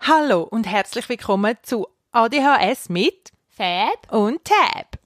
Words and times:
Hallo 0.00 0.42
und 0.42 0.66
herzlich 0.66 1.08
willkommen 1.08 1.56
zu 1.62 1.88
ADHS 2.12 2.88
mit 2.88 3.32
Fab. 3.48 4.12
und 4.12 4.44
Tab. 4.44 4.98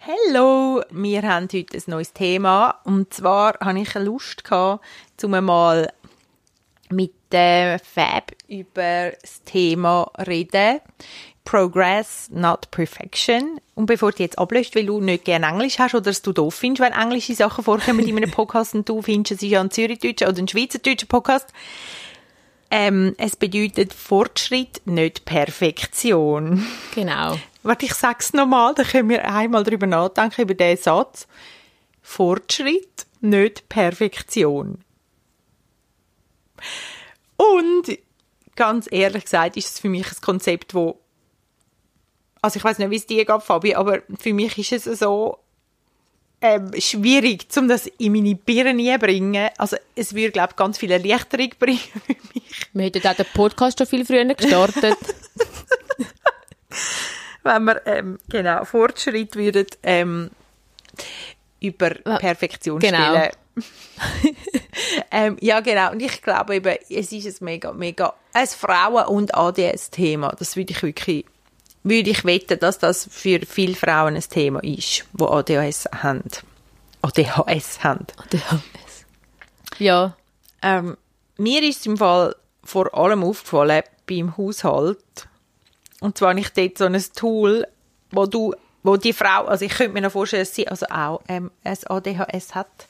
Hallo, 0.00 0.82
wir 0.90 1.22
haben 1.22 1.48
heute 1.52 1.76
ein 1.76 1.82
neues 1.86 2.12
Thema 2.12 2.80
und 2.84 3.14
zwar 3.14 3.54
habe 3.60 3.80
ich 3.80 3.94
Lust 3.94 4.42
gehabt, 4.42 4.84
zum 5.16 5.30
mal 5.30 5.92
mit 6.90 7.12
der 7.30 7.78
Fab 7.78 8.32
über 8.48 9.12
das 9.20 9.42
Thema 9.44 10.10
reden. 10.26 10.80
Progress, 11.44 12.28
not 12.30 12.70
perfection. 12.70 13.60
Und 13.74 13.86
bevor 13.86 14.12
du 14.12 14.22
jetzt 14.22 14.38
ablöst, 14.38 14.76
weil 14.76 14.86
du 14.86 15.00
nicht 15.00 15.24
gerne 15.24 15.46
Englisch 15.46 15.78
hast 15.78 15.94
oder 15.94 16.10
es 16.10 16.22
du 16.22 16.32
doof 16.32 16.54
findest, 16.54 16.82
wenn 16.82 16.98
englische 16.98 17.34
Sachen 17.34 17.64
vorkommen 17.64 18.06
in 18.06 18.16
einem 18.16 18.30
Podcast 18.32 18.74
und 18.74 18.88
du 18.88 19.02
findest, 19.02 19.32
es 19.32 19.42
ist 19.42 19.50
ja 19.50 19.60
ein 19.60 19.70
Zürichdeutscher 19.70 20.28
oder 20.28 20.38
ein 20.38 20.48
Schweizerdeutscher 20.48 21.06
Podcast, 21.06 21.48
ähm, 22.70 23.14
es 23.18 23.36
bedeutet 23.36 23.92
Fortschritt, 23.92 24.80
nicht 24.86 25.26
Perfektion. 25.26 26.66
Genau. 26.94 27.38
Warte, 27.62 27.84
ich 27.84 27.92
sag's 27.92 28.32
nochmal, 28.32 28.74
dann 28.74 28.86
können 28.86 29.10
wir 29.10 29.30
einmal 29.30 29.62
drüber 29.62 29.86
nachdenken, 29.86 30.42
über 30.42 30.54
diesen 30.54 30.82
Satz. 30.82 31.26
Fortschritt, 32.00 33.06
nicht 33.20 33.68
Perfektion. 33.68 34.78
Und 37.36 37.98
ganz 38.56 38.88
ehrlich 38.90 39.24
gesagt 39.24 39.56
ist 39.56 39.68
es 39.68 39.78
für 39.78 39.88
mich 39.88 40.06
ein 40.06 40.20
Konzept, 40.20 40.74
wo 40.74 41.01
also 42.42 42.58
ich 42.58 42.64
weiß 42.64 42.78
nicht, 42.78 42.90
wie 42.90 42.96
es 42.96 43.06
dir 43.06 43.24
geht, 43.24 43.42
Fabi, 43.42 43.74
aber 43.74 44.00
für 44.18 44.34
mich 44.34 44.58
ist 44.58 44.86
es 44.86 44.98
so 44.98 45.38
ähm, 46.40 46.72
schwierig, 46.78 47.46
um 47.56 47.68
das 47.68 47.86
in 47.86 48.12
meine 48.12 48.34
Birne 48.34 48.76
zu 48.76 48.98
bringen. 48.98 49.48
Also 49.56 49.76
es 49.94 50.14
würde, 50.14 50.32
glaube 50.32 50.50
ich, 50.50 50.56
ganz 50.56 50.76
viel 50.76 50.90
Erleichterung 50.90 51.50
bringen 51.58 51.78
für 51.78 52.16
mich. 52.34 52.66
Wir 52.72 52.84
hätten 52.84 53.06
auch 53.06 53.14
den 53.14 53.26
Podcast 53.32 53.78
schon 53.78 53.86
viel 53.86 54.04
früher 54.04 54.24
gestartet. 54.24 54.98
wenn 57.44 57.64
wir 57.64 57.86
ähm, 57.86 58.18
genau 58.28 58.64
Fortschritt 58.64 59.36
würden 59.36 59.66
ähm, 59.82 60.30
über 61.60 61.90
Perfektion 61.90 62.80
genau. 62.80 62.98
stellen. 62.98 63.30
ähm, 65.10 65.36
ja, 65.40 65.60
genau. 65.60 65.92
Und 65.92 66.00
ich 66.00 66.22
glaube 66.22 66.56
eben, 66.56 66.76
es 66.88 67.12
ist 67.12 67.40
ein 67.40 67.44
mega, 67.44 67.72
mega, 67.72 68.14
ein 68.32 68.46
Frauen- 68.46 69.06
und 69.06 69.34
ADS-Thema. 69.34 70.34
Das 70.38 70.56
würde 70.56 70.72
ich 70.72 70.82
wirklich, 70.82 71.26
würde 71.82 72.10
ich 72.10 72.24
wetten, 72.24 72.58
dass 72.58 72.78
das 72.78 73.08
für 73.10 73.40
viele 73.40 73.74
Frauen 73.74 74.14
ein 74.14 74.22
Thema 74.22 74.62
ist, 74.62 75.04
die 75.12 75.24
ADHS 75.24 75.88
haben. 75.92 76.22
ADHS 77.02 77.82
haben. 77.82 78.06
ADHS. 78.16 79.06
Ja. 79.78 80.16
Ähm, 80.62 80.96
mir 81.36 81.62
ist 81.62 81.86
im 81.86 81.96
Fall 81.96 82.36
vor 82.62 82.94
allem 82.94 83.24
aufgefallen 83.24 83.82
beim 84.06 84.36
Haushalt. 84.36 85.28
Und 86.00 86.18
zwar 86.18 86.34
nicht 86.34 86.56
dort 86.56 86.78
so 86.78 86.84
ein 86.84 87.02
Tool, 87.14 87.66
wo 88.10 88.26
du, 88.26 88.54
wo 88.82 88.96
die 88.96 89.12
Frau, 89.12 89.46
also 89.46 89.64
ich 89.64 89.72
könnte 89.72 89.94
mir 89.94 90.02
noch 90.02 90.12
vorstellen, 90.12 90.42
dass 90.42 90.54
sie 90.54 90.68
also 90.68 90.86
auch 90.86 91.22
ähm, 91.28 91.50
ein 91.64 91.78
ADHS 91.86 92.54
hat. 92.54 92.88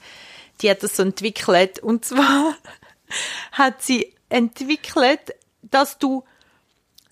Die 0.61 0.71
hat 0.71 0.83
das 0.83 0.97
so 0.97 1.03
entwickelt. 1.03 1.79
Und 1.79 2.05
zwar 2.05 2.55
hat 3.53 3.83
sie 3.83 4.15
entwickelt, 4.29 5.35
dass 5.63 5.99
du, 5.99 6.25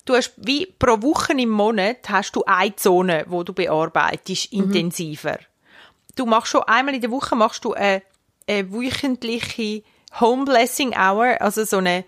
du 0.05 0.15
hast 0.15 0.33
wie 0.37 0.65
pro 0.65 1.01
Woche 1.01 1.33
im 1.33 1.49
Monat 1.49 2.09
hast 2.09 2.35
du 2.35 2.43
eine 2.45 2.75
Zone, 2.75 3.25
wo 3.27 3.43
du 3.43 3.53
bearbeitest, 3.53 4.51
intensiver. 4.51 5.39
Du 6.15 6.25
machst 6.25 6.51
schon 6.51 6.63
einmal 6.63 6.95
in 6.95 7.01
der 7.01 7.11
Woche 7.11 7.35
machst 7.35 7.63
du 7.65 7.73
eine, 7.73 8.01
eine 8.47 8.71
wöchentliche 8.71 9.83
Home 10.19 10.45
Blessing 10.45 10.93
Hour, 10.93 11.39
also 11.39 11.63
so 11.63 11.77
eine 11.77 12.03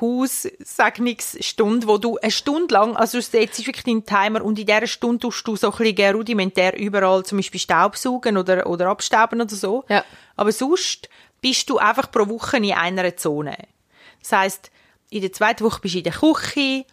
Haussegnungsstunde, 0.00 1.86
wo 1.86 1.98
du 1.98 2.16
eine 2.18 2.30
Stunde 2.30 2.74
lang, 2.74 2.96
also 2.96 3.18
du 3.18 3.22
setzt 3.22 3.66
wirklich 3.66 3.84
deinen 3.84 4.06
Timer 4.06 4.42
und 4.42 4.58
in 4.58 4.66
dieser 4.66 4.86
Stunde 4.86 5.20
tust 5.20 5.46
du 5.46 5.56
so 5.56 5.72
ein 5.72 5.78
bisschen 5.78 6.14
rudimentär 6.14 6.78
überall 6.78 7.24
zum 7.24 7.38
Beispiel 7.38 7.60
Staubsaugen 7.60 8.36
oder, 8.36 8.66
oder 8.66 8.88
abstauben 8.88 9.40
oder 9.40 9.54
so. 9.54 9.84
Ja. 9.88 10.04
Aber 10.36 10.52
sonst 10.52 11.08
bist 11.40 11.68
du 11.70 11.78
einfach 11.78 12.10
pro 12.10 12.28
Woche 12.28 12.58
in 12.58 12.72
einer 12.72 13.16
Zone. 13.16 13.56
Das 14.20 14.32
heisst, 14.32 14.70
in 15.10 15.22
der 15.22 15.32
zweiten 15.32 15.64
Woche 15.64 15.80
bist 15.80 15.94
du 15.94 15.98
in 15.98 16.04
der 16.04 16.12
Küche, 16.12 16.84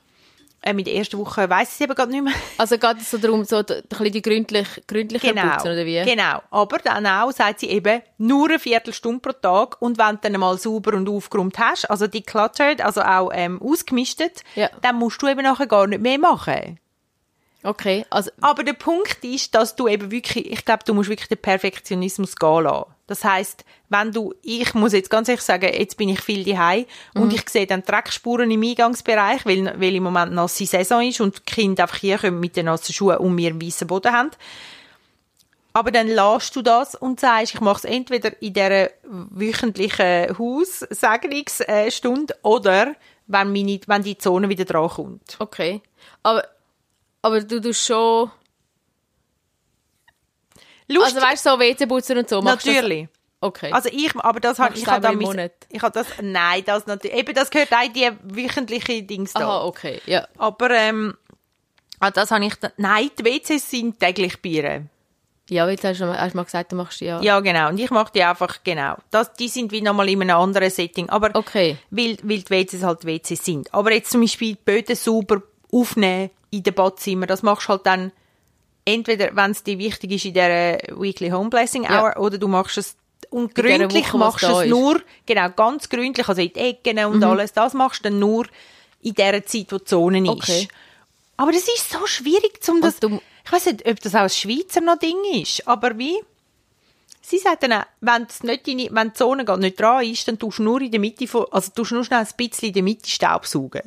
ähm, 0.64 0.80
in 0.80 0.86
der 0.86 0.96
ersten 0.96 1.18
Woche 1.18 1.50
weiss 1.50 1.70
ich 1.70 1.76
es 1.76 1.82
eben 1.82 1.96
gerade 1.96 2.12
nicht 2.12 2.24
mehr. 2.24 2.34
Also 2.58 2.78
geht 2.78 2.98
es 3.00 3.12
so 3.12 3.18
darum, 3.18 3.44
so 3.46 3.58
ein 3.58 3.66
bisschen 3.66 4.12
die 4.12 4.22
gründlich, 4.22 4.68
gründliche 4.88 5.34
Genau, 5.34 5.50
Putzen, 5.54 5.68
oder 5.72 5.86
wie? 5.86 6.04
genau. 6.04 6.42
Aber 6.52 6.78
dann 6.80 7.06
auch, 7.06 7.32
sagt 7.32 7.60
sie 7.62 7.70
eben, 7.70 8.02
nur 8.18 8.50
eine 8.50 8.60
Viertelstunde 8.60 9.20
pro 9.20 9.32
Tag 9.34 9.82
und 9.82 9.98
wenn 9.98 10.16
du 10.16 10.30
dann 10.30 10.40
mal 10.40 10.58
sauber 10.58 10.94
und 10.96 11.08
aufgeräumt 11.08 11.58
hast, 11.60 11.86
also 11.90 12.08
decluttered, 12.08 12.82
also 12.82 13.02
auch 13.02 13.32
ähm, 13.34 13.62
ausgemistet, 13.62 14.44
Ja. 14.56 14.70
dann 14.82 14.96
musst 14.98 15.22
du 15.22 15.28
eben 15.28 15.44
nachher 15.44 15.68
gar 15.68 15.88
nicht 15.88 16.02
mehr 16.02 16.18
machen. 16.20 16.80
Okay, 17.64 18.06
also, 18.10 18.32
Aber 18.42 18.64
der 18.64 18.74
Punkt 18.74 19.24
ist, 19.24 19.54
dass 19.56 19.76
du 19.76 19.88
eben 19.88 20.12
wirklich, 20.12 20.52
ich 20.52 20.64
glaube, 20.64 20.84
du 20.86 20.94
musst 20.94 21.10
wirklich 21.10 21.28
den 21.28 21.40
Perfektionismus 21.40 22.36
gehen 22.36 22.64
lassen. 22.64 22.86
Das 23.08 23.24
heißt, 23.24 23.64
wenn 23.90 24.12
du, 24.12 24.34
ich 24.42 24.74
muss 24.74 24.92
jetzt 24.92 25.10
ganz 25.10 25.30
ehrlich 25.30 25.44
sagen, 25.44 25.74
jetzt 25.74 25.96
bin 25.96 26.10
ich 26.10 26.20
viel 26.22 26.44
daheim 26.44 26.86
und 27.16 27.34
ich 27.34 27.50
sehe 27.50 27.66
dann 27.66 27.82
Dreckspuren 27.82 28.52
im 28.52 28.62
Eingangsbereich, 28.62 29.46
weil, 29.46 29.80
weil 29.80 29.96
im 29.96 30.04
Moment 30.04 30.34
nasse 30.34 30.66
Saison 30.66 31.02
ist 31.02 31.22
und 31.22 31.38
die 31.38 31.44
Kinder 31.44 31.84
einfach 31.84 31.98
hier 31.98 32.18
kommen 32.18 32.42
mit 32.42 32.58
den 32.58 32.66
nassen 32.66 32.94
Schuhen 32.94 33.18
und 33.18 33.38
wir 33.38 33.50
einen 33.50 33.62
weißen 33.62 33.88
Boden 33.88 34.12
haben. 34.12 34.32
Aber 35.72 35.92
dann 35.92 36.08
lässt 36.08 36.56
du 36.56 36.62
das 36.62 36.96
und 36.96 37.20
sagst, 37.20 37.54
ich 37.54 37.62
mache 37.62 37.78
es 37.78 37.86
entweder 37.86 38.42
in 38.42 38.54
dieser 38.54 38.90
wöchentlichen 39.04 40.38
Haussegnungsstunde 40.38 42.36
oder 42.42 42.96
wenn, 43.28 43.54
meine, 43.54 43.80
wenn 43.86 44.04
die 44.04 44.18
Zone 44.18 44.50
wieder 44.50 44.66
dran 44.66 44.90
kommt. 44.90 45.38
okay. 45.40 45.82
Aber, 46.24 46.44
aber 47.22 47.42
du 47.42 47.62
tust 47.62 47.86
schon... 47.86 48.32
Lustig, 50.88 51.16
Also 51.18 51.28
weißt 51.28 51.46
du, 51.46 51.50
so 51.52 51.60
WC 51.60 51.86
putzen 51.88 52.18
und 52.18 52.30
so 52.30 52.42
machst 52.42 52.66
du 52.66 52.72
natürlich. 52.72 53.08
Okay. 53.40 53.72
Also 53.72 53.90
ich, 53.92 54.16
aber 54.16 54.40
das 54.40 54.58
habe 54.58 54.76
ich 54.76 54.88
habe 54.88 55.02
da 55.02 55.10
einmal 55.10 55.14
im 55.14 55.20
mis- 55.20 55.36
Monat? 55.36 55.52
ich 55.70 55.82
habe 55.82 55.94
das 55.94 56.08
nein, 56.22 56.64
das 56.66 56.88
natürlich 56.88 57.18
eben 57.18 57.34
das 57.36 57.52
gehört 57.52 57.72
auch 57.72 57.92
die 57.94 58.10
wöchentliche 58.24 59.04
Dings 59.04 59.34
da. 59.34 59.42
Aha, 59.42 59.66
okay, 59.66 60.02
ja. 60.08 60.28
Aber 60.38 60.72
ähm, 60.72 61.16
ah, 62.00 62.10
das 62.10 62.32
habe 62.32 62.46
ich 62.46 62.56
da, 62.56 62.72
nein, 62.78 63.12
die 63.20 63.24
WCs 63.26 63.70
sind 63.70 64.00
täglich 64.00 64.42
Bieren. 64.42 64.90
Ja, 65.50 65.66
weil 65.68 65.78
du 65.78 65.88
hast, 65.88 66.02
hast 66.02 66.36
mal 66.36 66.44
gesagt, 66.44 66.72
du 66.74 66.76
machst 66.76 67.00
ja... 67.00 67.22
Ja, 67.22 67.40
genau. 67.40 67.70
Und 67.70 67.80
ich 67.80 67.90
mache 67.90 68.12
die 68.14 68.22
einfach 68.24 68.58
genau. 68.66 68.96
Das, 69.12 69.32
die 69.34 69.48
sind 69.48 69.72
wie 69.72 69.82
nochmal 69.82 70.10
in 70.10 70.22
einem 70.22 70.36
anderen 70.38 70.70
Setting. 70.70 71.08
Aber 71.10 71.30
Okay. 71.36 71.78
weil, 71.90 72.18
weil 72.24 72.40
die 72.42 72.50
WCs 72.50 72.84
halt 72.84 73.06
WCs 73.06 73.46
sind. 73.46 73.74
Aber 73.74 73.94
jetzt 73.94 74.12
zum 74.12 74.20
Beispiel 74.22 74.56
die 74.56 74.60
Böden 74.66 74.96
sauber 74.98 75.42
aufnehmen 75.72 76.32
in 76.50 76.64
den 76.64 76.74
Badzimmer, 76.74 77.28
das 77.28 77.44
machst 77.44 77.68
du 77.68 77.70
halt 77.70 77.86
dann 77.86 78.12
entweder, 78.88 79.36
wenn 79.36 79.52
es 79.52 79.64
dir 79.64 79.78
wichtig 79.78 80.12
ist 80.14 80.26
in 80.26 80.34
der 80.34 80.80
Weekly 80.98 81.30
Home 81.30 81.50
Blessing 81.50 81.84
Hour, 81.84 82.14
Ja. 82.16 82.18
oder 82.18 82.38
du 82.38 82.48
machst 82.48 82.78
es 82.78 82.96
und 83.30 83.58
dieser 83.58 83.68
gründlich 83.78 84.08
Woche, 84.14 84.18
machst 84.18 84.44
du 84.44 84.60
es 84.60 84.70
nur, 84.70 85.02
genau, 85.26 85.50
ganz 85.50 85.90
gründlich, 85.90 86.28
also 86.30 86.42
in 86.42 86.54
die 86.54 86.60
Ecken 86.60 86.98
und 87.06 87.24
alles, 87.24 87.52
das 87.54 87.74
machst 87.74 88.00
du 88.06 88.10
dann 88.10 88.20
nur 88.20 88.46
in 89.02 89.14
der 89.14 89.46
Zeit, 89.46 89.68
wo 89.72 89.78
die 89.80 89.86
Zone 89.86 90.20
ist. 90.24 90.30
Okay. 90.30 90.68
Aber 91.36 91.52
das 91.52 91.68
ist 91.68 91.90
so 91.92 92.06
schwierig, 92.08 92.60
um 92.70 92.80
das, 92.82 93.00
du- 93.00 93.20
ich 93.46 93.52
weiß 93.52 93.66
nicht, 93.68 93.86
ob 93.88 94.00
das 94.00 94.16
auch 94.16 94.22
ein 94.22 94.30
Schweizer 94.30 94.82
noch 94.82 94.98
Ding 94.98 95.18
ist, 95.34 95.68
aber 95.68 95.98
wie? 95.98 96.16
Sie 97.22 97.38
sagt 97.40 97.64
dann 97.64 97.74
auch, 97.74 97.84
wenn, 98.00 98.24
es 98.30 98.42
nicht 98.44 98.66
deine, 98.68 98.88
wenn 98.92 99.10
die 99.10 99.14
Zone 99.14 99.44
gerade 99.44 99.60
nicht 99.62 99.78
dran 99.78 100.06
ist, 100.06 100.26
dann 100.30 100.40
tust 100.40 100.60
du 100.60 100.64
nur 100.64 100.80
in 100.80 100.92
der 100.92 101.00
Mitte, 101.02 101.28
von, 101.28 101.46
also 101.52 101.72
tust 101.76 101.92
du 101.92 101.96
nur 101.96 102.06
schnell 102.06 102.20
ein 102.22 102.28
bisschen 102.38 102.70
in 102.70 102.74
der 102.74 102.84
Mitte 102.84 103.10
Staubsaugen. 103.10 103.82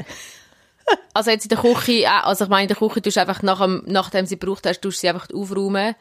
Also 1.12 1.30
jetzt 1.30 1.44
in 1.44 1.48
der 1.50 1.58
Küche, 1.58 2.06
auch- 2.08 2.26
also 2.28 2.44
ich 2.44 2.50
meine, 2.50 2.62
in 2.62 2.68
der 2.68 2.76
Küche 2.76 3.02
tust 3.02 3.16
du 3.16 3.20
einfach, 3.20 3.42
nach 3.42 3.60
dem, 3.60 3.82
nachdem 3.86 4.26
sie 4.26 4.38
gebraucht 4.38 4.66
hast, 4.66 4.80
tust 4.80 4.98
du 4.98 5.00
sie 5.00 5.08
einfach 5.08 5.28
aufräumen. 5.34 5.94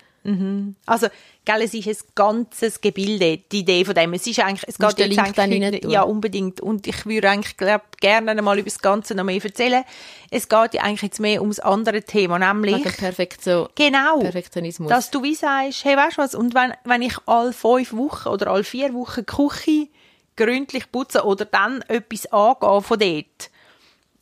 Also, 0.86 1.08
gell, 1.46 1.62
es 1.64 1.74
ist 1.74 1.88
ein 1.88 1.98
ganzes 2.14 2.82
Gebilde, 2.82 3.38
die 3.52 3.60
Idee 3.62 3.84
von 3.86 3.96
dem. 3.96 4.14
Es 4.14 4.28
ist 4.28 4.38
eigentlich, 4.40 4.64
es 4.68 4.78
Musst 4.78 4.98
geht 4.98 5.08
jetzt 5.08 5.16
Link 5.16 5.40
eigentlich 5.40 5.84
ja, 5.92 6.04
unbedingt. 6.04 6.62
Und 6.62 6.86
ich 6.86 7.06
würde 7.08 7.30
eigentlich, 7.30 7.58
glaub, 7.58 7.82
gerne 8.00 8.40
mal 8.42 8.60
über 8.60 8.70
das 8.70 8.80
Ganze 8.80 9.16
noch 9.16 9.24
mehr 9.24 9.44
erzählen. 9.44 9.84
Es 10.30 10.48
geht 10.48 10.74
ja 10.76 10.84
eigentlich 10.84 11.02
jetzt 11.04 11.20
mehr 11.20 11.42
ums 11.42 11.60
andere 11.60 12.04
Thema, 12.04 12.38
nämlich, 12.38 12.76
Wegen 12.76 12.92
Perfektion. 12.96 13.70
genau, 13.76 14.20
Perfektionismus. 14.20 14.90
dass 14.90 15.10
du 15.10 15.24
wie 15.24 15.34
sagst, 15.36 15.86
hey, 15.86 15.96
weißt 15.98 16.18
du 16.18 16.22
was, 16.22 16.36
und 16.36 16.54
wenn, 16.54 16.74
wenn 16.84 17.02
ich 17.02 17.16
alle 17.26 17.54
fünf 17.54 17.94
Wochen 17.94 18.28
oder 18.30 18.48
alle 18.52 18.64
vier 18.66 18.94
Wochen 18.94 19.22
die 19.22 19.26
Küche 19.26 19.88
gründlich 20.36 20.92
putze 20.92 21.24
oder 21.24 21.46
dann 21.46 21.82
etwas 21.88 22.28
angehe 22.32 22.82
von 22.82 23.00
dort, 23.00 23.50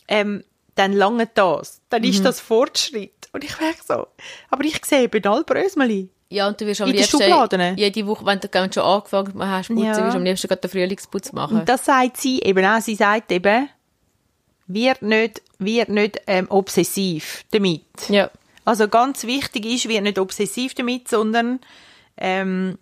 ähm, 0.07 0.43
dann 0.77 0.93
lange 0.93 1.27
das. 1.33 1.81
Dann 1.89 2.01
Mhm. 2.03 2.09
ist 2.09 2.25
das 2.25 2.39
Fortschritt. 2.39 3.11
Und 3.33 3.43
ich 3.43 3.59
merke 3.59 3.79
so, 3.85 4.07
aber 4.49 4.63
ich 4.63 4.83
sehe 4.85 5.03
eben 5.03 5.25
alle 5.25 5.43
Brösmeli. 5.43 6.09
Ja, 6.29 6.47
und 6.47 6.59
du 6.59 6.65
wirst 6.65 6.81
am 6.81 6.89
In 6.89 6.95
liebsten 6.95 7.19
jede 7.77 8.05
Woche, 8.07 8.25
wenn 8.25 8.39
du 8.39 8.49
schon 8.73 8.83
angefangen 8.83 9.33
hast, 9.47 9.67
putzen, 9.67 9.83
Ja. 9.83 9.89
wirst 9.97 10.13
du 10.13 10.17
am 10.17 10.23
liebsten 10.23 10.47
gerade 10.47 10.61
den 10.61 10.71
Frühlingsputz 10.71 11.31
machen. 11.31 11.59
Und 11.59 11.69
das 11.69 11.85
sagt 11.85 12.17
sie 12.17 12.39
eben 12.41 12.65
auch. 12.65 12.81
Sie 12.81 12.95
sagt 12.95 13.31
eben, 13.31 13.69
wird 14.67 15.01
nicht, 15.01 15.41
wird 15.59 15.89
nicht 15.89 16.19
ähm, 16.27 16.47
obsessiv 16.49 17.45
damit. 17.51 17.83
ja. 18.09 18.29
Also 18.65 18.89
ganz 18.89 19.23
wichtig 19.23 19.65
ist, 19.65 19.87
wir 19.87 20.01
nicht 20.01 20.19
obsessiv 20.19 20.73
damit, 20.73 21.07
sondern 21.07 21.61
ähm, 22.17 22.77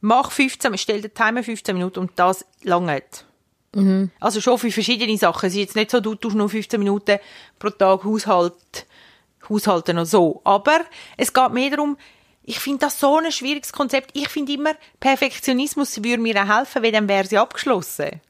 mach 0.00 0.30
15, 0.30 0.78
stell 0.78 1.02
den 1.02 1.12
Timer 1.12 1.42
15 1.42 1.76
Minuten 1.76 1.98
und 1.98 2.12
das 2.16 2.46
lange. 2.62 3.02
Mhm. 3.76 4.10
Also 4.20 4.40
schon 4.40 4.58
für 4.58 4.70
verschiedene 4.70 5.16
Sachen. 5.16 5.46
Es 5.46 5.52
ist 5.52 5.60
jetzt 5.60 5.76
nicht 5.76 5.90
so, 5.90 6.00
du 6.00 6.14
tust 6.14 6.34
nur 6.34 6.48
15 6.48 6.78
Minuten 6.78 7.18
pro 7.58 7.70
Tag 7.70 8.04
Haushalt, 8.04 8.86
haushalten 9.48 9.98
und 9.98 10.06
so. 10.06 10.40
Aber 10.44 10.80
es 11.16 11.32
geht 11.32 11.52
mehr 11.52 11.70
darum, 11.70 11.96
ich 12.42 12.58
finde 12.58 12.86
das 12.86 13.00
so 13.00 13.16
ein 13.16 13.30
schwieriges 13.32 13.72
Konzept. 13.72 14.10
Ich 14.14 14.28
finde 14.28 14.52
immer, 14.52 14.72
Perfektionismus 15.00 16.02
würde 16.02 16.22
mir 16.22 16.42
auch 16.42 16.58
helfen, 16.58 16.82
weil 16.82 16.92
dann 16.92 17.08
wäre 17.08 17.26
sie 17.26 17.38
abgeschlossen. 17.38 18.20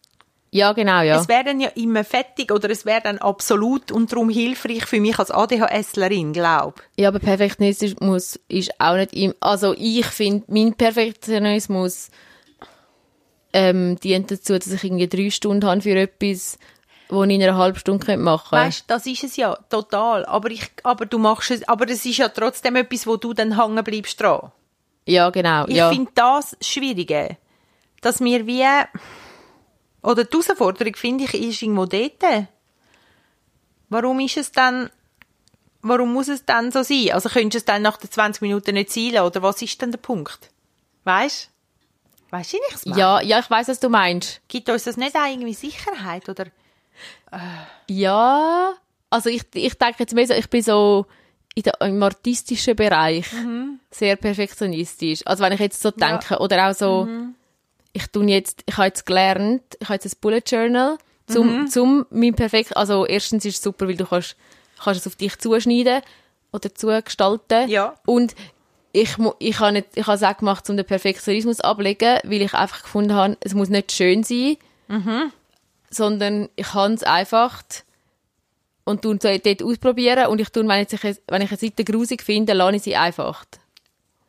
Ja, 0.51 0.73
genau, 0.73 1.03
ja. 1.03 1.21
Es 1.21 1.29
wäre 1.29 1.45
dann 1.45 1.61
ja 1.61 1.69
immer 1.75 2.03
fertig 2.03 2.51
oder 2.51 2.71
es 2.71 2.87
wäre 2.87 3.03
dann 3.03 3.19
absolut 3.19 3.93
und 3.93 4.11
darum 4.11 4.31
hilfreich 4.31 4.87
für 4.87 5.01
mich 5.01 5.19
als 5.19 5.31
ADHSlerin, 5.31 6.33
glaube 6.33 6.81
Ja, 6.97 7.09
aber 7.09 7.19
Perfektionismus 7.19 8.41
ist 8.49 8.81
auch 8.81 8.97
nicht 8.97 9.13
im, 9.13 9.35
also 9.41 9.75
ich 9.77 10.07
finde, 10.07 10.45
mein 10.49 10.73
Perfektionismus 10.75 12.11
ähm, 13.53 13.99
dient 14.01 14.31
dazu, 14.31 14.55
dass 14.55 14.67
ich 14.67 14.85
irgendwie 14.85 15.09
drei 15.09 15.31
Stunden 15.31 15.67
habe 15.67 15.81
für 15.81 15.97
etwas, 15.97 16.59
wo 17.09 17.25
ich 17.25 17.31
in 17.31 17.43
einer 17.43 17.57
halben 17.57 17.79
Stunde 17.79 18.17
machen 18.17 18.51
könnte. 18.51 18.67
Weißt, 18.67 18.85
das 18.89 19.07
ist 19.07 19.25
es 19.25 19.37
ja 19.37 19.55
total. 19.69 20.25
Aber 20.27 20.51
ich, 20.51 20.71
aber 20.83 21.07
du 21.07 21.19
machst 21.19 21.51
es, 21.51 21.67
aber 21.69 21.89
es 21.89 22.05
ist 22.05 22.19
ja 22.19 22.29
trotzdem 22.29 22.77
etwas, 22.77 23.07
wo 23.07 23.17
du 23.17 23.33
dann 23.33 23.61
hängen 23.61 23.83
bleibst 23.85 24.21
dran. 24.21 24.53
Ja, 25.07 25.31
genau, 25.31 25.67
Ich 25.69 25.77
ja. 25.77 25.89
finde 25.91 26.11
das 26.15 26.57
Schwierige, 26.61 27.37
dass 28.01 28.21
wir 28.21 28.47
wie 28.47 28.65
oder 30.03 30.25
die 30.25 30.37
Herausforderung 30.37 30.95
finde 30.95 31.25
ich 31.25 31.35
ist 31.35 31.63
irgendwo 31.63 31.87
dort. 31.87 32.49
Warum 33.89 34.21
ist 34.21 34.37
es 34.37 34.53
dann? 34.53 34.91
Warum 35.83 36.13
muss 36.13 36.29
es 36.29 36.45
dann 36.45 36.73
so 36.73 36.83
sein? 36.83 37.11
Also 37.13 37.29
könntest 37.29 37.55
du 37.55 37.59
es 37.59 37.65
dann 37.65 37.83
nach 37.83 37.97
den 37.97 38.11
20 38.11 38.43
Minuten 38.43 38.75
nicht 38.75 38.91
zielen 38.91 39.23
oder 39.23 39.43
was 39.43 39.63
ist 39.63 39.81
denn 39.81 39.93
der 39.93 39.99
Punkt? 39.99 40.51
Weißt? 41.05 41.51
Weißt 42.31 42.53
du, 42.53 42.57
ich 42.57 42.87
meine? 42.87 42.99
ja, 42.99 43.21
ja, 43.21 43.39
ich 43.39 43.51
weiß, 43.51 43.69
was 43.69 43.81
du 43.81 43.89
meinst. 43.89 44.41
Gibt 44.49 44.69
uns 44.69 44.85
das 44.85 44.97
nicht 44.97 45.15
auch 45.17 45.27
irgendwie 45.27 45.55
Sicherheit 45.55 46.29
oder? 46.29 46.47
Ja, 47.89 48.75
also 49.11 49.31
ich, 49.31 49.43
ich 49.55 49.75
denke 49.75 49.97
jetzt 49.99 50.15
mehr 50.15 50.27
so, 50.27 50.35
ich 50.35 50.49
bin 50.49 50.63
so 50.63 51.07
in 51.55 51.63
der, 51.63 51.81
im 51.83 52.03
artistischen 52.03 52.77
Bereich 52.77 53.27
sehr 53.91 54.17
perfektionistisch. 54.17 55.21
Also 55.25 55.43
wenn 55.43 55.53
ich 55.53 55.61
jetzt 55.61 55.81
so 55.81 55.91
denke, 55.91 56.39
oder 56.39 56.69
auch 56.71 56.75
so, 56.75 57.09
ich 57.93 58.07
tue 58.09 58.27
jetzt, 58.27 58.63
ich 58.67 58.77
habe 58.77 58.89
jetzt 58.89 59.07
gelernt, 59.07 59.63
ich 59.81 59.89
habe 59.89 59.95
jetzt 59.95 60.07
ein 60.07 60.19
Bullet 60.21 60.43
Journal, 60.47 60.99
zum, 61.27 61.69
zum 61.69 62.07
mein 62.11 62.35
perfekt, 62.35 62.77
also 62.77 63.07
erstens 63.07 63.45
ist 63.45 63.57
es 63.57 63.63
super, 63.63 63.89
weil 63.89 63.97
du 63.97 64.07
kannst, 64.07 64.37
kannst 64.83 65.01
es 65.01 65.07
auf 65.07 65.17
dich 65.17 65.39
zuschneiden 65.39 66.03
oder 66.53 66.75
zugestalten. 66.75 67.69
Ja. 67.69 67.95
Und 68.05 68.35
ich, 68.97 69.17
ich 69.39 69.61
habe 69.61 69.73
nicht, 69.73 69.89
ich 69.95 70.07
habe 70.07 70.17
es 70.17 70.23
auch 70.23 70.37
gemacht, 70.37 70.69
um 70.71 70.77
den 70.77 70.87
Perfektionismus 70.87 71.61
abzulegen, 71.61 72.19
weil 72.25 72.43
ich 72.43 72.55
einfach 72.55 72.83
gefunden 72.83 73.13
habe, 73.13 73.37
es 73.41 73.53
muss 73.53 73.69
nicht 73.69 73.93
schön 73.93 74.23
sein, 74.23 74.57
sondern 75.91 76.49
ich 76.57 76.69
kann 76.69 76.95
es 76.95 77.03
einfach 77.03 77.63
und 78.85 79.03
tun 79.03 79.19
so 79.21 79.29
dort 79.37 79.63
ausprobieren 79.63 80.29
und 80.29 80.41
ich 80.41 80.49
tun, 80.49 80.69
wenn 80.69 80.87
ich, 80.91 81.03
wenn 81.03 81.43
ich 81.43 81.51
eine 81.51 81.59
Seite 81.59 81.85
grusig 81.85 82.23
finde, 82.23 82.55
lasse 82.55 82.77
ich 82.77 82.83
sie 82.83 82.97
einfach. 82.97 83.45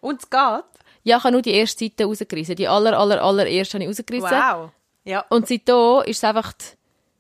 Und 0.02 0.22
es 0.22 0.30
geht? 0.30 0.64
Ja, 1.04 1.18
ich 1.18 1.24
habe 1.24 1.32
nur 1.32 1.42
die 1.42 1.54
erste 1.54 1.86
Seite 1.86 2.06
rausgerissen. 2.06 2.56
Die 2.56 2.68
aller, 2.68 2.98
aller, 2.98 3.24
allererste 3.24 3.76
habe 3.76 3.84
ich 3.84 3.90
rausgerissen. 3.90 4.30
Wow. 4.30 4.72
Ja. 5.06 5.24
Und 5.30 5.48
seitdem 5.48 6.02
ist 6.06 6.18
es 6.18 6.24
einfach, 6.24 6.54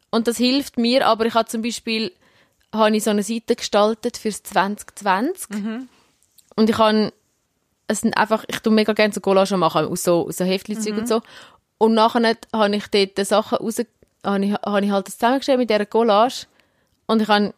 und 0.10 0.28
das 0.28 0.38
hilft 0.38 0.78
mir, 0.78 1.08
aber 1.08 1.26
ich 1.26 1.34
habe 1.34 1.48
zum 1.48 1.62
Beispiel, 1.62 2.12
habe 2.74 2.96
ich 2.96 3.04
so 3.04 3.12
eine 3.12 3.24
Seite 3.24 3.56
gestaltet 3.56 4.18
fürs 4.18 4.44
2020. 4.44 5.56
Und 6.56 6.70
ich 6.70 6.78
habe, 6.78 7.14
es 7.88 8.02
sind 8.02 8.18
einfach, 8.18 8.44
ich 8.48 8.60
tue 8.60 8.74
mega 8.74 8.94
gerne 8.94 9.14
so 9.14 9.22
Collagen 9.22 9.60
machen, 9.60 9.86
aus 9.86 10.04
so, 10.04 10.28
aus 10.28 10.38
so 10.38 10.46
Heftchen 10.46 10.98
und 10.98 11.08
so. 11.08 11.22
Und 11.78 11.94
nachher 11.94 12.36
habe 12.54 12.76
ich 12.76 12.88
dort 12.88 13.26
Sachen 13.28 13.58
raus, 13.60 13.78
habe 14.26 14.46
ich, 14.46 14.54
habe 14.54 14.86
ich 14.86 14.92
halt 14.92 15.08
das 15.08 15.18
zusammengestellt 15.18 15.60
mit 15.60 15.70
dieser 15.70 15.86
Collage. 15.86 16.48
Und 17.06 17.22
ich 17.22 17.28
habe 17.28 17.54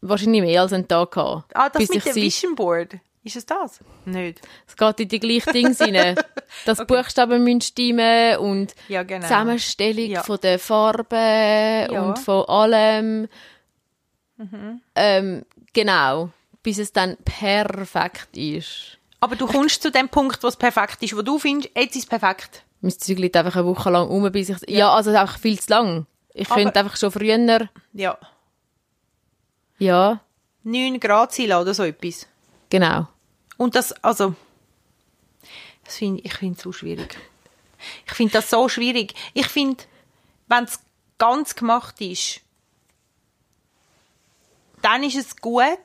wahrscheinlich 0.00 0.42
mehr 0.42 0.62
als 0.62 0.72
einen 0.72 0.86
Tag 0.86 1.12
gehabt. 1.12 1.54
Ah, 1.56 1.68
das 1.68 1.88
mit 1.88 2.04
dem 2.04 2.14
Vision 2.14 2.54
Board. 2.54 2.94
Ist 3.24 3.36
es 3.36 3.46
das? 3.46 3.78
Nicht. 4.04 4.40
es 4.66 4.76
geht 4.76 4.98
in 5.00 5.08
die 5.08 5.20
gleichen 5.20 5.52
Dinge 5.52 5.76
rein. 6.00 6.16
Das 6.66 6.84
Buchstaben 6.86 7.42
müssen 7.44 7.60
stimmen 7.62 8.36
und 8.38 8.74
Ja, 8.88 9.04
genau. 9.04 9.22
Zusammenstellung 9.22 10.04
Ja. 10.06 10.22
von 10.22 10.38
der 10.42 10.58
Farben 10.58 11.14
Ja. 11.92 12.02
und 12.02 12.18
von 12.18 12.44
allem. 12.46 13.28
Mhm. 14.36 14.80
Ähm, 14.94 15.44
genau. 15.72 16.30
Bis 16.62 16.78
es 16.78 16.92
dann 16.92 17.16
perfekt 17.24 18.36
ist. 18.36 18.98
Aber 19.22 19.36
du 19.36 19.46
kommst 19.46 19.80
zu 19.82 19.92
dem 19.92 20.08
Punkt, 20.08 20.42
wo 20.42 20.48
es 20.48 20.56
perfekt 20.56 21.00
ist, 21.02 21.16
wo 21.16 21.22
du 21.22 21.38
findest, 21.38 21.70
jetzt 21.76 21.94
ist 21.94 22.02
es 22.02 22.08
perfekt. 22.08 22.64
Mein 22.80 22.90
Zeug 22.98 23.18
liegt 23.18 23.36
einfach 23.36 23.54
eine 23.54 23.66
Woche 23.66 23.88
lang 23.88 24.08
um, 24.08 24.30
bis 24.32 24.48
ich... 24.48 24.56
Ja, 24.68 24.92
also 24.92 25.10
einfach 25.10 25.38
viel 25.38 25.60
zu 25.60 25.70
lang. 25.70 26.06
Ich 26.34 26.50
Aber- 26.50 26.60
könnte 26.60 26.80
einfach 26.80 26.96
schon 26.96 27.12
früher... 27.12 27.68
Ja. 27.92 28.18
Ja, 29.78 30.20
9 30.64 30.98
Grad 30.98 31.32
sein 31.32 31.52
oder 31.52 31.72
so 31.72 31.84
etwas. 31.84 32.26
genau. 32.68 33.06
Und 33.58 33.76
das, 33.76 33.92
also, 34.02 34.34
das 35.84 35.96
find, 35.98 36.24
ich 36.24 36.34
finde 36.34 36.56
es 36.56 36.62
so 36.64 36.72
schwierig. 36.72 37.16
Ich 38.06 38.12
finde 38.12 38.32
das 38.32 38.50
so 38.50 38.68
schwierig. 38.68 39.14
Ich 39.34 39.46
finde, 39.46 39.84
wenn 40.48 40.64
es 40.64 40.80
ganz 41.18 41.54
gemacht 41.54 42.00
ist, 42.00 42.40
dann 44.82 45.04
ist 45.04 45.16
es 45.16 45.36
gut. 45.36 45.78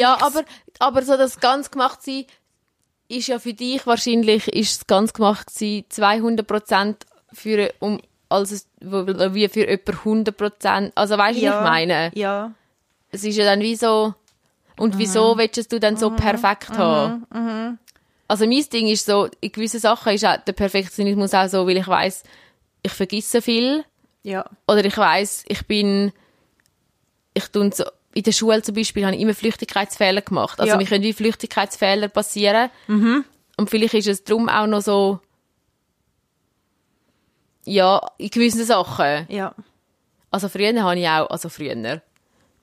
Ja, 0.00 0.18
aber, 0.20 0.44
aber 0.78 1.02
so 1.02 1.16
das 1.16 1.40
ganz 1.40 1.70
gemacht 1.70 2.02
sein, 2.02 2.24
ist 3.08 3.28
ja 3.28 3.38
für 3.38 3.54
dich 3.54 3.86
wahrscheinlich, 3.86 4.48
ist 4.48 4.70
es 4.80 4.86
ganz 4.86 5.12
gemacht 5.12 5.50
sein, 5.50 5.84
200% 5.90 6.96
für, 7.32 7.72
um, 7.80 8.00
als 8.28 8.50
es, 8.50 8.66
wo- 8.80 9.06
wie 9.06 9.48
für 9.48 9.66
etwa 9.66 9.92
100%. 9.92 10.92
Also 10.94 11.16
weißt 11.18 11.38
du, 11.38 11.42
ja, 11.42 11.52
was 11.52 11.58
ich 11.60 11.64
meine? 11.70 12.10
Ja. 12.14 12.52
Es 13.10 13.24
ist 13.24 13.36
ja 13.36 13.44
dann 13.44 13.60
wie 13.60 13.76
so, 13.76 14.14
und 14.76 14.98
wieso 14.98 15.36
willst 15.38 15.70
du 15.72 15.78
dann 15.78 15.96
so 15.96 16.10
perfekt 16.10 16.70
haben? 16.78 17.26
Also 18.26 18.46
mein 18.46 18.64
Ding 18.72 18.88
ist 18.88 19.06
so, 19.06 19.28
in 19.40 19.52
gewissen 19.52 19.78
Sachen 19.80 20.14
ist 20.14 20.24
auch 20.24 20.38
der 20.38 20.52
Perfektionismus 20.52 21.34
auch 21.34 21.46
so, 21.48 21.66
weil 21.66 21.76
ich 21.76 21.86
weiß 21.86 22.22
ich 22.82 22.92
vergesse 22.92 23.40
viel. 23.42 23.84
Ja. 24.24 24.44
Oder 24.66 24.84
ich 24.84 24.96
weiß, 24.96 25.44
ich 25.48 25.66
bin, 25.66 26.12
ich 27.34 27.46
tue 27.48 27.70
so, 27.72 27.84
in 28.14 28.22
der 28.22 28.32
Schule 28.32 28.62
zum 28.62 28.74
Beispiel 28.74 29.04
habe 29.04 29.16
ich 29.16 29.22
immer 29.22 29.34
Flüchtigkeitsfehler 29.34 30.22
gemacht. 30.22 30.60
Also 30.60 30.72
Ja. 30.72 30.76
mir 30.78 30.86
können 30.86 31.02
wie 31.04 31.12
Flüchtigkeitsfehler 31.12 32.08
passieren. 32.08 32.70
Und 33.56 33.70
vielleicht 33.70 33.94
ist 33.94 34.08
es 34.08 34.24
darum 34.24 34.48
auch 34.48 34.66
noch 34.66 34.80
so, 34.80 35.20
ja, 37.64 38.00
in 38.18 38.30
gewissen 38.30 38.64
Sachen. 38.64 39.26
Ja. 39.28 39.54
Also 40.30 40.48
früher 40.48 40.82
habe 40.82 40.98
ich 40.98 41.08
auch, 41.08 41.30
also 41.30 41.48
früher, 41.48 42.02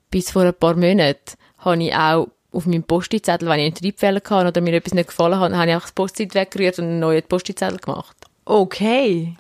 bis 0.10 0.32
vor 0.32 0.44
ein 0.44 0.54
paar 0.54 0.76
Monaten, 0.76 1.36
habe 1.60 1.84
ich 1.84 1.96
auch 1.96 2.28
auf 2.52 2.66
meinem 2.66 2.84
Post-it-Zettel, 2.84 3.48
wenn 3.48 3.60
ich 3.60 3.66
einen 3.68 3.76
Triebfehler 3.76 4.22
hatte 4.30 4.48
oder 4.48 4.62
mir 4.62 4.74
etwas 4.74 4.94
nicht 4.94 5.08
gefallen 5.08 5.40
hat, 5.40 5.54
habe 5.54 5.70
ich 5.70 5.76
auch 5.76 5.82
das 5.82 5.94
Post-it 5.94 6.36
weggerührt 6.36 6.80
und 6.80 6.86
einen 6.86 7.00
neuen 7.00 7.24
Post-it-Zettel 7.24 7.78
gemacht. 7.80 8.18
Okay. 8.44 9.36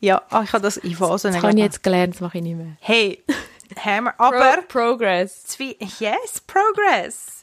Ja, 0.00 0.22
ah, 0.28 0.42
ich 0.42 0.52
habe 0.52 0.62
das 0.62 0.76
in 0.76 0.94
Phasen 0.94 1.32
Das 1.32 1.42
habe 1.42 1.54
ich 1.54 1.58
jetzt 1.64 1.82
gelernt, 1.82 2.14
das 2.14 2.20
mache 2.20 2.38
ich 2.38 2.44
nicht 2.44 2.56
mehr. 2.56 2.76
Hey, 2.80 3.24
Hammer. 3.76 4.14
Aber, 4.18 4.62
Progress. 4.68 5.44
Zwie 5.44 5.76
yes, 5.98 6.40
Progress. 6.46 7.42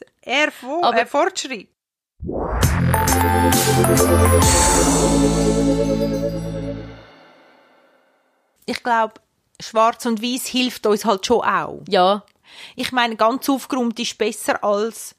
Aber- 0.82 1.00
äh, 1.00 1.06
Fortschritt. 1.06 1.68
Ich 8.66 8.82
glaube, 8.82 9.14
Schwarz 9.60 10.06
und 10.06 10.22
Weiß 10.22 10.46
hilft 10.46 10.86
uns 10.86 11.04
halt 11.04 11.26
schon 11.26 11.42
auch. 11.42 11.82
Ja, 11.88 12.24
Ich 12.76 12.92
meine, 12.92 13.16
ganz 13.16 13.48
aufgeräumt 13.48 13.98
ist 14.00 14.16
besser 14.18 14.62
als 14.62 15.14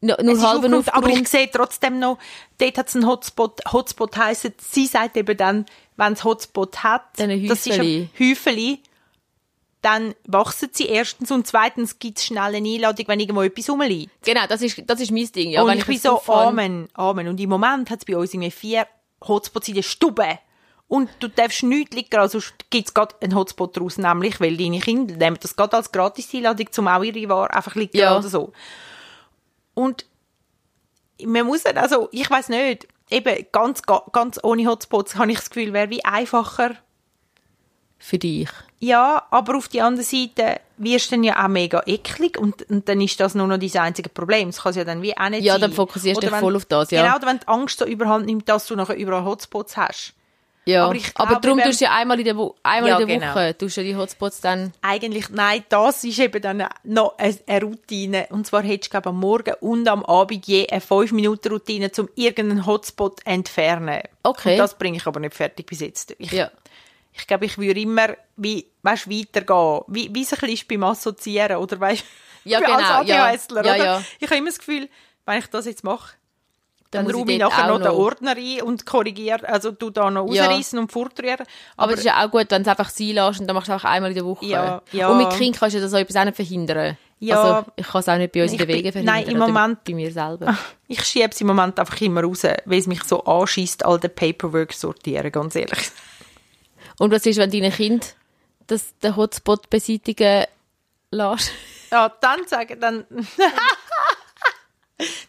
nur, 0.00 0.18
es 0.18 0.24
nur 0.24 0.34
ist 0.34 0.42
halb 0.44 0.56
aufgeräumt, 0.64 0.94
aber 0.94 1.08
ich 1.10 1.28
sehe 1.28 1.50
trotzdem 1.50 1.98
noch, 1.98 2.18
dort 2.58 2.78
hat 2.78 2.88
es 2.88 2.94
einen 2.96 3.06
Hotspot. 3.06 3.60
Hotspot 3.72 4.16
heisst, 4.16 4.52
sie 4.60 4.86
sagt 4.86 5.16
eben 5.16 5.36
dann, 5.36 5.66
wenn 5.96 6.12
es 6.14 6.24
Hotspot 6.24 6.82
hat, 6.82 7.04
Dann 7.18 7.30
ein 7.30 7.46
das 7.46 7.66
ist 7.66 7.78
ein 7.78 8.10
Häufeli, 8.18 8.80
dann 9.82 10.14
wachsen 10.26 10.70
sie 10.72 10.86
erstens 10.86 11.30
und 11.30 11.46
zweitens 11.46 11.98
gibt 11.98 12.18
es 12.18 12.24
schnell 12.26 12.54
eine 12.54 12.68
Einladung, 12.68 13.06
wenn 13.08 13.20
irgendwo 13.20 13.42
etwas 13.42 13.68
rumliegt. 13.68 14.10
Genau, 14.24 14.46
das 14.48 14.62
ist, 14.62 14.80
das 14.86 15.00
ist 15.00 15.10
mein 15.10 15.26
Ding. 15.32 15.50
Ja, 15.50 15.62
und 15.62 15.68
wenn 15.68 15.78
ich 15.78 15.86
bin 15.86 15.96
es 15.96 16.02
so, 16.02 16.22
Amen, 16.28 16.88
Amen. 16.94 17.28
Und 17.28 17.38
im 17.40 17.50
Moment 17.50 17.90
hat 17.90 17.98
es 17.98 18.04
bei 18.04 18.16
uns 18.16 18.32
irgendwie 18.32 18.50
vier 18.50 18.86
Hotspots 19.26 19.68
in 19.68 19.74
der 19.74 19.82
Stube. 19.82 20.38
Und 20.88 21.08
du 21.20 21.28
darfst 21.28 21.62
nichts 21.62 21.96
liegen, 21.96 22.16
also 22.16 22.38
gibt 22.70 22.88
es 22.88 22.92
gerade 22.94 23.14
einen 23.22 23.34
Hotspot 23.34 23.76
daraus, 23.76 23.96
nämlich, 23.96 24.40
weil 24.40 24.56
deine 24.58 24.78
Kinder 24.78 25.16
nehmen 25.16 25.38
das 25.40 25.56
gerade 25.56 25.76
als 25.76 25.90
Gratis-Einladung, 25.90 26.70
zum 26.70 26.86
auch 26.86 27.02
ihre 27.02 27.28
Ware 27.30 27.50
einfach 27.54 27.74
liegen 27.74 27.96
Ja. 27.96 28.16
oder 28.18 28.28
so. 28.28 28.52
Und 29.74 30.04
man 31.24 31.46
muss 31.46 31.62
dann, 31.62 31.78
also, 31.78 32.08
ich 32.12 32.28
weiß 32.28 32.50
nicht, 32.50 32.86
eben 33.10 33.46
ganz, 33.52 33.82
ga- 33.82 34.04
ganz 34.12 34.38
ohne 34.42 34.66
Hotspots 34.66 35.16
habe 35.16 35.30
ich 35.32 35.38
das 35.38 35.50
Gefühl, 35.50 35.72
wäre 35.72 35.88
wie 35.90 36.04
einfacher 36.04 36.76
für 38.02 38.18
dich. 38.18 38.48
Ja, 38.80 39.26
aber 39.30 39.56
auf 39.56 39.68
die 39.68 39.80
andere 39.80 40.04
Seite 40.04 40.60
wirst 40.76 41.06
du 41.12 41.14
dann 41.14 41.22
ja 41.24 41.44
auch 41.44 41.48
mega 41.48 41.82
eklig 41.86 42.36
und, 42.36 42.68
und 42.68 42.88
dann 42.88 43.00
ist 43.00 43.20
das 43.20 43.34
nur 43.36 43.46
noch 43.46 43.58
dein 43.58 43.70
einzige 43.80 44.08
Problem. 44.08 44.48
Das 44.48 44.62
kann 44.62 44.70
es 44.70 44.76
ja 44.76 44.84
dann 44.84 45.02
wie 45.02 45.16
auch 45.16 45.28
nicht 45.28 45.44
Ja, 45.44 45.52
sein. 45.54 45.60
dann 45.62 45.72
fokussierst 45.72 46.20
du 46.22 46.26
dich 46.26 46.36
voll 46.36 46.56
auf 46.56 46.64
das, 46.64 46.90
ja. 46.90 47.02
Genau, 47.04 47.16
oder 47.16 47.26
wenn 47.28 47.38
die 47.38 47.46
Angst 47.48 47.78
so 47.78 47.84
überhand 47.86 48.26
nimmt, 48.26 48.48
dass 48.48 48.66
du 48.66 48.74
nachher 48.74 48.96
überall 48.96 49.24
Hotspots 49.24 49.76
hast. 49.76 50.14
Ja, 50.64 50.82
Aber 50.82 50.90
aber, 50.90 50.96
ich 50.96 51.14
glaube, 51.14 51.38
darum 51.40 51.58
wenn- 51.58 51.64
tust 51.64 51.80
du 51.80 51.84
ja 51.86 51.92
einmal 51.92 52.18
in 52.20 52.24
der, 52.24 52.36
Wo 52.36 52.54
einmal 52.62 52.90
Ja, 52.90 52.98
in 53.00 53.06
der 53.08 53.18
genau. 53.18 53.34
Woche 53.34 53.56
tust 53.58 53.76
du 53.76 53.82
die 53.82 53.96
Hotspots 53.96 54.40
dann... 54.40 54.72
Eigentlich, 54.80 55.28
nein, 55.30 55.64
das 55.68 56.04
ist 56.04 56.18
eben 56.20 56.40
dann 56.42 56.64
noch 56.84 57.16
eine, 57.18 57.62
Routine. 57.62 58.26
Und 58.30 58.46
zwar 58.46 58.62
hättest 58.62 58.86
du, 58.86 58.90
glaube 58.92 59.08
am 59.10 59.18
Morgen 59.20 59.54
und 59.60 59.88
am 59.88 60.04
Abend 60.04 60.46
je 60.46 60.68
eine 60.68 60.80
5-Minuten-Routine, 60.80 61.90
um 61.98 62.08
irgendeinen 62.14 62.64
Hotspot 62.66 63.20
entfernen. 63.24 64.02
Okay. 64.22 64.52
Und 64.52 64.58
das 64.58 64.76
bringe 64.78 64.96
ich 64.98 65.06
aber 65.06 65.18
nicht 65.20 65.34
fertig 65.34 65.66
bis 65.66 65.80
jetzt. 65.80 66.14
Ich, 66.18 66.30
Ja. 66.32 66.50
Ich 67.14 67.26
glaube, 67.26 67.44
ich 67.46 67.58
würde 67.58 67.80
immer 67.80 68.08
wie, 68.36 68.66
weißt, 68.82 69.08
weitergehen. 69.10 69.80
Wie, 69.88 70.10
wie 70.14 70.22
es 70.22 70.32
ein 70.32 70.38
bisschen 70.40 70.54
ist 70.54 70.68
beim 70.68 70.82
Assoziieren, 70.84 71.56
oder 71.58 71.78
weißt 71.80 72.04
Ja, 72.44 72.58
genau, 72.60 72.74
Als 72.74 73.08
ja. 73.08 73.24
ADHSler, 73.26 73.64
Ja, 73.64 73.74
oder? 73.74 73.84
ja. 73.84 74.02
Ich 74.18 74.26
habe 74.28 74.36
immer 74.38 74.48
das 74.48 74.58
Gefühl, 74.58 74.88
wenn 75.26 75.38
ich 75.38 75.46
das 75.46 75.66
jetzt 75.66 75.84
mache, 75.84 76.14
dann, 76.90 77.08
ich 77.08 77.14
räume 77.14 77.32
ich 77.32 77.38
nachher 77.38 77.64
auch 77.72 77.78
noch 77.78 77.86
den 77.86 77.92
Ordner 77.92 78.34
ein 78.36 78.62
und 78.62 78.84
korrigiere, 78.84 79.48
also 79.48 79.70
du 79.70 79.88
da 79.90 80.10
noch 80.10 80.30
Ja. 80.30 80.44
rausreißen 80.46 80.78
und 80.78 80.92
fortrühren. 80.92 81.46
Aber, 81.76 81.92
es 81.92 82.00
ist 82.00 82.04
ja 82.04 82.22
auch 82.22 82.30
gut, 82.30 82.50
wenn 82.50 82.62
du 82.62 82.68
es 82.70 82.76
einfach 82.78 82.90
sein 82.90 83.08
lässt 83.10 83.40
und 83.40 83.46
dann 83.46 83.54
machst 83.54 83.68
du 83.68 83.72
einfach 83.72 83.88
einmal 83.90 84.10
in 84.10 84.16
der 84.16 84.24
Woche. 84.26 84.44
Ja, 84.44 84.82
ja. 84.92 85.08
Und 85.08 85.16
mit 85.18 85.30
Kind 85.30 85.58
kannst 85.58 85.74
du 85.76 85.80
das 85.80 85.90
so 85.90 85.96
etwas 85.96 86.16
auch 86.16 86.24
nicht 86.24 86.36
verhindern. 86.36 86.98
Ja. 87.18 87.40
Also, 87.40 87.70
ich 87.76 87.86
kann 87.86 88.00
es 88.00 88.08
auch 88.08 88.16
nicht 88.18 88.32
bei 88.32 88.42
uns 88.42 88.52
in 88.52 88.58
den 88.58 88.68
Wegen 88.68 88.92
verhindern. 88.92 89.14
nein, 89.14 89.28
im 89.28 89.38
Moment- 89.38 89.84
Bei 89.84 89.94
mir 89.94 90.12
selber. 90.12 90.58
Ich 90.88 91.02
schiebe 91.04 91.30
es 91.30 91.40
im 91.40 91.46
Moment 91.46 91.78
einfach 91.78 91.98
immer 92.02 92.22
raus, 92.24 92.42
weil 92.42 92.78
es 92.78 92.86
mich 92.88 93.04
so 93.04 93.22
anschießt, 93.24 93.86
all 93.86 93.98
den 94.00 94.14
Paperwork 94.14 94.72
sortieren, 94.74 95.30
ganz 95.32 95.54
ehrlich. 95.54 95.90
Und 96.98 97.10
was 97.12 97.26
ist, 97.26 97.38
wenn 97.38 97.50
deine 97.50 97.70
Kind 97.70 98.14
das, 98.66 98.96
den 98.98 99.16
Hotspot 99.16 99.70
beseitigen 99.70 100.46
lässt? 101.10 101.52
Ja, 101.90 102.08
dann 102.08 102.46
sagen, 102.46 102.80
dann... 102.80 103.06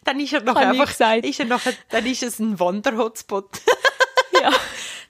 dann 0.03 0.19
ist 0.19 0.33
er 0.33 0.43
noch 0.43 0.59
ich 0.59 0.67
einfach... 0.67 1.23
Ist 1.23 1.39
er 1.39 1.45
nachher, 1.45 1.73
dann 1.89 2.05
ist 2.05 2.23
es 2.23 2.39
ein 2.39 2.59
Wanderhotspot. 2.59 3.49
ja. 4.41 4.51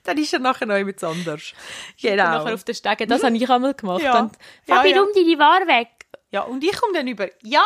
dann 0.04 0.18
ist 0.18 0.32
er 0.32 0.38
nachher 0.38 0.66
noch 0.66 0.76
jemand 0.76 1.02
anders. 1.04 1.52
Genau. 2.00 2.24
Nachher 2.24 2.54
auf 2.54 2.64
den 2.64 2.74
Stegen, 2.74 3.08
das 3.08 3.22
habe 3.22 3.36
ich 3.36 3.48
einmal 3.48 3.74
gemacht. 3.74 4.02
Ja. 4.02 4.30
Ja, 4.66 4.76
Fabi, 4.76 4.90
ja. 4.90 5.00
rum 5.00 5.08
deine 5.14 5.38
Ware 5.38 5.66
weg. 5.66 5.88
Ja, 6.30 6.42
und 6.42 6.64
ich 6.64 6.76
komme 6.76 6.94
dann 6.94 7.06
über, 7.06 7.28
ja, 7.42 7.62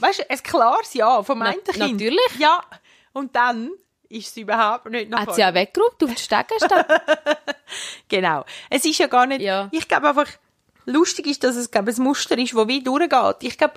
weißt 0.00 0.20
du, 0.20 0.30
ein 0.30 0.42
klares 0.42 0.94
Ja 0.94 1.22
vom 1.22 1.38
Na- 1.38 1.46
einen 1.46 1.62
Kind. 1.62 1.92
natürlich. 1.92 2.38
Ja, 2.38 2.64
und 3.12 3.36
dann 3.36 3.70
ist 4.14 4.28
es 4.28 4.36
überhaupt 4.36 4.88
nicht 4.90 5.10
noch... 5.10 5.18
Hat 5.18 5.34
sie 5.34 5.44
auch 5.44 5.54
weggeräumt 5.54 6.02
auf 6.02 6.08
den 6.10 6.16
Stegen 6.16 6.58
statt? 6.58 6.86
Genau. 8.08 8.44
Es 8.70 8.84
ist 8.84 8.98
ja 8.98 9.06
gar 9.08 9.26
nicht, 9.26 9.40
Ja. 9.40 9.68
ich 9.72 9.88
glaube 9.88 10.08
einfach, 10.08 10.28
lustig 10.86 11.26
ist, 11.26 11.42
dass 11.42 11.56
es, 11.56 11.70
glaube 11.70 11.90
ein 11.90 12.02
Muster 12.02 12.38
ist, 12.38 12.54
das 12.54 12.68
wie 12.68 12.82
durchgeht. 12.82 13.36
Ich 13.40 13.58
glaube, 13.58 13.74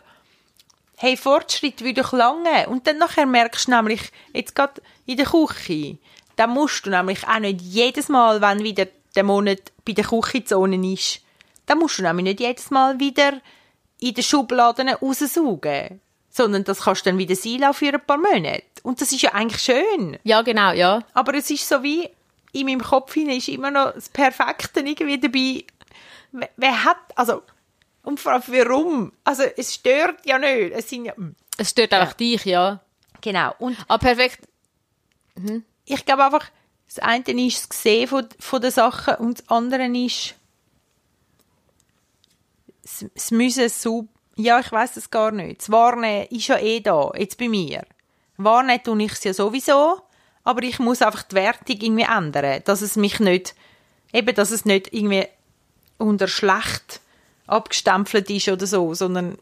hey, 0.97 1.17
Fortschritt 1.17 1.83
will 1.83 1.93
doch 1.93 2.13
lange. 2.13 2.67
Und 2.67 2.85
dann 2.85 2.97
nachher 2.97 3.25
merkst 3.25 3.67
du 3.67 3.71
nämlich, 3.71 4.11
jetzt 4.33 4.55
gerade 4.55 4.81
in 5.05 5.17
der 5.17 5.25
Küche, 5.25 5.97
dann 6.35 6.51
musst 6.51 6.85
du 6.85 6.89
nämlich 6.89 7.27
auch 7.27 7.39
nicht 7.39 7.61
jedes 7.61 8.09
Mal, 8.09 8.41
wenn 8.41 8.63
wieder 8.63 8.87
der 9.15 9.23
Monat 9.23 9.71
bei 9.85 9.93
der 9.93 10.05
Küchenzone 10.05 10.93
ist, 10.93 11.21
dann 11.65 11.79
musst 11.79 11.97
du 11.97 12.03
nämlich 12.03 12.23
nicht 12.25 12.39
jedes 12.39 12.69
Mal 12.69 12.99
wieder 12.99 13.41
in 13.99 14.13
den 14.13 14.23
Schubladen 14.23 14.89
raussaugen. 14.89 16.01
Sondern 16.37 16.63
das 16.63 16.81
kannst 16.81 17.03
du 17.03 17.09
dann 17.09 17.17
wieder 17.17 17.35
sein 17.35 17.73
für 17.73 17.91
ein 17.91 18.05
paar 18.05 18.17
Monate. 18.17 18.61
Und 18.83 19.01
das 19.01 19.11
ist 19.11 19.23
ja 19.23 19.33
eigentlich 19.33 19.59
schön. 19.61 20.19
ja, 20.23 20.43
genau, 20.43 20.71
ja. 20.71 21.03
Aber 21.15 21.33
es 21.33 21.49
ist 21.49 21.67
so 21.67 21.81
wie, 21.81 22.07
in 22.51 22.67
meinem 22.67 22.81
Kopf 22.83 23.11
hinein 23.15 23.37
ist 23.37 23.47
immer 23.47 23.71
noch 23.71 23.93
das 23.95 24.09
Perfekte 24.09 24.81
irgendwie 24.81 25.19
dabei. 25.19 25.65
Wer, 26.31 26.49
wer 26.55 26.83
hat, 26.83 26.97
also, 27.15 27.41
und 28.03 28.19
vor 28.19 28.33
allem 28.33 28.43
warum? 28.47 29.11
Also, 29.23 29.43
es 29.57 29.73
stört 29.73 30.25
ja 30.27 30.37
nicht. 30.37 30.73
Es 30.73 30.87
sind 30.89 31.05
ja, 31.05 31.15
hm, 31.15 31.35
Es 31.57 31.71
stört 31.71 31.91
einfach 31.93 32.13
dich, 32.13 32.45
ja. 32.45 32.81
genau. 33.19 33.55
Und 33.57 33.75
Aber 33.87 33.97
perfekt. 33.97 34.47
ich 35.85 36.05
glaube 36.05 36.25
einfach, 36.25 36.45
das 36.85 36.99
eine 36.99 37.23
ist 37.47 37.71
das 37.71 37.81
Sehen 37.81 38.07
von, 38.07 38.27
von 38.39 38.61
den 38.61 38.71
Sachen 38.71 39.15
und 39.15 39.39
das 39.39 39.49
andere 39.49 39.87
ist, 39.87 40.35
es, 42.83 43.05
es 43.15 43.31
müssen 43.31 43.67
so, 43.69 44.07
ja, 44.37 44.59
ich 44.59 44.71
weiß 44.71 44.97
es 44.97 45.09
gar 45.09 45.31
nicht. 45.31 45.61
Das 45.61 45.71
Warnen 45.71 46.25
ist 46.27 46.47
ja 46.47 46.57
eh 46.57 46.79
da, 46.79 47.11
jetzt 47.17 47.37
bei 47.37 47.49
mir. 47.49 47.83
Warnen 48.37 48.81
tue 48.83 49.03
ich 49.03 49.11
es 49.13 49.23
ja 49.23 49.33
sowieso, 49.33 49.99
aber 50.43 50.63
ich 50.63 50.79
muss 50.79 51.01
einfach 51.01 51.23
die 51.23 51.35
Wertung 51.35 51.77
irgendwie 51.81 52.05
ändern, 52.09 52.61
dass 52.63 52.81
es 52.81 52.95
mich 52.95 53.19
nicht, 53.19 53.55
eben, 54.13 54.33
dass 54.35 54.51
es 54.51 54.63
nicht 54.63 54.93
irgendwie 54.93 55.25
unter 55.97 56.27
schlecht 56.27 57.01
abgestempelt 57.47 58.29
ist 58.29 58.47
oder 58.47 58.67
so, 58.67 58.93
sondern, 58.93 59.37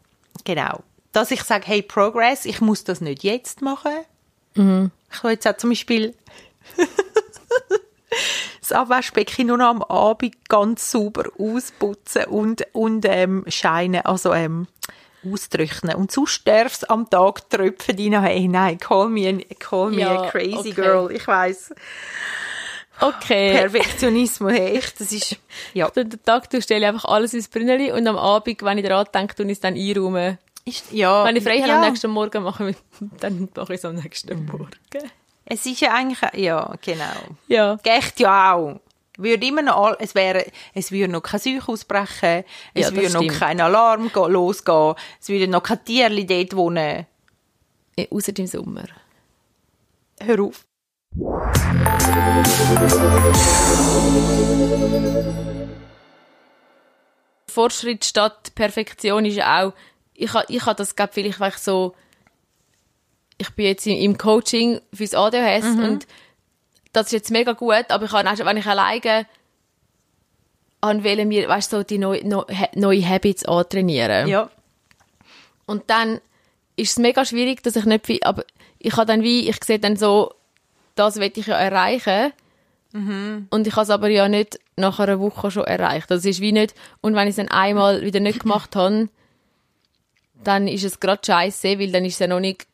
genau, 0.45 0.81
dass 1.11 1.31
ich 1.31 1.43
sage, 1.43 1.67
hey, 1.67 1.81
Progress, 1.81 2.45
ich 2.45 2.61
muss 2.61 2.83
das 2.83 3.01
nicht 3.01 3.23
jetzt 3.23 3.61
machen. 3.61 3.91
Ich 5.11 5.17
habe 5.23 5.31
jetzt 5.31 5.47
auch 5.47 5.57
zum 5.57 5.71
Beispiel 5.71 6.15
das 8.69 8.77
Abwaschbecken 8.77 9.47
nur 9.47 9.57
noch 9.57 9.67
am 9.67 9.83
Abend 9.83 10.49
ganz 10.49 10.91
sauber 10.91 11.25
ausputzen 11.37 12.25
und, 12.25 12.65
und 12.73 13.05
ähm, 13.07 13.43
scheinen, 13.47 14.01
also 14.01 14.33
ähm, 14.33 14.67
austrocknen. 15.25 15.95
Und 15.95 16.11
sonst 16.11 16.47
darf 16.47 16.73
es 16.73 16.83
am 16.83 17.09
Tag 17.09 17.49
tröpfen 17.49 18.13
rein. 18.13 18.23
Hey, 18.23 18.47
nein, 18.47 18.77
call 18.79 19.09
me, 19.09 19.27
a, 19.27 19.53
call 19.55 19.91
me 19.91 20.01
Ja, 20.01 20.23
a 20.23 20.29
crazy 20.29 20.55
okay. 20.55 20.71
girl. 20.73 21.11
Ich 21.11 21.27
weiss. 21.27 21.73
Okay. 22.99 23.51
Perfektionismus, 23.53 24.53
hey, 24.53 24.77
echt, 24.77 24.99
das 25.01 25.11
ist, 25.11 25.37
ja. 25.73 25.89
Den 25.89 26.09
den 26.09 26.23
Tag 26.23 26.49
du 26.49 26.61
stelle 26.61 26.81
ich 26.81 26.87
einfach 26.87 27.05
alles 27.05 27.33
ins 27.33 27.49
Brünneli 27.49 27.91
und 27.91 28.07
am 28.07 28.17
Abend, 28.17 28.63
wenn 28.63 28.77
ich 28.77 28.85
daran 28.85 29.05
denke, 29.13 29.35
tue 29.35 29.45
ich 29.47 29.53
es 29.53 29.59
dann 29.59 29.75
einräumen. 29.75 30.37
Ist, 30.63 30.91
ja. 30.91 31.25
Wenn 31.25 31.35
ich 31.35 31.43
frei 31.43 31.59
habe 31.59 31.67
ja. 31.67 31.81
am 31.81 31.89
nächsten 31.89 32.09
Morgen, 32.09 32.43
mache 32.43 32.69
ich, 32.69 32.77
dann 33.19 33.49
mache 33.55 33.73
ich 33.73 33.79
es 33.79 33.85
am 33.85 33.95
nächsten 33.95 34.45
Morgen. 34.45 34.69
Es 35.45 35.65
ist 35.65 35.79
ja 35.81 35.93
eigentlich, 35.93 36.19
ja, 36.33 36.73
genau. 36.81 37.13
Ja. 37.47 37.75
Geht 37.83 38.19
ja 38.19 38.53
auch. 38.53 38.79
Würde 39.17 39.45
immer 39.45 39.61
noch, 39.61 39.77
all- 39.77 39.97
es 39.99 40.13
wäre, 40.15 40.45
es 40.73 40.91
würde 40.91 41.07
noch 41.11 41.21
kein 41.21 41.39
Seuch 41.39 41.67
ausbrechen, 41.69 42.43
es 42.73 42.89
Ja, 42.89 42.91
würde 42.95 43.13
noch 43.13 43.21
stimmt. 43.21 43.39
kein 43.39 43.61
Alarm 43.61 44.11
losgehen, 44.13 44.95
es 45.21 45.29
würde 45.29 45.47
noch 45.47 45.63
kein 45.63 45.83
Tierli 45.85 46.25
dort 46.25 46.55
wohnen. 46.55 47.05
Ja, 47.97 48.05
Außer 48.11 48.33
im 48.37 48.47
Sommer. 48.47 48.83
Hör 50.19 50.41
auf. 50.41 50.65
Fortschritt 57.47 58.03
statt 58.05 58.53
Perfektion 58.55 59.25
ist 59.25 59.41
auch, 59.41 59.73
ich 60.13 60.33
habe 60.33 60.45
ich 60.49 60.65
ha 60.65 60.73
das 60.73 60.95
glaube 60.95 61.13
vielleicht, 61.13 61.59
so, 61.59 61.95
ich 63.37 63.49
bin 63.51 63.65
jetzt 63.65 63.85
im, 63.85 64.17
Coaching 64.17 64.79
fürs 64.93 65.13
ADHS 65.13 65.65
Mhm. 65.75 65.83
und 65.83 66.07
das 66.93 67.07
ist 67.07 67.11
jetzt 67.11 67.31
mega 67.31 67.51
gut, 67.53 67.85
aber 67.89 68.05
ich 68.05 68.13
auch, 68.13 68.23
wenn 68.45 68.57
ich 68.57 68.65
alleine 68.65 69.25
an 70.81 71.03
wählen 71.03 71.27
mir, 71.27 71.47
weißt 71.49 71.73
du, 71.73 71.77
so 71.77 71.83
die 71.83 71.97
neue, 71.97 72.25
neue, 72.75 73.09
Habits 73.09 73.45
antrainieren. 73.45 74.27
Ja. 74.27 74.49
Und 75.65 75.89
dann 75.89 76.21
ist 76.75 76.91
es 76.91 76.97
mega 76.99 77.25
schwierig, 77.25 77.63
dass 77.63 77.75
ich 77.75 77.85
nicht, 77.85 78.07
wie- 78.07 78.23
aber 78.23 78.45
ich 78.79 78.93
habe 78.95 79.05
dann 79.07 79.23
wie, 79.23 79.49
ich 79.49 79.63
sehe 79.63 79.79
dann 79.79 79.97
so, 79.97 80.33
das 80.95 81.15
will 81.17 81.31
ich 81.35 81.47
ja 81.47 81.55
erreichen. 81.55 82.31
Und 82.93 83.67
ich 83.67 83.73
habe 83.73 83.83
es 83.83 83.89
aber 83.89 84.07
ja 84.09 84.29
nicht 84.29 84.57
nach 84.77 84.99
einer 85.01 85.19
Woche 85.19 85.51
schon 85.51 85.65
erreicht. 85.65 86.09
Das 86.11 86.23
ist 86.23 86.39
wie 86.39 86.53
nicht, 86.53 86.73
und 87.01 87.13
wenn 87.13 87.23
ich 87.27 87.31
es 87.31 87.35
dann 87.37 87.49
einmal 87.49 88.03
wieder 88.03 88.21
nicht 88.21 88.39
gemacht 88.39 88.73
habe, 88.77 89.09
dann 90.45 90.67
ist 90.69 90.83
es 90.85 91.01
gerade 91.01 91.21
scheiße, 91.25 91.77
weil 91.79 91.91
dann 91.91 92.05
ist 92.05 92.13
es 92.13 92.19
ja 92.19 92.27
noch 92.27 92.39
nicht 92.39 92.67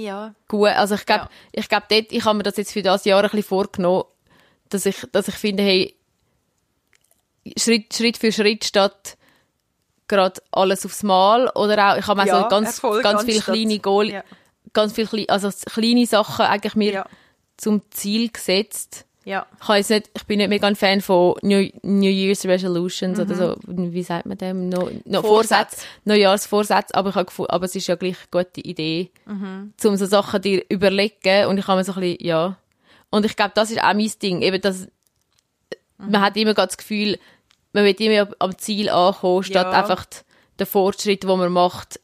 Ja. 0.00 0.34
gut. 0.48 0.68
Also 0.68 0.94
ich 0.94 1.06
glaube, 1.06 1.22
Ja. 1.24 1.30
ich 1.52 1.68
glaube 1.68 1.86
dort, 1.88 2.10
ich 2.12 2.24
habe 2.24 2.36
mir 2.38 2.42
das 2.44 2.56
jetzt 2.56 2.72
für 2.72 2.82
das 2.82 3.04
Jahr 3.04 3.18
ein 3.22 3.30
bisschen 3.30 3.42
vorgenommen, 3.44 4.04
dass 4.68 4.86
ich, 4.86 4.96
dass 5.12 5.28
ich 5.28 5.34
finde, 5.34 5.62
hey, 5.62 5.94
Schritt, 7.58 7.94
Schritt 7.94 8.16
für 8.18 8.32
Schritt 8.32 8.64
statt 8.64 9.16
gerade 10.08 10.42
alles 10.50 10.84
aufs 10.84 11.02
Mal 11.02 11.48
oder 11.54 11.92
auch, 11.92 11.96
ich 11.98 12.06
habe 12.06 12.20
mir 12.20 12.26
Ja, 12.26 12.42
so 12.42 12.48
ganz, 12.48 12.68
Erfolg 12.74 13.02
ganz 13.02 13.22
viele 13.22 13.36
anstatt- 13.38 13.54
kleine 13.54 13.78
Goal, 13.78 14.10
Ja. 14.10 14.24
ganz 14.72 14.92
viele 14.92 15.28
also 15.28 15.50
kleine 15.66 16.06
Sachen 16.06 16.44
eigentlich 16.46 16.74
mir 16.74 17.04
zum 17.56 17.82
Ziel 17.90 18.30
gesetzt. 18.30 19.06
Ja. 19.30 19.46
Ich, 19.62 19.68
jetzt 19.68 19.90
nicht, 19.90 20.10
ich 20.12 20.24
bin 20.24 20.38
nicht 20.38 20.48
mega 20.48 20.66
ein 20.66 20.74
Fan 20.74 21.00
von 21.00 21.36
New, 21.42 21.68
New 21.82 22.10
Year's 22.10 22.44
Resolutions 22.44 23.20
oder 23.20 23.34
so, 23.36 23.56
wie 23.66 24.02
sagt 24.02 24.26
man 24.26 24.36
dem? 24.36 24.68
No, 24.68 24.90
no. 25.04 25.22
Vorsätze. 25.22 25.82
Neujahrsvorsätze, 26.04 26.94
aber, 26.96 27.10
ich 27.10 27.14
habe 27.14 27.26
gefunden, 27.26 27.50
aber 27.52 27.64
es 27.66 27.76
ist 27.76 27.86
ja 27.86 27.94
gleich 27.94 28.16
eine 28.32 28.44
gute 28.44 28.60
Idee, 28.60 29.10
um 29.26 29.72
so 29.96 30.06
Sachen 30.06 30.42
dir 30.42 30.64
überlegen 30.68 31.46
und 31.46 31.58
ich 31.58 31.66
habe 31.68 31.78
mir 31.78 31.84
so 31.84 31.92
ein 31.92 32.00
bisschen, 32.00 32.26
ja. 32.26 32.56
Und 33.10 33.24
ich 33.24 33.36
glaube, 33.36 33.52
das 33.54 33.70
ist 33.70 33.80
auch 33.80 33.94
mein 33.94 34.10
Ding, 34.20 34.42
eben 34.42 34.60
das, 34.60 34.88
man 35.98 36.20
hat 36.22 36.36
immer 36.36 36.54
das 36.54 36.76
Gefühl, 36.76 37.16
man 37.72 37.84
will 37.84 37.94
immer 38.00 38.28
am 38.40 38.58
Ziel 38.58 38.88
ankommen, 38.88 39.44
statt 39.44 39.66
Ja. 39.72 39.80
einfach 39.82 40.06
den 40.58 40.66
Fortschritt, 40.66 41.22
den 41.22 41.38
man 41.38 41.52
macht, 41.52 42.00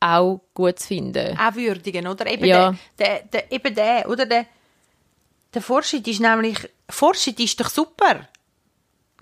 auch 0.00 0.40
gut 0.54 0.78
zu 0.78 0.86
finden. 0.88 1.38
Auch 1.38 1.54
würdigen, 1.54 2.06
oder? 2.06 2.26
Eben 2.26 2.46
Ja. 2.46 2.74
der, 2.98 3.20
der, 3.24 3.42
der, 3.42 3.52
eben 3.52 3.74
der, 3.74 4.08
oder? 4.08 4.24
Der, 4.24 4.46
der 5.54 5.62
Fortschritt 5.62 6.06
ist 6.08 6.20
nämlich, 6.20 6.58
Fortschritt 6.88 7.40
ist 7.40 7.58
doch 7.60 7.68
super. 7.68 8.28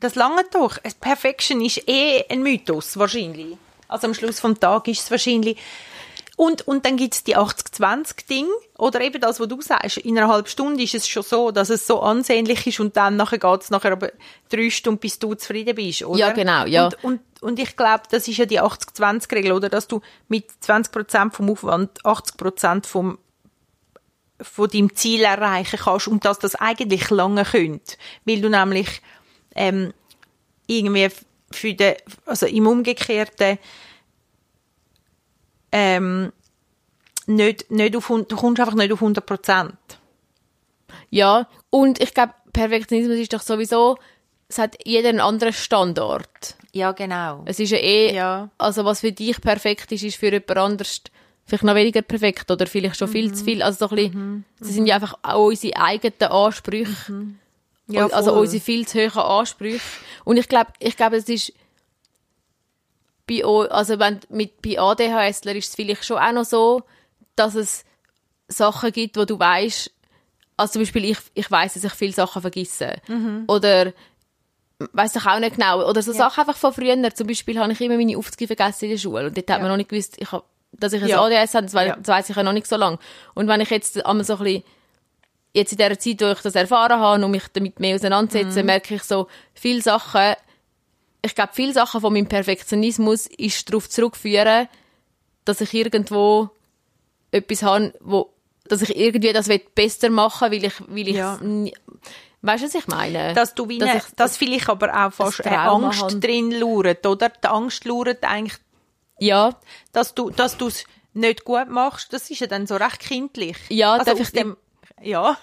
das 0.01 0.15
lange 0.17 0.45
doch. 0.53 0.79
Perfection 1.01 1.61
ist 1.61 1.89
eh 1.89 2.25
ein 2.29 2.43
Mythos, 2.43 2.99
wahrscheinlich. 2.99 3.57
Also 3.89 4.07
am 4.09 4.15
Schluss 4.15 4.41
vom 4.41 4.59
Tag 4.59 4.89
ist 4.89 5.03
es 5.03 5.11
wahrscheinlich. 5.11 5.59
Und, 6.37 6.67
und 6.67 6.85
dann 6.85 6.97
gibt's 6.97 7.23
die 7.23 7.37
80-20-Ding, 7.37 8.47
oder 8.77 9.01
eben 9.01 9.21
das, 9.21 9.39
was 9.39 9.47
du 9.47 9.61
sagst, 9.61 9.99
in 9.99 10.19
einer 10.19 10.27
halben 10.27 10.49
Stunde 10.49 10.83
ist 10.83 10.95
es 10.95 11.07
schon 11.07 11.23
so, 11.23 11.53
dass 11.53 11.71
es 11.71 11.87
so 11.87 12.01
ansehnlich 12.01 12.67
ist 12.67 12.81
und 12.81 12.97
dann 12.97 13.17
nachher 13.17 13.39
geht's 13.39 13.71
nachher 13.71 13.93
aber 13.93 14.11
drei 14.49 14.69
Stunden, 14.69 14.99
bis 14.99 15.21
du 15.21 15.35
zufrieden 15.35 15.77
bist, 15.77 16.03
oder? 16.03 16.19
Ja, 16.19 16.33
genau, 16.33 16.65
ja. 16.67 16.87
Und, 16.87 17.05
und, 17.05 17.21
und 17.41 17.59
ich 17.61 17.77
glaube, 17.77 18.03
das 18.11 18.27
ist 18.27 18.37
ja 18.37 18.47
die 18.47 18.61
80-20-Regel, 18.61 19.53
oder? 19.53 19.69
Dass 19.69 19.87
du 19.87 20.01
mit 20.29 20.51
20% 20.61 21.31
vom 21.31 21.51
Aufwand 21.51 22.03
80% 22.03 22.85
vom 22.85 23.19
von 24.41 24.69
deinem 24.69 24.95
Ziel 24.95 25.23
erreichen 25.23 25.79
kannst 25.83 26.09
und 26.09 26.25
dass 26.25 26.39
das 26.39 26.55
eigentlich 26.57 27.11
lange 27.11 27.45
könnte. 27.45 27.97
Weil 28.25 28.41
du 28.41 28.49
nämlich 28.49 29.01
ähm, 29.55 29.93
irgendwie 30.67 31.09
für 31.51 31.75
den, 31.75 31.95
also 32.27 32.47
im 32.47 32.67
Umgekehrten 32.67 33.59
ähm, 35.73 36.33
nicht, 37.27 37.71
nicht 37.71 37.97
auf, 37.97 38.09
du 38.09 38.37
kommst 38.37 38.61
einfach 38.61 38.75
nicht 38.75 38.93
auf 38.93 39.01
100 39.01 39.25
Prozent. 39.25 39.77
Ja, 41.11 41.49
und 41.71 42.01
ich 42.01 42.13
glaube, 42.15 42.35
Perfektionismus 42.53 43.19
ist 43.19 43.33
doch 43.33 43.43
sowieso, 43.43 43.97
es 44.49 44.59
hat 44.59 44.77
jeder 44.85 45.09
einen 45.09 45.21
anderen 45.21 45.53
Standort. 45.53 46.57
Ja, 46.73 46.93
genau. 46.93 47.43
Es 47.47 47.59
ist 47.61 47.71
ja 47.71 47.79
eh, 47.79 48.15
Ja. 48.15 48.51
also 48.59 48.85
was 48.85 49.01
für 49.01 49.13
dich 49.13 49.41
perfekt 49.41 49.91
ist, 49.93 50.03
ist 50.03 50.17
für 50.17 50.27
jemand 50.31 50.57
anderes 50.59 51.03
vielleicht 51.47 51.65
noch 51.65 51.75
weniger 51.75 52.03
perfekt 52.03 52.51
oder 52.51 52.67
vielleicht 52.67 52.97
schon 52.97 53.09
viel 53.09 53.29
Mhm. 53.29 53.35
zu 53.35 53.45
viel. 53.45 53.63
Also 53.63 53.87
so 53.87 53.95
ein 53.95 53.97
bisschen, 53.97 54.45
sie 54.61 54.73
sind 54.73 54.87
ja 54.87 54.95
einfach 54.97 55.15
auch 55.23 55.47
unsere 55.47 55.77
eigenen 55.77 56.31
Ansprüche. 56.33 57.13
Mhm. 57.13 57.39
Ja, 57.87 58.07
also 58.09 58.31
voll. 58.31 58.41
unsere 58.41 58.63
viel 58.63 58.87
zu 58.89 58.99
hohen 58.99 59.19
Ansprüche. 59.23 59.81
Und 60.25 60.39
ich 60.39 60.49
glaube, 60.49 60.73
ich 60.79 60.97
glaube, 60.97 61.17
es 61.17 61.29
ist 61.29 61.53
bei, 63.27 63.45
also 63.45 63.99
wenn, 63.99 64.21
mit, 64.29 64.61
bei 64.63 64.79
ADHSler 64.79 65.55
ist 65.55 65.69
es 65.71 65.75
vielleicht 65.75 66.05
schon 66.05 66.19
auch 66.19 66.33
noch 66.33 66.45
so, 66.45 66.83
dass 67.37 67.55
es 67.55 67.85
Sachen 68.49 68.93
gibt, 68.93 69.17
wo 69.17 69.25
du 69.25 69.39
weißt, 69.39 69.91
also 70.57 70.73
zum 70.75 70.83
Beispiel 70.83 71.05
ich, 71.07 71.19
ich 71.35 71.51
weiß, 71.51 71.75
dass 71.75 71.85
ich 71.85 71.93
viele 71.93 72.13
Sachen 72.13 72.41
vergesse. 72.43 72.97
Oder 73.49 73.93
weiß 74.79 75.17
ich 75.17 75.27
auch 75.27 75.39
nicht 75.41 75.57
genau. 75.57 75.89
Oder 75.89 76.03
so 76.03 76.13
Sachen 76.13 76.41
einfach 76.41 76.57
von 76.57 76.73
früher. 76.73 77.15
Zum 77.15 77.27
Beispiel 77.27 77.59
habe 77.59 77.73
ich 77.73 77.81
immer 77.81 77.97
meine 77.97 78.17
Aufzüge 78.17 78.47
vergessen 78.55 78.85
in 78.85 78.91
der 78.93 78.99
Schule. 78.99 79.27
Und 79.27 79.37
dort 79.37 79.51
hat 79.51 79.61
man 79.61 79.71
noch 79.71 79.77
nicht 79.77 79.89
gewusst, 79.89 80.17
ich 80.19 80.31
hab, 80.31 80.45
dass 80.79 80.93
ich 80.93 81.03
ein 81.03 81.09
Ja. 81.09 81.21
ADHS 81.23 81.55
habe, 81.55 81.65
das, 81.67 81.75
wei- 81.75 81.87
Ja. 81.89 81.97
das 81.97 82.09
weiss 82.09 82.31
ich 82.31 82.37
ja 82.37 82.43
noch 82.43 82.53
nicht 82.53 82.67
so 82.67 82.77
lange. 82.77 82.99
Und 83.35 83.49
wenn 83.49 83.61
ich 83.61 83.71
jetzt 83.71 84.05
einmal 84.05 84.25
so 84.25 84.35
ein 84.37 84.45
bisschen 84.45 84.63
jetzt 85.53 85.73
in 85.73 85.79
dieser 85.79 85.99
Zeit, 85.99 86.21
wo 86.21 86.33
ich 86.33 86.41
das 86.41 86.55
erfahren 86.57 86.99
habe 87.01 87.25
und 87.25 87.31
mich 87.31 87.45
damit 87.53 87.79
mehr 87.81 87.95
auseinandersetze, 87.95 88.61
Mhm. 88.61 88.67
merke 88.67 88.95
ich 88.97 89.03
so, 89.05 89.29
viele 89.55 89.81
Sachen, 89.83 90.35
ich 91.23 91.35
glaube, 91.35 91.53
viele 91.55 91.73
Sachen 91.73 92.01
von 92.01 92.13
meinem 92.13 92.29
Perfektionismus 92.29 93.27
ist 93.27 93.69
darauf 93.71 93.89
zurückführen, 93.89 94.69
dass 95.45 95.61
ich 95.61 95.73
irgendwo 95.73 96.51
etwas 97.31 97.63
habe, 97.63 97.95
wo, 98.01 98.31
dass 98.67 98.83
ich 98.83 98.97
irgendwie 98.97 99.33
das 99.33 99.49
besser 99.75 100.11
machen 100.11 100.51
will, 100.51 100.63
weil 100.63 100.67
ich, 100.69 100.81
weil 100.89 101.09
ich, 101.09 101.17
Ja. 101.17 101.39
weißt 102.43 102.63
du, 102.63 102.67
was 102.67 102.75
ich 102.75 102.87
meine? 102.89 103.33
Dass 103.35 103.55
du 103.55 103.69
wie 103.69 103.79
Dass 103.79 103.89
eine, 103.91 103.99
ich- 104.01 104.15
dass 104.17 104.37
vielleicht 104.37 104.69
aber 104.69 105.07
auch 105.07 105.13
fast 105.13 105.47
eine 105.47 105.59
Angst 105.61 106.03
habe. 106.03 106.17
drin 106.21 106.51
lauert, 106.51 107.07
oder? 107.07 107.29
Die 107.31 107.47
Angst 107.49 107.85
lauert 107.85 108.23
eigentlich, 108.25 108.59
ja, 109.19 109.57
dass 109.93 110.15
du, 110.15 110.31
dass 110.31 110.57
du 110.57 110.67
es 110.69 110.85
nicht 111.13 111.45
gut 111.45 111.69
machst. 111.69 112.13
Das 112.13 112.31
ist 112.31 112.41
ja 112.41 112.47
dann 112.47 112.67
so 112.67 112.77
recht 112.77 112.99
kindlich. 113.01 113.57
Ja, 113.69 113.93
also 113.95 114.05
darf 114.05 114.21
ich 114.21 114.31
dem, 114.33 114.57
ja. 115.03 115.37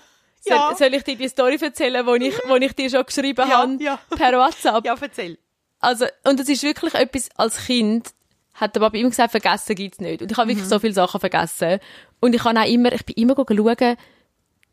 Soll, 0.44 0.56
Ja. 0.58 0.76
soll 0.76 0.94
ich 0.96 1.04
dir 1.04 1.16
die 1.16 1.30
Story 1.30 1.58
erzählen, 1.62 2.06
wo 2.06 2.16
ich, 2.16 2.34
wo 2.48 2.56
ich 2.56 2.74
dir 2.74 2.90
schon 2.90 3.06
geschrieben 3.06 3.48
Ja, 3.48 3.58
habe 3.60 3.78
ja. 3.84 4.00
per 4.10 4.34
WhatsApp? 4.34 4.84
ja, 4.86 4.96
erzähl. 5.00 5.38
Also, 5.80 6.06
und 6.24 6.40
das 6.40 6.50
ist 6.50 6.64
wirklich 6.64 6.94
etwas, 6.96 7.30
als 7.38 7.66
Kind 7.66 8.10
hat 8.56 8.76
der 8.76 8.82
Papa 8.82 8.98
immer 8.98 9.10
gesagt, 9.10 9.32
vergessen 9.32 9.76
gibt's 9.76 10.00
nicht. 10.00 10.22
Und 10.22 10.32
ich 10.32 10.38
habe 10.38 10.46
Mhm. 10.48 10.56
wirklich 10.58 10.68
so 10.70 10.80
viele 10.80 10.94
Sachen 10.94 11.20
vergessen. 11.20 11.80
Und 12.20 12.34
ich 12.36 12.44
habe 12.44 12.60
auch 12.60 12.66
immer, 12.68 12.92
ich 12.92 13.06
bin 13.06 13.16
immer 13.16 13.36
schauen, 13.36 13.98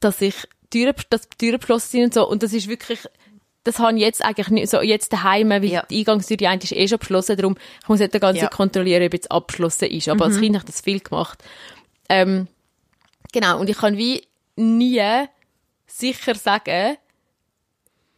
dass 0.01 0.21
ich 0.21 0.35
Türen, 0.71 0.95
dass 1.11 1.29
die 1.29 1.37
Türen 1.39 1.61
geschlossen 1.61 1.89
sind 1.91 2.05
und 2.05 2.15
so. 2.15 2.29
Und 2.29 2.43
das 2.43 2.53
ist 2.53 2.69
wirklich, 2.69 3.01
das 3.69 3.79
habe 3.79 3.95
ich 3.97 4.01
jetzt 4.03 4.25
eigentlich 4.25 4.49
nicht, 4.49 4.71
so 4.71 4.81
jetzt 4.81 5.13
daheim, 5.13 5.51
weil 5.51 5.65
Ja. 5.65 5.85
die 5.91 5.99
Eingangstür, 6.01 6.37
die 6.37 6.47
eine 6.47 6.63
ist 6.63 6.73
eh 6.73 6.89
schon 6.89 6.99
geschlossen, 6.99 7.37
darum, 7.37 7.57
ich 7.83 7.89
muss 7.89 8.01
nicht 8.01 8.13
die 8.15 8.19
ganze 8.21 8.39
Ja. 8.39 8.45
Mhm. 8.45 8.49
Zeit 8.49 8.57
kontrollieren, 8.57 9.05
ob 9.07 9.13
jetzt 9.13 9.31
abgeschlossen 9.31 9.87
ist. 9.91 10.09
Aber 10.09 10.25
als 10.27 10.39
Kind 10.41 10.57
habe 10.57 10.65
ich 10.67 10.73
das 10.75 10.81
viel 10.81 11.01
gemacht. 11.01 11.43
Ähm, 12.09 12.49
genau. 13.33 13.61
Und 13.61 13.69
ich 13.71 13.77
kann 13.79 13.97
wie 13.97 14.23
nie 14.57 15.03
sicher 15.87 16.35
sagen, 16.35 16.97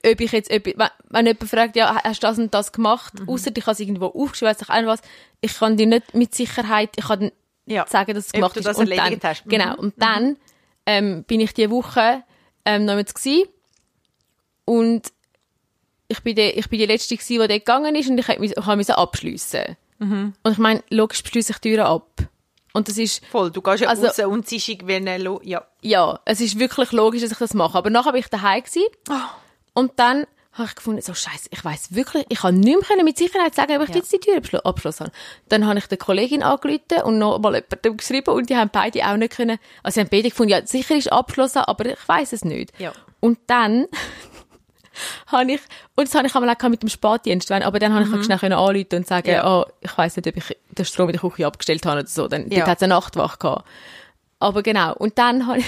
ob 0.07 0.21
ich 0.21 0.33
jetzt, 0.33 0.51
ob, 0.51 0.65
wenn, 0.65 0.89
wenn 1.11 1.27
jemand 1.27 1.51
fragt, 1.51 1.77
ja, 1.77 1.95
hast 2.03 2.23
du 2.23 2.27
das 2.27 2.39
und 2.39 2.55
das 2.55 2.73
gemacht, 2.73 3.21
Mhm. 3.21 3.29
außer 3.29 3.51
ich 3.55 3.63
habe 3.67 3.73
es 3.73 3.81
irgendwo 3.81 4.07
aufgeschrieben, 4.07 4.55
weiss 4.55 4.63
ich 4.63 4.69
auch 4.71 4.87
was, 4.87 5.03
ich 5.43 5.55
kann 5.59 5.77
dir 5.77 5.87
nicht 5.87 6.15
mit 6.15 6.35
Sicherheit, 6.35 6.91
ich 6.97 7.05
kann 7.07 7.31
Ja. 7.67 7.87
sagen, 7.87 8.15
dass 8.15 8.25
es 8.27 8.31
Ob 8.31 8.35
gemacht 8.37 8.57
du 8.57 8.61
ist. 8.61 8.67
das 8.67 8.77
und 8.79 8.91
erledigt 8.91 9.23
dann, 9.23 9.31
hast. 9.31 9.45
Mhm. 9.47 9.51
Genau. 9.51 9.77
Und 9.77 9.95
dann 9.99 10.37
ähm, 10.87 11.25
bin 11.25 11.41
ich 11.41 11.53
diese 11.53 11.71
Woche 11.71 12.23
ähm, 12.65 12.85
noch 12.87 12.95
mit 12.95 13.15
gsi 13.15 13.47
und 14.65 15.03
ich 16.11 16.21
bin 16.23 16.35
die, 16.37 16.43
ich 16.51 16.69
bin 16.69 16.79
die 16.79 16.87
letzte 16.87 17.17
gsi, 17.17 17.35
die 17.35 17.39
dort 17.39 17.51
gegangen 17.51 17.95
ist 17.95 18.09
und 18.11 18.19
ich 18.19 18.39
musste 18.39 18.99
abschliessen. 18.99 19.77
Mhm. 19.99 20.35
Und 20.43 20.53
ich 20.53 20.59
meine, 20.59 20.83
logisch 20.91 21.23
beschließe 21.23 21.53
ich 21.53 21.59
die 21.59 21.71
Türen 21.71 21.87
ab. 21.87 22.09
Und 22.73 22.89
das 22.89 22.99
ist, 22.99 23.25
Voll, 23.27 23.51
du 23.51 23.61
gehst 23.63 23.81
ja 23.83 23.89
Also- 23.89 24.07
raus 24.07 24.19
und 24.21 24.51
ist 24.53 24.69
irgendwie 24.69 25.49
ja. 25.51 25.65
ja, 25.83 26.21
es 26.25 26.41
ist 26.41 26.59
wirklich 26.59 26.93
logisch, 26.93 27.23
dass 27.23 27.33
ich 27.33 27.39
das 27.39 27.55
mache. 27.55 27.77
Aber 27.79 27.91
nachher 27.91 28.13
bin 28.13 28.21
ich 28.21 28.29
daheim 28.29 28.63
gsi 28.63 28.85
Ah. 29.09 29.31
und 29.75 29.93
dann 29.97 30.27
habe 30.53 30.69
ich 30.69 30.75
gefunden, 30.75 31.01
so 31.01 31.15
scheiße, 31.15 31.49
ich 31.53 31.65
weiß 31.65 31.95
wirklich, 31.95 32.27
ich 32.29 32.39
kann 32.41 32.59
nicht 32.59 32.77
mehr 32.77 32.85
können 32.87 33.05
mit 33.05 33.17
Sicherheit 33.17 33.55
sagen, 33.55 33.77
ob 33.77 33.83
ich 33.85 33.91
Ja. 33.91 33.97
jetzt 33.97 34.13
die 34.13 34.19
Tür 34.19 34.37
abschl- 34.39 34.63
abgeschlossen 34.63 35.05
habe. 35.07 35.13
Dann 35.49 35.67
habe 35.67 35.79
ich 35.79 35.87
der 35.87 35.97
Kollegin 35.99 36.43
angerufen 36.43 37.03
und 37.05 37.19
noch 37.19 37.39
mal 37.39 37.55
jemandem 37.55 37.97
geschrieben 37.97 38.31
und 38.35 38.51
die 38.51 38.57
haben 38.57 38.71
beide 38.73 39.07
auch 39.09 39.17
nicht 39.17 39.37
können, 39.37 39.59
also 39.85 39.95
sie 39.95 40.01
haben 40.01 40.09
beide 40.11 40.29
gefunden, 40.31 40.51
ja, 40.51 40.67
sicher 40.67 40.97
ist 40.97 41.13
abgeschlossen, 41.13 41.59
aber 41.61 41.87
ich 41.87 42.09
weiß 42.09 42.33
es 42.33 42.45
nicht. 42.45 42.73
Ja. 42.81 42.93
Und 43.21 43.39
dann 43.47 43.87
habe 45.29 45.53
ich, 45.53 45.61
und 45.97 46.09
das 46.09 46.15
habe 46.15 46.27
ich 46.27 46.35
einmal 46.35 46.55
auch 46.55 46.69
mit 46.69 46.83
dem 46.83 46.89
Spätdienst, 46.89 47.51
wenn- 47.51 47.63
aber 47.63 47.79
dann 47.79 47.93
habe 47.95 48.05
ich 48.05 48.11
Mhm. 48.11 48.23
schnell 48.25 48.39
können 48.39 48.55
anrufen 48.55 48.87
und 48.97 49.07
sagen, 49.07 49.29
Ja. 49.31 49.47
oh, 49.61 49.65
ich 49.81 49.97
weiß 49.97 50.17
nicht, 50.17 50.27
ob 50.29 50.37
ich 50.37 50.57
den 50.71 50.85
Strom 50.85 51.09
in 51.09 51.13
der 51.19 51.21
Küche 51.31 51.47
abgestellt 51.47 51.85
habe 51.87 52.01
oder 52.01 52.09
so. 52.09 52.29
Dann, 52.29 52.49
Ja. 52.51 52.59
dort 52.59 52.69
hat 52.69 52.79
es 52.79 52.83
eine 52.83 52.95
Nachtwache 52.95 53.39
gehabt. 53.39 53.67
Aber 54.39 54.63
genau. 54.63 54.95
Und 54.95 55.19
dann 55.19 55.47
habe 55.47 55.59
ich, 55.59 55.67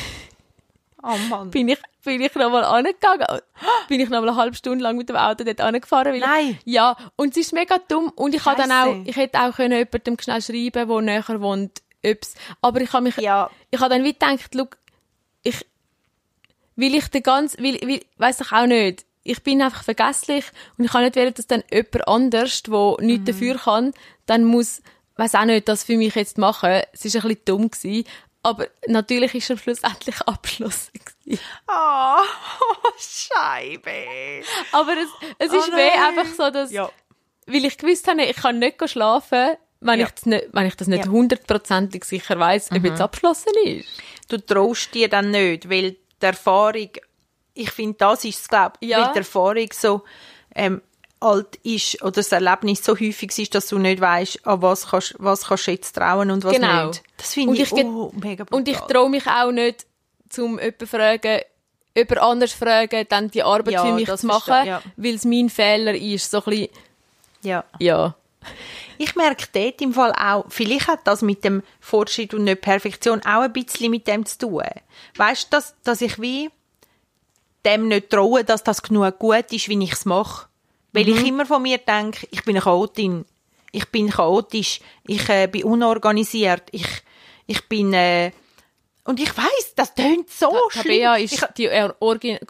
Oh 1.03 1.16
Mann. 1.29 1.51
bin 1.51 1.68
ich, 1.68 1.79
bin 2.05 2.21
ich 2.21 2.35
nochmal 2.35 2.64
angegangen. 2.64 3.27
Bin 3.88 4.01
ich 4.01 4.09
nochmal 4.09 4.29
eine 4.31 4.37
halbe 4.38 4.57
Stunde 4.57 4.83
lang 4.85 4.97
mit 4.97 5.09
dem 5.09 5.16
Auto 5.16 5.42
dort 5.45 5.61
angefahren. 5.61 6.12
Weil 6.12 6.21
Nein. 6.21 6.59
Ja. 6.64 6.97
Und 7.16 7.33
es 7.33 7.37
ist 7.38 7.53
mega 7.53 7.77
dumm. 7.88 8.11
Und 8.14 8.35
ich 8.35 8.45
habe 8.45 8.61
dann 8.62 8.71
auch, 8.73 8.95
ich 9.05 9.16
hätte 9.16 9.40
auch 9.40 9.55
können 9.57 9.77
jemandem 9.79 10.16
schnell 10.21 10.40
schreiben, 10.40 10.88
der 10.88 11.01
näher 11.01 11.40
wohnt, 11.40 11.83
ob's, 12.05 12.35
aber 12.61 12.81
ich 12.81 12.92
habe 12.92 13.03
mich, 13.05 13.16
Ja. 13.16 13.51
ich 13.71 13.81
habe 13.81 13.90
dann 13.95 14.05
wie 14.05 14.12
gedacht, 14.12 14.55
look, 14.55 14.79
ich, 15.42 15.64
will 16.77 16.95
ich 16.95 17.09
den 17.09 17.23
ganz, 17.23 17.59
will, 17.59 17.79
will, 17.83 18.01
weiss 18.16 18.40
ich 18.40 18.51
auch 18.53 18.66
nicht. 18.66 19.05
Ich 19.25 19.43
bin 19.43 19.63
einfach 19.63 19.85
vergesslich 19.85 20.45
und 20.79 20.85
ich 20.85 20.91
kann 20.93 21.05
nicht 21.05 21.17
wollen, 21.17 21.33
dass 21.35 21.47
dann 21.47 21.63
jemand 21.73 22.09
anders, 22.09 22.63
der 22.65 22.73
Mhm. 22.99 23.07
nichts 23.07 23.25
dafür 23.27 23.57
kann, 23.59 23.93
dann 24.27 24.45
muss, 24.45 24.83
weiss 25.17 25.35
auch 25.35 25.45
nicht, 25.45 25.69
das 25.69 25.85
für 25.85 25.97
mich 25.97 26.15
jetzt 26.15 26.39
machen. 26.39 26.83
Es 26.93 27.05
ist 27.05 27.15
ein 27.17 27.23
bisschen 27.23 27.41
dumm 27.45 27.71
gewesen. 27.71 28.05
Aber 28.45 28.67
natürlich 28.89 29.35
ist 29.37 29.51
er 29.51 29.57
schlussendlich 29.59 30.21
abgeschlossen. 30.27 30.91
gewesen. 31.25 31.41
Oh, 31.69 32.17
Scheibe. 32.99 34.43
Aber 34.73 34.93
es, 34.97 35.09
es 35.39 35.51
Oh 35.53 35.57
ist 35.59 35.69
weh 35.73 35.91
nein. 35.97 36.19
einfach 36.19 36.35
so, 36.35 36.51
dass, 36.51 36.73
Ja. 36.73 36.91
weil 37.47 37.65
ich 37.65 37.79
gewusst 37.79 38.09
habe, 38.09 38.23
ich 38.25 38.37
kann 38.37 38.59
nicht 38.59 38.89
schlafen, 38.91 39.57
wenn, 39.81 40.01
Ja. 40.01 40.07
ich, 40.07 40.13
das 40.13 40.27
nicht, 40.27 40.47
wenn 40.53 40.67
ich 40.67 40.75
das 40.77 40.89
nicht 40.89 41.05
Ja. 41.05 41.11
hundertprozentig 41.11 42.05
sicher 42.05 42.39
weiß, 42.39 42.71
ob 42.73 42.85
jetzt 42.85 43.01
abgeschlossen 43.01 43.53
ist. 43.65 43.89
Du 44.29 44.39
traust 44.39 44.93
dir 44.95 45.09
dann 45.09 45.31
nicht, 45.31 45.69
weil 45.71 45.93
die 46.21 46.27
Erfahrung, 46.27 46.91
ich 47.55 47.71
finde, 47.71 47.97
das 47.99 48.25
ist 48.25 48.41
es, 48.41 48.49
glaube 48.49 48.75
ich, 48.81 48.91
Ja. 48.91 49.12
die 49.12 49.19
Erfahrung 49.19 49.69
so 49.73 50.03
ähm, 50.55 50.83
alt 51.21 51.57
ist 51.62 52.03
oder 52.03 52.12
das 52.12 52.33
Erlebnis 52.33 52.85
so 52.85 52.95
häufig 52.95 53.37
ist, 53.38 53.55
dass 53.55 53.69
du 53.69 53.79
nicht 53.79 54.01
weißt, 54.01 54.47
an 54.47 54.61
was 54.62 54.88
kannst, 54.88 55.15
was 55.19 55.47
kannst 55.47 55.67
du 55.67 55.71
jetzt 55.71 55.93
trauen 55.93 56.31
und 56.31 56.45
was 56.45 56.55
Genau. 56.55 56.87
nicht. 56.88 57.03
Das 57.17 57.35
finde 57.35 57.55
ich, 57.55 57.73
ich 57.73 57.85
oh, 57.85 58.12
mega 58.17 58.45
brutal. 58.45 58.59
Und 58.59 58.69
ich 58.69 58.79
traue 58.79 59.09
mich 59.11 59.27
auch 59.27 59.53
nicht, 59.53 59.87
zum 60.29 60.59
jemanden 60.59 60.87
fragen, 60.87 61.41
jemand 61.95 62.19
anders 62.19 62.53
fragen, 62.53 63.07
dann 63.09 63.31
die 63.31 63.43
Arbeit 63.43 63.75
Ja, 63.75 63.85
für 63.85 63.93
mich 63.93 64.12
zu 64.17 64.27
machen, 64.27 64.67
ja. 64.67 64.83
weil 64.97 65.15
es 65.15 65.25
mein 65.25 65.49
Fehler 65.51 65.95
ist. 65.95 66.31
So 66.31 66.38
ein 66.38 66.45
bisschen, 66.45 66.69
ja. 67.43 67.65
ja. 67.79 68.15
Ich 68.99 69.15
merke 69.15 69.47
dort 69.53 69.81
im 69.81 69.93
Fall 69.95 70.12
auch, 70.12 70.47
vielleicht 70.49 70.88
hat 70.88 71.01
das 71.05 71.23
mit 71.23 71.45
dem 71.45 71.62
Fortschritt 71.81 72.35
und 72.35 72.45
nicht 72.45 72.61
Perfektion 72.62 73.21
auch 73.21 73.43
ein 73.43 73.53
bisschen 73.53 73.91
mit 73.91 74.07
dem 74.07 74.27
zu 74.27 74.38
tun. 74.38 74.65
Weißt 75.17 75.45
du, 75.45 75.57
dass, 75.57 75.75
dass 75.85 76.01
ich 76.01 76.21
wie 76.21 76.51
dem 77.64 77.88
nicht 77.88 78.11
traue, 78.11 78.44
dass 78.44 78.62
das 78.64 78.83
genug 78.83 79.18
gut 79.18 79.53
ist, 79.53 79.68
wie 79.68 79.83
ich 79.85 79.92
es 79.92 80.05
mache. 80.05 80.48
Weil 80.92 81.05
Mhm. 81.07 81.16
ich 81.16 81.27
immer 81.27 81.46
von 81.46 81.62
mir 81.62 81.79
denke, 81.79 82.27
ich 82.31 82.44
bin 82.44 82.57
eine 82.57 82.62
Chaotin, 82.64 83.25
ich 83.70 83.88
bin 83.90 84.11
chaotisch, 84.11 84.81
ich 85.07 85.29
äh, 85.29 85.46
bin 85.46 85.64
unorganisiert, 85.64 86.64
ich, 86.72 86.87
ich 87.46 87.66
bin, 87.68 87.92
äh, 87.94 88.33
Und 89.05 89.18
ich 89.18 89.37
weiß, 89.37 89.75
das 89.75 89.94
tönt 89.94 90.31
so 90.31 90.51
schlimm. 90.70 90.83
Tabea 90.85 91.16
ist 91.16 91.33
ich, 91.33 91.40
die 91.57 91.68
or- 91.68 91.96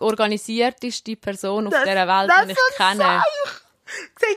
organisierteste 0.01 1.17
Person 1.17 1.67
auf 1.69 1.73
Das- 1.73 1.85
dieser 1.85 2.07
Welt, 2.07 2.31
die 2.47 2.51
ich 2.53 2.77
kenne. 2.77 3.23
Sieh. 4.21 4.37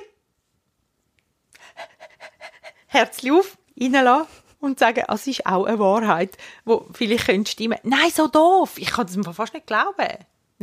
Herzli 2.88 3.32
auf, 3.32 3.58
reinlassen 3.80 4.28
und 4.62 4.80
sagen, 4.80 5.04
"Ah, 5.08 5.16
es 5.16 5.28
ist 5.28 5.46
auch 5.46 5.66
eine 5.66 5.78
Wahrheit, 5.80 6.38
wo 6.64 6.88
vielleicht 6.94 7.26
könnte 7.26 7.52
stimmen. 7.52 7.78
Nein, 7.84 8.10
so 8.14 8.28
doof. 8.28 8.78
Ich 8.78 8.92
kann 8.92 9.06
das 9.08 9.16
mir 9.18 9.34
fast 9.34 9.54
nicht 9.54 9.68
glauben. 9.68 10.08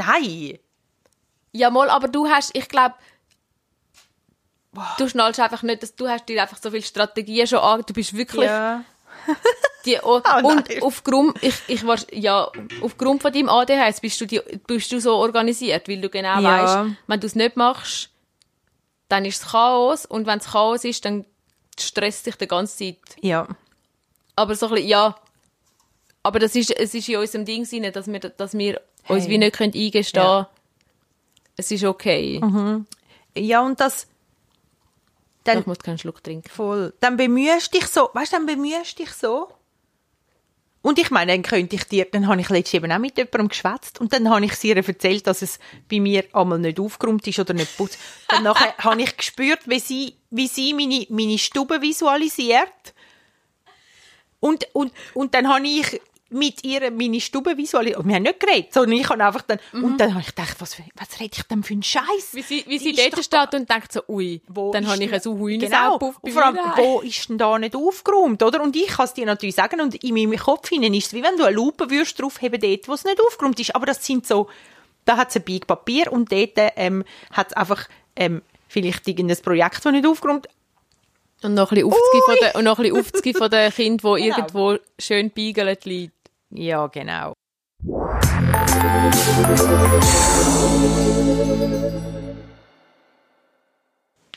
Nein. 0.07 0.59
Ja, 1.53 1.71
mal, 1.71 1.91
aber 1.91 2.09
du 2.09 2.29
hast, 2.29 2.51
ich 2.57 2.69
glaube, 2.69 2.95
du 4.99 5.09
schnallst 5.09 5.41
einfach 5.41 5.63
nicht, 5.63 5.83
dass 5.83 5.95
du 5.95 6.09
hast 6.09 6.29
dir 6.29 6.41
einfach 6.43 6.59
so 6.61 6.71
viele 6.71 6.83
Strategien 6.83 7.47
schon 7.47 7.59
an, 7.59 7.83
du 7.87 7.93
bist 7.93 8.17
wirklich 8.17 8.47
Ja. 8.47 8.85
die, 9.85 9.99
oh, 10.03 10.21
nein. 10.25 10.45
und 10.45 10.83
aufgrund, 10.83 11.43
ich, 11.43 11.55
ich 11.69 11.87
war, 11.87 11.99
ja, 12.13 12.51
aufgrund 12.81 13.23
von 13.23 13.33
deinem 13.33 13.49
ADHS 13.49 14.01
bist 14.01 14.21
du, 14.21 14.27
die, 14.27 14.41
bist 14.67 14.91
du 14.91 15.01
so 15.01 15.15
organisiert, 15.17 15.89
weil 15.89 16.01
du 16.01 16.09
genau 16.09 16.41
Ja. 16.41 16.63
weißt, 16.85 16.97
wenn 17.07 17.21
du 17.21 17.27
es 17.27 17.35
nicht 17.35 17.57
machst, 17.57 18.11
dann 19.09 19.25
ist 19.27 19.43
es 19.43 19.51
Chaos 19.51 20.07
und 20.07 20.27
wenn 20.27 20.39
es 20.39 20.47
Chaos 20.47 20.85
ist, 20.85 21.05
dann 21.05 21.27
stresst 21.79 22.27
dich 22.27 22.37
die 22.37 22.49
ganze 22.49 22.77
Zeit. 22.79 22.99
Ja. 23.21 23.47
Aber 24.35 24.55
so 24.55 24.67
ein 24.67 24.73
bisschen, 24.73 24.89
ja, 24.89 25.15
aber 26.23 26.39
das 26.39 26.55
ist, 26.55 26.71
es 26.71 26.95
ist 26.95 27.09
in 27.09 27.19
unserem 27.19 27.45
Ding 27.45 27.93
dass 27.93 28.07
wir, 28.07 28.21
dass 28.21 28.55
wir 28.57 28.81
uns 29.09 29.25
Hey. 29.25 29.31
wie 29.31 29.39
nicht 29.39 29.57
können 29.57 29.73
eingestehen 29.75 30.23
Ja. 30.23 30.49
es 31.57 31.71
ist 31.71 31.85
okay. 31.85 32.41
Ja, 33.37 33.61
und 33.63 33.81
das, 33.81 34.07
dann, 35.45 35.61
Ich 35.61 35.67
muss 35.67 35.79
keinen 35.79 35.99
Schluck 35.99 36.23
trinken. 36.23 36.49
voll, 36.49 36.93
dann 37.01 37.17
bemühst 37.17 37.73
dich 37.75 37.87
so, 37.87 38.11
weißt 38.13 38.33
du, 38.33 38.37
dann 38.37 38.47
bemühst 38.47 38.99
dich 38.99 39.11
so. 39.13 39.49
Und 40.85 40.99
ich 40.99 41.13
meine, 41.13 41.31
dann 41.33 41.43
könnte 41.43 41.77
ich 41.77 41.85
dir, 41.85 42.07
dann 42.11 42.27
habe 42.27 42.41
ich 42.41 42.49
letztens 42.49 42.83
eben 42.83 42.91
auch 42.91 42.99
mit 42.99 43.17
jemandem 43.17 43.49
geschwätzt 43.49 44.01
und 44.01 44.13
dann 44.13 44.29
habe 44.29 44.45
ich 44.45 44.55
sie 44.57 44.71
ihr 44.71 44.77
erzählt, 44.77 45.27
dass 45.29 45.41
es 45.43 45.61
bei 45.89 46.01
mir 46.01 46.25
einmal 46.33 46.59
nicht 46.59 46.81
aufgeräumt 46.81 47.25
ist 47.29 47.39
oder 47.39 47.55
nicht 47.55 47.77
putzt. 47.77 47.99
Dann 48.29 48.43
nachher 48.43 48.75
habe 48.79 49.01
ich 49.01 49.17
gespürt, 49.17 49.61
wie 49.67 49.79
sie, 49.79 50.17
wie 50.31 50.49
sie 50.49 50.75
meine, 50.75 51.07
meine 51.09 51.39
Stube 51.39 51.81
visualisiert. 51.83 52.95
Und, 54.41 54.67
und, 54.73 54.93
und 55.15 55.35
dann 55.35 55.49
habe 55.49 55.65
ich 55.67 56.01
mit 56.33 56.65
ihr 56.65 56.91
meine 56.91 57.21
Stube 57.21 57.57
visualisiert. 57.57 57.99
Und 58.01 58.09
wir 58.09 58.15
haben 58.17 58.23
nicht 58.23 58.41
geredet, 58.41 58.73
sondern 58.73 58.93
ich 58.99 59.09
habe 59.09 59.25
einfach 59.25 59.43
dann, 59.43 59.59
und 59.73 59.99
dann 60.01 60.11
habe 60.15 60.21
ich 60.21 60.29
gedacht, 60.35 60.57
was, 60.59 60.75
für- 60.75 60.85
was 60.97 61.21
rede 61.21 61.31
ich 61.37 61.43
denn 61.45 61.63
für 61.63 61.73
einen 61.75 61.83
Scheiß? 61.83 62.31
Wie 62.33 62.43
sie, 62.43 62.65
wie 62.67 62.79
sie 62.79 62.93
dort 62.93 63.23
steht 63.25 63.55
und 63.55 63.69
denkt 63.71 63.93
so, 63.93 64.01
ui, 64.09 64.41
Wo 64.49 64.73
dann 64.73 64.85
ist 64.85 64.91
habe 64.91 65.05
ich 65.05 65.11
denn- 65.11 65.21
ein 65.21 65.27
Uhuin 65.29 65.61
genau. 65.61 65.97
auf 65.97 66.19
Und 66.21 66.33
vor 66.33 66.45
allem, 66.45 66.59
wo 66.77 67.01
ist 67.01 67.29
denn 67.29 67.39
da 67.39 67.59
nicht 67.59 67.77
aufgeräumt, 67.77 68.43
oder? 68.43 68.63
Und 68.63 68.75
ich 68.77 68.89
kann 68.89 69.05
es 69.07 69.15
dir 69.15 69.27
natürlich 69.27 69.55
sagen, 69.55 69.81
und 69.81 69.95
in 70.03 70.15
meinem 70.15 70.37
Kopf 70.39 70.69
hinein 70.69 70.95
ist 70.95 71.07
es, 71.09 71.13
wie 71.15 71.23
wenn 71.23 71.37
du 71.37 71.45
eine 71.45 71.55
Lupe 71.55 71.91
würdest 71.91 72.21
draufheben 72.21 72.61
dort, 72.61 72.89
wo 72.89 72.95
es 72.95 73.05
nicht 73.05 73.21
aufgeräumt 73.21 73.59
ist. 73.61 73.75
Aber 73.75 73.87
das 73.87 74.05
sind 74.05 74.27
so, 74.27 74.49
da 75.05 75.17
hat 75.17 75.31
es 75.31 75.37
ein 75.37 75.43
Big 75.43 75.67
Papier 75.67 76.13
und 76.13 76.31
dort 76.33 76.53
ähm, 76.57 77.05
hat 77.33 77.49
es 77.49 77.53
einfach 77.55 77.89
ähm, 78.17 78.43
vielleicht 78.69 79.07
irgendein 79.09 79.37
Projekt, 79.43 79.85
das 79.85 79.93
nicht 79.93 80.07
aufgeräumt 80.07 80.47
Und 81.43 81.55
noch 81.55 81.73
ein 81.73 81.75
bisschen 81.75 81.89
Aufzgi 81.93 82.21
von 82.25 82.37
den, 82.41 82.55
und 82.57 82.65
noch 82.65 82.79
ein 82.79 82.83
bisschen 82.85 82.99
Aufzgi 83.01 83.35
von 83.35 83.51
den 83.51 83.73
Kindern, 83.75 84.17
die 84.17 84.23
Genau. 84.23 84.37
irgendwo 84.39 84.77
schön 84.99 85.31
beigelt 85.31 85.85
liegt. 85.85 86.15
Ja, 86.55 86.87
genau. 86.89 87.33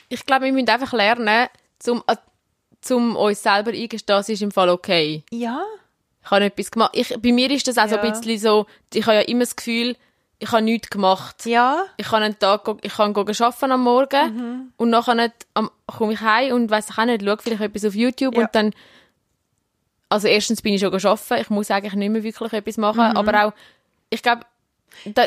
Ich 0.08 0.24
glaube, 0.24 0.44
wir 0.46 0.52
müssen 0.52 0.68
einfach 0.68 0.92
lernen, 0.92 1.48
zum, 1.78 2.02
äh, 2.06 2.16
zum 2.80 3.16
uns 3.16 3.42
selber 3.42 3.72
eingestehen, 3.72 4.20
es 4.20 4.28
ist 4.28 4.42
im 4.42 4.52
Fall 4.52 4.68
okay. 4.68 5.24
Ja. 5.30 5.62
Ich 6.24 6.30
habe 6.30 6.44
etwas 6.44 6.70
gemacht. 6.70 6.90
Ich, 6.94 7.08
bei 7.20 7.32
mir 7.32 7.50
ist 7.50 7.66
das 7.68 7.78
auch 7.78 7.88
so 7.88 7.96
Ja. 7.96 8.02
ein 8.02 8.12
bisschen 8.12 8.38
so, 8.38 8.66
ich 8.92 9.04
habe 9.06 9.16
ja 9.16 9.22
immer 9.22 9.40
das 9.40 9.56
Gefühl, 9.56 9.96
ich 10.38 10.52
habe 10.52 10.62
nichts 10.62 10.90
gemacht. 10.90 11.46
Ja. 11.46 11.86
Ich 11.96 12.08
kann 12.08 12.22
einen 12.22 12.38
Tag, 12.38 12.68
ich 12.82 12.94
kann 12.94 13.16
arbeiten 13.16 13.72
am 13.72 13.82
Morgen 13.82 14.34
Mhm. 14.36 14.72
und 14.76 14.90
nachher 14.90 15.14
nicht, 15.14 15.34
am, 15.54 15.70
komme 15.86 16.12
ich 16.12 16.20
heim 16.20 16.52
und 16.54 16.70
weiss 16.70 16.90
ich 16.90 16.98
auch 16.98 17.04
nicht, 17.04 17.24
schaue 17.24 17.38
vielleicht 17.38 17.62
etwas 17.62 17.84
auf 17.84 17.94
YouTube 17.94 18.34
Ja. 18.36 18.42
und 18.42 18.48
dann, 18.54 18.72
also 20.08 20.28
erstens 20.28 20.62
bin 20.62 20.74
ich 20.74 20.80
schon 20.80 20.94
arbeiten, 20.94 21.40
ich 21.40 21.50
muss 21.50 21.70
eigentlich 21.70 21.94
nicht 21.94 22.10
mehr 22.10 22.22
wirklich 22.22 22.52
etwas 22.52 22.76
machen, 22.76 23.10
Mhm. 23.10 23.16
aber 23.16 23.46
auch, 23.46 23.52
ich 24.10 24.22
glaube, 24.22 24.42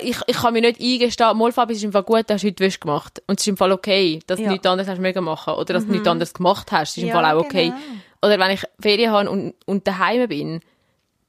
ich, 0.01 0.17
ich 0.25 0.37
kann 0.37 0.53
mir 0.53 0.61
nicht 0.61 0.81
eingestehen, 0.81 1.37
mal 1.37 1.51
Fabi, 1.51 1.73
ist 1.73 1.83
im 1.83 1.91
Fall 1.91 2.03
gut, 2.03 2.27
du 2.29 2.33
hast 2.33 2.43
heute 2.43 2.59
Wäsche 2.63 2.79
gemacht. 2.79 3.21
Und 3.27 3.39
es 3.39 3.43
ist 3.43 3.49
im 3.49 3.57
Fall 3.57 3.71
okay, 3.71 4.19
dass 4.25 4.39
Ja. 4.39 4.45
du 4.45 4.51
nichts 4.53 4.65
anderes 4.67 4.89
hast 4.89 4.99
mögen 4.99 5.23
machen. 5.23 5.53
Oder 5.53 5.75
dass 5.75 5.85
du 5.85 5.91
nichts 5.91 6.07
anderes 6.07 6.33
gemacht 6.33 6.71
hast. 6.71 6.91
Es 6.91 6.97
ist 6.97 7.03
im 7.03 7.09
Ja, 7.09 7.15
Fall 7.15 7.25
auch 7.25 7.43
okay. 7.45 7.65
genau. 7.65 7.77
Oder 8.23 8.39
wenn 8.39 8.51
ich 8.51 8.63
Ferien 8.79 9.11
habe 9.11 9.29
und, 9.29 9.53
und 9.67 9.85
daheim 9.87 10.27
bin, 10.27 10.61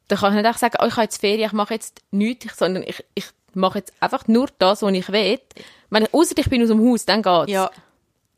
dann 0.08 0.18
kann 0.18 0.32
ich 0.32 0.36
nicht 0.38 0.46
einfach 0.46 0.58
sagen, 0.58 0.78
oh, 0.80 0.86
ich 0.86 0.92
habe 0.92 1.02
jetzt 1.02 1.20
Ferien, 1.20 1.46
ich 1.48 1.52
mache 1.52 1.74
jetzt 1.74 2.00
nichts, 2.12 2.56
sondern 2.58 2.82
ich, 2.84 3.04
ich 3.14 3.26
mache 3.52 3.78
jetzt 3.80 3.92
einfach 4.00 4.26
nur 4.26 4.48
das, 4.58 4.80
was 4.82 4.92
ich 4.92 5.08
will. 5.12 5.38
Wenn 5.90 6.04
ich, 6.04 6.14
ausser 6.14 6.38
ich 6.38 6.48
bin 6.48 6.62
aus 6.62 6.68
dem 6.68 6.80
Haus, 6.88 7.04
dann 7.04 7.22
geht's. 7.22 7.50
Ja. 7.52 7.70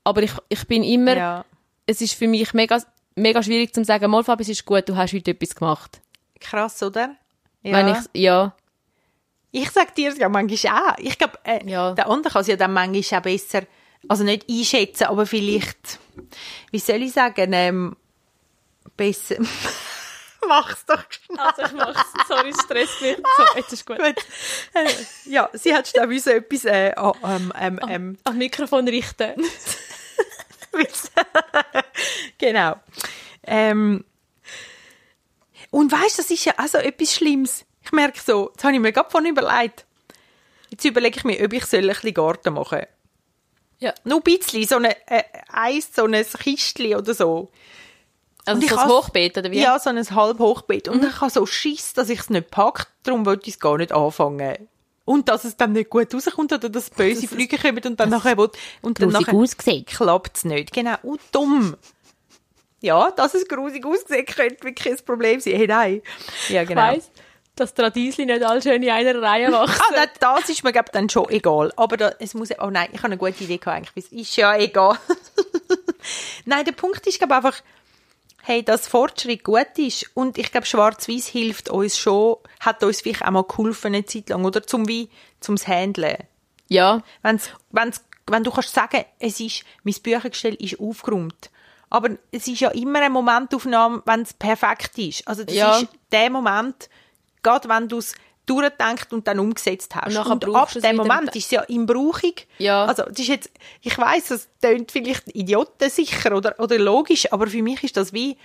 Aber 0.04 0.22
ich, 0.22 0.32
ich 0.48 0.66
bin 0.66 0.82
immer, 0.82 1.16
Ja. 1.16 1.44
es 1.86 2.00
ist 2.00 2.14
für 2.14 2.26
mich 2.26 2.52
mega, 2.54 2.82
mega 3.16 3.42
schwierig 3.42 3.74
zu 3.74 3.84
sagen, 3.84 4.10
mal 4.10 4.24
Fabi, 4.24 4.42
es 4.42 4.48
ist 4.48 4.64
gut, 4.64 4.88
du 4.88 4.96
hast 4.96 5.12
heute 5.12 5.30
etwas 5.32 5.54
gemacht. 5.54 6.00
Krass, 6.40 6.82
oder? 6.82 7.16
Ja. 7.62 7.72
Wenn 7.76 7.88
ich, 7.88 7.98
ja, 8.20 8.54
Ich 9.50 9.70
sag 9.70 9.94
dir 9.94 10.10
es 10.10 10.18
ja 10.18 10.28
manchmal 10.28 10.72
auch. 10.92 10.98
Ich 10.98 11.18
glaube, 11.18 11.38
äh, 11.44 11.64
Ja. 11.68 11.92
der 11.92 12.08
andere 12.08 12.32
kann 12.32 12.42
es 12.42 12.48
ja 12.48 12.56
dann 12.56 12.72
manchmal 12.72 13.20
auch 13.20 13.22
besser, 13.24 13.62
also 14.08 14.24
nicht 14.24 14.48
einschätzen, 14.48 15.04
aber 15.04 15.26
vielleicht, 15.26 15.98
wie 16.70 16.78
soll 16.78 17.02
ich 17.02 17.12
sagen, 17.12 17.52
ähm, 17.52 17.96
besser. 18.96 19.36
Mach's 20.48 20.84
doch 20.86 21.04
schnell. 21.08 21.38
Also 21.38 21.62
ich 21.62 21.72
mach's, 21.72 22.04
sorry, 22.26 22.52
Stress 22.52 23.00
mich. 23.00 23.16
So, 23.36 23.44
jetzt 23.56 23.72
ist 23.72 23.86
gut. 23.86 23.98
Gut. 23.98 24.16
Äh, 24.74 24.90
ja, 25.30 25.48
sie 25.52 25.72
hat 25.72 25.86
schnell 25.86 26.18
so 26.18 26.30
etwas, 26.30 26.64
äh, 26.64 26.92
ah, 26.96 27.12
ähm, 27.24 27.52
ähm, 27.60 27.80
ähm, 27.88 28.18
Am 28.24 28.38
Mikrofon 28.38 28.88
richten. 28.88 29.34
genau. 32.38 32.76
Ähm, 33.44 34.04
und 35.70 35.90
weißt, 35.92 36.18
das 36.18 36.30
ist 36.30 36.44
ja 36.44 36.54
also 36.56 36.78
etwas 36.78 37.14
Schlimmes. 37.14 37.64
Ich 37.84 37.92
merke 37.92 38.20
so, 38.20 38.50
jetzt 38.52 38.64
habe 38.64 38.74
ich 38.74 38.80
mir 38.80 38.92
gerade 38.92 39.10
von 39.10 39.24
überlegt. 39.26 39.86
Jetzt 40.70 40.84
überlege 40.84 41.18
ich 41.18 41.24
mir, 41.24 41.34
ob 41.44 41.52
ich 41.52 41.72
ein 41.72 41.86
bisschen 41.86 42.14
Garten 42.14 42.54
machen 42.54 42.78
soll. 42.78 42.88
Ja. 43.78 43.92
Nur 44.04 44.18
ein 44.18 44.22
bisschen, 44.22 44.66
so 44.66 44.76
eine, 44.76 44.94
äh, 45.08 45.24
eins, 45.48 45.90
so 45.94 46.04
ein 46.04 46.12
Kistchen 46.24 46.94
oder 46.94 47.14
so. 47.14 47.50
Also 48.44 48.60
Und 48.60 48.68
so 48.68 48.76
has- 48.76 48.88
Hochbeet, 48.90 49.38
oder 49.38 49.50
wie? 49.50 49.60
Ja, 49.60 49.78
so 49.78 49.90
ein 49.90 49.98
Halbhochbeet. 50.08 50.86
Mhm. 50.86 50.92
Und 50.94 51.04
ich 51.04 51.20
habe 51.20 51.30
so 51.30 51.46
Schiss, 51.46 51.92
dass 51.92 52.08
ich 52.08 52.20
es 52.20 52.30
nicht 52.30 52.50
packe, 52.50 52.86
darum 53.02 53.26
wollte 53.26 53.48
ich 53.48 53.54
es 53.54 53.60
gar 53.60 53.76
nicht 53.78 53.92
anfangen. 53.92 54.68
Und 55.04 55.28
dass 55.28 55.44
es 55.44 55.56
dann 55.56 55.72
nicht 55.72 55.90
gut 55.90 56.14
rauskommt 56.14 56.52
oder 56.52 56.68
dass 56.68 56.90
böse 56.90 57.26
Flüge 57.26 57.58
kommen 57.58 57.82
und 57.84 57.98
dann 57.98 58.08
nachher 58.10 58.38
will, 58.38 58.50
und 58.82 59.00
dann 59.00 59.08
nachher 59.08 59.84
klappt 59.84 60.36
es 60.36 60.44
nicht. 60.44 60.72
Genau, 60.72 60.94
und 61.02 61.20
dumm. 61.32 61.76
Ja, 62.80 63.10
dass 63.12 63.34
es 63.34 63.46
grusig 63.46 63.84
aussieht, 63.86 64.26
könnte 64.26 64.62
wirklich 64.64 64.92
ein 64.92 65.04
Problem 65.04 65.40
sein. 65.40 65.54
Hey, 65.54 65.66
nein. 65.66 66.02
Ja, 66.48 66.64
genau. 66.64 66.92
Ich 66.92 66.96
weiss, 66.98 67.10
dass 67.54 67.74
die 67.74 67.82
Radiesli 67.82 68.26
nicht 68.26 68.42
alle 68.42 68.60
schön 68.60 68.82
in 68.82 68.90
einer 68.90 69.20
Reihe 69.22 69.52
wachsen. 69.52 69.80
Ah, 69.94 70.06
das, 70.06 70.18
das 70.18 70.48
ist 70.48 70.64
mir 70.64 70.72
glaub, 70.72 70.90
dann 70.92 71.08
schon 71.08 71.28
egal. 71.30 71.72
Aber 71.76 71.96
da, 71.96 72.12
es 72.18 72.34
muss, 72.34 72.48
oh 72.58 72.70
nein, 72.70 72.88
ich 72.92 72.98
habe 72.98 73.06
eine 73.06 73.18
gute 73.18 73.44
Idee 73.44 73.58
gehabt, 73.58 73.76
eigentlich. 73.76 74.04
Es 74.04 74.12
ist 74.12 74.36
ja 74.36 74.56
egal. 74.56 74.98
nein, 76.44 76.64
der 76.64 76.72
Punkt 76.72 77.06
ist, 77.06 77.18
glaube 77.18 77.36
einfach, 77.36 77.62
hey, 78.42 78.62
dass 78.62 78.88
Fortschritt 78.88 79.44
gut 79.44 79.78
ist. 79.78 80.10
Und 80.14 80.36
ich 80.38 80.50
glaube, 80.50 80.66
Schwarz-Weiß 80.66 81.26
hilft 81.28 81.70
uns 81.70 81.96
schon, 81.98 82.36
hat 82.60 82.82
uns 82.82 83.00
vielleicht 83.00 83.24
auch 83.24 83.30
mal 83.30 83.44
geholfen 83.44 83.88
eine 83.94 84.04
Zeit 84.04 84.28
lang, 84.28 84.44
oder? 84.44 84.62
Zum 84.66 84.86
wie, 84.88 85.08
zum's 85.40 85.66
Handeln. 85.66 86.16
ja, 86.68 87.02
Wenn's, 87.22 87.50
wenn's, 87.70 88.04
wenn 88.26 88.44
du 88.44 88.50
kannst 88.50 88.74
sagen, 88.74 89.04
es 89.18 89.40
ist, 89.40 89.64
mein 89.84 89.94
Büchergestell 90.02 90.54
ist 90.54 90.78
aufgeräumt. 90.80 91.50
Aber 91.90 92.10
es 92.30 92.48
ist 92.48 92.60
ja 92.60 92.70
immer 92.70 93.00
eine 93.00 93.10
Momentaufnahme, 93.10 94.02
wenn 94.06 94.22
es 94.22 94.32
perfekt 94.32 94.96
ist. 94.98 95.26
Also 95.28 95.44
das 95.44 95.54
Ja. 95.54 95.76
ist 95.78 95.88
der 96.10 96.30
Moment, 96.30 96.88
gerade 97.42 97.68
wenn 97.68 97.88
du 97.88 98.00
durchdenkt 98.46 99.12
und 99.12 99.26
dann 99.28 99.38
umgesetzt 99.38 99.94
hast. 99.94 100.08
Und 100.08 100.14
nachher 100.14 100.54
ab 100.54 100.70
dem. 100.72 100.96
Moment 100.96 101.34
ist 101.36 101.44
es 101.46 101.50
ja 101.52 101.62
im 101.62 101.86
Brauchung. 101.86 102.34
Ja. 102.58 102.84
Also 102.86 103.04
das 103.04 103.18
ist 103.18 103.28
jetzt, 103.28 103.50
ich 103.80 103.96
weiß, 103.96 104.28
das 104.28 104.48
klingt 104.60 104.90
vielleicht 104.90 105.34
idiotensicher 105.34 106.36
oder, 106.36 106.58
oder 106.58 106.78
logisch, 106.78 107.32
aber 107.32 107.46
für 107.46 107.62
mich 107.62 107.82
ist 107.84 107.96
das 107.96 108.12
wie, 108.12 108.36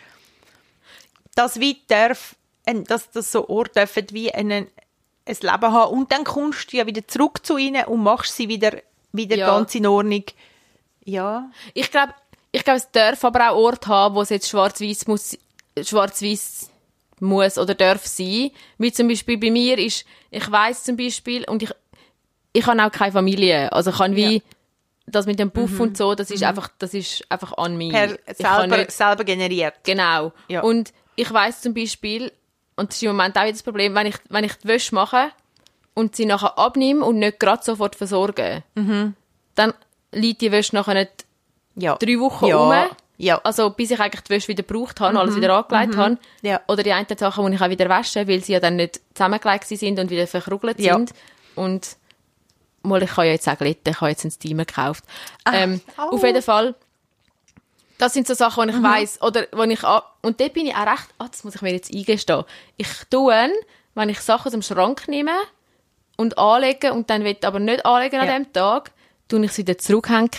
das 1.36 1.60
wie 1.60 1.82
darf, 1.88 2.36
dass 2.66 3.10
das 3.12 3.32
so 3.32 3.48
Orte 3.50 3.80
dürfen 3.82 4.08
wie 4.12 4.32
einen, 4.32 4.68
ein 5.26 5.38
Leben 5.42 5.72
haben 5.72 5.94
und 5.94 6.12
dann 6.12 6.24
kommst 6.24 6.72
du 6.72 6.78
ja 6.78 6.86
wieder 6.86 7.08
zurück 7.08 7.46
zu 7.46 7.58
ihnen 7.58 7.86
und 7.86 8.04
machst 8.04 8.36
sie 8.36 8.48
wieder, 8.50 8.74
wieder 9.14 9.36
Ja. 9.38 9.48
ganz 9.48 9.74
in 9.76 9.88
Ordnung. 9.88 10.24
Ja. 11.06 11.50
ich 11.74 11.90
glaube, 11.90 12.14
ich 12.52 12.64
glaube, 12.64 12.78
es 12.80 12.92
darf 12.92 13.24
aber 13.24 13.52
auch 13.52 13.58
Orte 13.58 13.88
haben, 13.88 14.16
wo 14.16 14.22
es 14.22 14.30
jetzt 14.30 14.50
schwarz-weiß 14.50 15.08
muss, 15.08 15.38
schwarz-weiß 15.82 16.70
muss 17.20 17.58
oder 17.58 17.74
darf 17.76 18.06
sein. 18.06 18.52
Wie 18.78 18.92
zum 18.92 19.08
Beispiel 19.08 19.38
bei 19.38 19.52
mir 19.52 19.78
ist, 19.78 20.06
ich 20.32 20.50
weiß 20.52 20.84
zum 20.84 20.98
Beispiel, 20.98 21.44
und 21.50 21.64
ich, 21.64 21.72
ich 22.54 22.66
habe 22.66 22.84
auch 22.84 22.92
keine 22.92 23.12
Familie. 23.12 23.72
Also 23.72 23.92
ich 23.92 23.98
kann 23.98 24.16
wie, 24.16 24.36
Ja. 24.36 24.42
das 25.08 25.26
mit 25.26 25.40
dem 25.40 25.52
Puff 25.52 25.80
und 25.80 25.98
so, 25.98 26.16
das 26.16 26.32
ist 26.32 26.44
einfach, 26.44 26.70
das 26.80 26.94
ist 26.94 27.24
einfach 27.30 27.58
an 27.58 27.78
mich. 27.78 27.92
Per, 27.94 28.18
selber, 28.36 28.78
nicht, 28.78 28.92
selber 28.92 29.24
generiert. 29.24 29.76
Genau. 29.84 30.32
Ja. 30.48 30.62
Und 30.62 30.94
ich 31.16 31.32
weiß 31.32 31.62
zum 31.62 31.74
Beispiel, 31.74 32.32
und 32.76 32.90
das 32.90 32.98
ist 32.98 33.04
im 33.04 33.10
Moment 33.16 33.38
auch 33.38 33.48
das 33.50 33.64
Problem, 33.64 33.96
wenn 33.96 34.08
ich, 34.08 34.16
wenn 34.30 34.44
ich 34.44 34.54
die 34.54 34.68
Wäsche 34.68 34.94
mache 34.94 35.30
und 35.96 36.16
sie 36.16 36.26
nachher 36.26 36.58
abnehme 36.60 37.04
und 37.04 37.18
nicht 37.20 37.40
gerade 37.40 37.64
sofort 37.64 37.96
versorge, 37.96 38.64
dann 39.56 39.74
liegt 40.12 40.42
die 40.42 40.52
Wäsche 40.52 40.76
nachher 40.76 40.94
nicht 40.94 41.26
Ja. 41.76 41.96
drei 41.96 42.20
Wochen 42.20 42.46
ja. 42.46 42.58
rum. 42.58 42.96
Ja. 43.18 43.40
Also 43.44 43.70
bis 43.72 43.92
ich 43.92 44.00
eigentlich 44.00 44.22
die 44.22 44.30
Wäsche 44.30 44.48
wieder 44.50 44.64
gebraucht 44.64 45.00
habe, 45.00 45.20
alles 45.20 45.36
wieder 45.36 45.56
angelegt 45.56 45.98
habe. 45.98 46.18
Ja. 46.44 46.62
Oder 46.68 46.84
die 46.84 46.92
einen 46.94 47.08
Sachen, 47.18 47.46
die 47.48 47.56
ich 47.56 47.62
auch 47.62 47.70
wieder 47.70 47.90
wasche, 47.90 48.28
weil 48.28 48.44
sie 48.44 48.54
ja 48.54 48.60
dann 48.60 48.76
nicht 48.76 49.02
zusammengelegt 49.16 49.66
sind 49.68 50.00
und 50.00 50.10
wieder 50.10 50.28
verkrugelt 50.28 50.80
Ja. 50.80 50.94
sind. 50.94 51.12
Und 51.56 51.98
mal, 52.84 53.02
ich 53.02 53.10
kann 53.10 53.26
ja 53.26 53.32
jetzt 53.32 53.48
auch 53.50 53.58
glätten, 53.58 53.92
ich 53.92 54.00
habe 54.02 54.12
jetzt 54.12 54.24
einen 54.24 54.32
Steamer 54.32 54.66
gekauft. 54.66 55.04
ähm, 55.52 55.82
au. 55.98 56.16
auf 56.16 56.24
jeden 56.24 56.42
Fall, 56.44 56.76
das 57.98 58.14
sind 58.14 58.28
so 58.28 58.36
Sachen, 58.36 58.68
die 58.70 58.76
ich 58.76 58.84
weiss, 58.84 59.22
oder 59.22 59.48
wo 59.52 59.64
ich, 59.64 59.84
an- 59.84 60.04
und 60.22 60.40
dort 60.40 60.54
bin 60.54 60.68
ich 60.68 60.76
auch 60.76 60.86
recht, 60.86 61.08
ah, 61.18 61.28
das 61.30 61.44
muss 61.44 61.56
ich 61.56 61.62
mir 61.64 61.74
jetzt 61.74 61.92
eingestehen. 61.94 62.44
Ich 62.78 62.88
tue, 63.10 63.50
wenn 63.96 64.10
ich 64.10 64.20
Sachen 64.20 64.46
aus 64.48 64.52
dem 64.52 64.62
Schrank 64.62 65.08
nehme 65.08 65.34
und 66.18 66.38
anlege 66.38 66.94
und 66.94 67.10
dann 67.10 67.24
will 67.24 67.36
aber 67.42 67.60
nicht 67.60 67.84
anlegen 67.86 68.20
an 68.20 68.28
Ja. 68.28 68.34
dem 68.38 68.54
Tag, 68.54 68.92
tue 69.28 69.44
ich 69.44 69.52
sie 69.52 69.64
wieder 69.64 69.78
zurückhängen, 69.80 70.30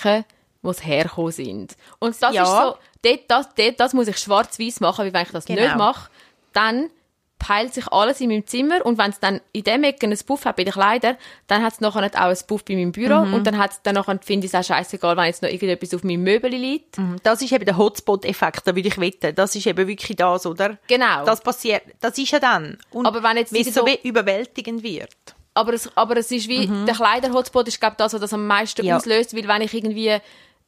wo 0.63 0.73
sie 0.73 0.85
hergekommen 0.85 1.33
sind. 1.33 1.77
Und 1.99 2.21
das 2.21 2.35
Ja. 2.35 2.43
ist 2.43 2.51
so, 2.51 2.77
dort, 3.03 3.21
das, 3.29 3.49
dort, 3.55 3.81
das 3.81 3.93
muss 3.95 4.09
ich 4.09 4.19
schwarz-weiß 4.19 4.81
machen, 4.81 5.05
weil 5.07 5.13
wenn 5.13 5.23
ich 5.23 5.31
das 5.31 5.45
Genau. 5.45 5.63
nicht 5.63 5.77
mache, 5.77 6.11
dann 6.53 6.91
peilt 7.39 7.73
sich 7.73 7.87
alles 7.93 8.21
in 8.21 8.31
meinem 8.31 8.45
Zimmer 8.49 8.85
und 8.85 8.99
wenn 8.99 9.11
es 9.13 9.21
dann 9.21 9.41
in 9.53 9.63
dem 9.63 9.85
Ecken 9.85 10.11
ein 10.11 10.19
Puff 10.27 10.45
hat 10.45 10.57
bei 10.57 10.65
den 10.65 10.73
Kleidern, 10.73 11.17
dann 11.47 11.63
hat 11.63 11.75
es 11.75 11.81
nachher 11.81 12.01
nicht 12.01 12.17
auch 12.17 12.23
ein 12.31 12.37
Puff 12.49 12.65
bei 12.65 12.75
meinem 12.75 12.91
Büro 12.91 13.25
Mhm. 13.25 13.35
und 13.35 13.47
dann 13.47 13.57
hat's 13.59 13.81
dann 13.83 13.95
nachher, 13.95 14.19
finde 14.21 14.47
ich 14.49 14.53
es 14.53 14.59
auch 14.59 14.67
scheißegal, 14.75 15.17
wenn 15.17 15.27
jetzt 15.27 15.43
noch 15.43 15.49
irgendetwas 15.49 15.95
auf 15.95 16.03
meinem 16.03 16.25
Möbel 16.25 16.51
liegt. 16.51 16.97
Das 17.23 17.41
ist 17.41 17.53
eben 17.53 17.65
der 17.65 17.77
Hotspot-Effekt, 17.77 18.63
da 18.67 18.75
würde 18.75 18.89
ich 18.89 18.99
wetten. 18.99 19.37
Das 19.37 19.55
ist 19.55 19.69
eben 19.69 19.87
wirklich 19.87 20.17
das, 20.17 20.47
oder? 20.47 20.79
Genau. 20.89 21.25
Das 21.25 21.41
passiert, 21.41 21.83
das 22.01 22.19
ist 22.19 22.33
ja 22.33 22.41
dann. 22.41 22.77
Und 22.91 23.07
Aber 23.07 23.23
wenn 23.23 23.37
jetzt 23.37 23.53
es 23.55 23.73
so 23.73 23.87
so- 23.87 23.93
überwältigend 24.03 24.83
wird. 24.83 25.15
Aber 25.55 25.73
es, 25.73 25.89
aber 25.97 26.17
es 26.17 26.31
ist 26.33 26.49
wie, 26.49 26.67
der 26.87 26.95
Kleider-Hotspot 26.95 27.69
ist, 27.69 27.79
glaube 27.81 27.93
ich, 27.95 27.99
das, 27.99 28.15
was 28.15 28.21
das 28.21 28.33
am 28.33 28.47
meisten 28.49 28.83
Mhm. 28.83 28.89
Ja. 28.89 28.97
auslöst, 28.97 29.37
weil 29.37 29.47
wenn 29.47 29.63
ich 29.63 29.73
irgendwie 29.75 30.17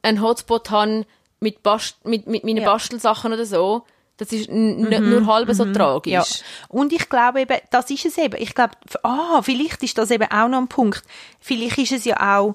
einen 0.02 0.22
Hotspot 0.22 0.70
habe 0.70 1.06
mit, 1.40 1.62
Bast 1.62 2.04
mit, 2.04 2.26
mit 2.26 2.44
meinen 2.44 2.58
Ja. 2.58 2.62
Mhm. 2.62 2.66
Bastelsachen 2.66 3.32
oder 3.32 3.46
so, 3.46 3.84
das 4.20 4.32
ist 4.32 4.50
nicht 4.50 5.00
nur 5.00 5.26
halb 5.26 5.50
so 5.54 5.64
tragisch. 5.72 6.12
Ja. 6.12 6.24
Und 6.68 6.92
ich 6.92 7.08
glaube 7.08 7.40
eben, 7.40 7.56
das 7.70 7.90
ist 7.90 8.04
es 8.04 8.18
eben. 8.18 8.40
Ich 8.40 8.54
glaube, 8.54 8.74
ah, 9.02 9.40
vielleicht 9.42 9.82
ist 9.82 9.96
das 9.96 10.10
eben 10.10 10.30
auch 10.30 10.48
noch 10.48 10.58
ein 10.58 10.68
Punkt. 10.68 11.02
Vielleicht 11.40 11.78
ist 11.78 11.92
es 11.92 12.04
ja 12.04 12.38
auch, 12.38 12.54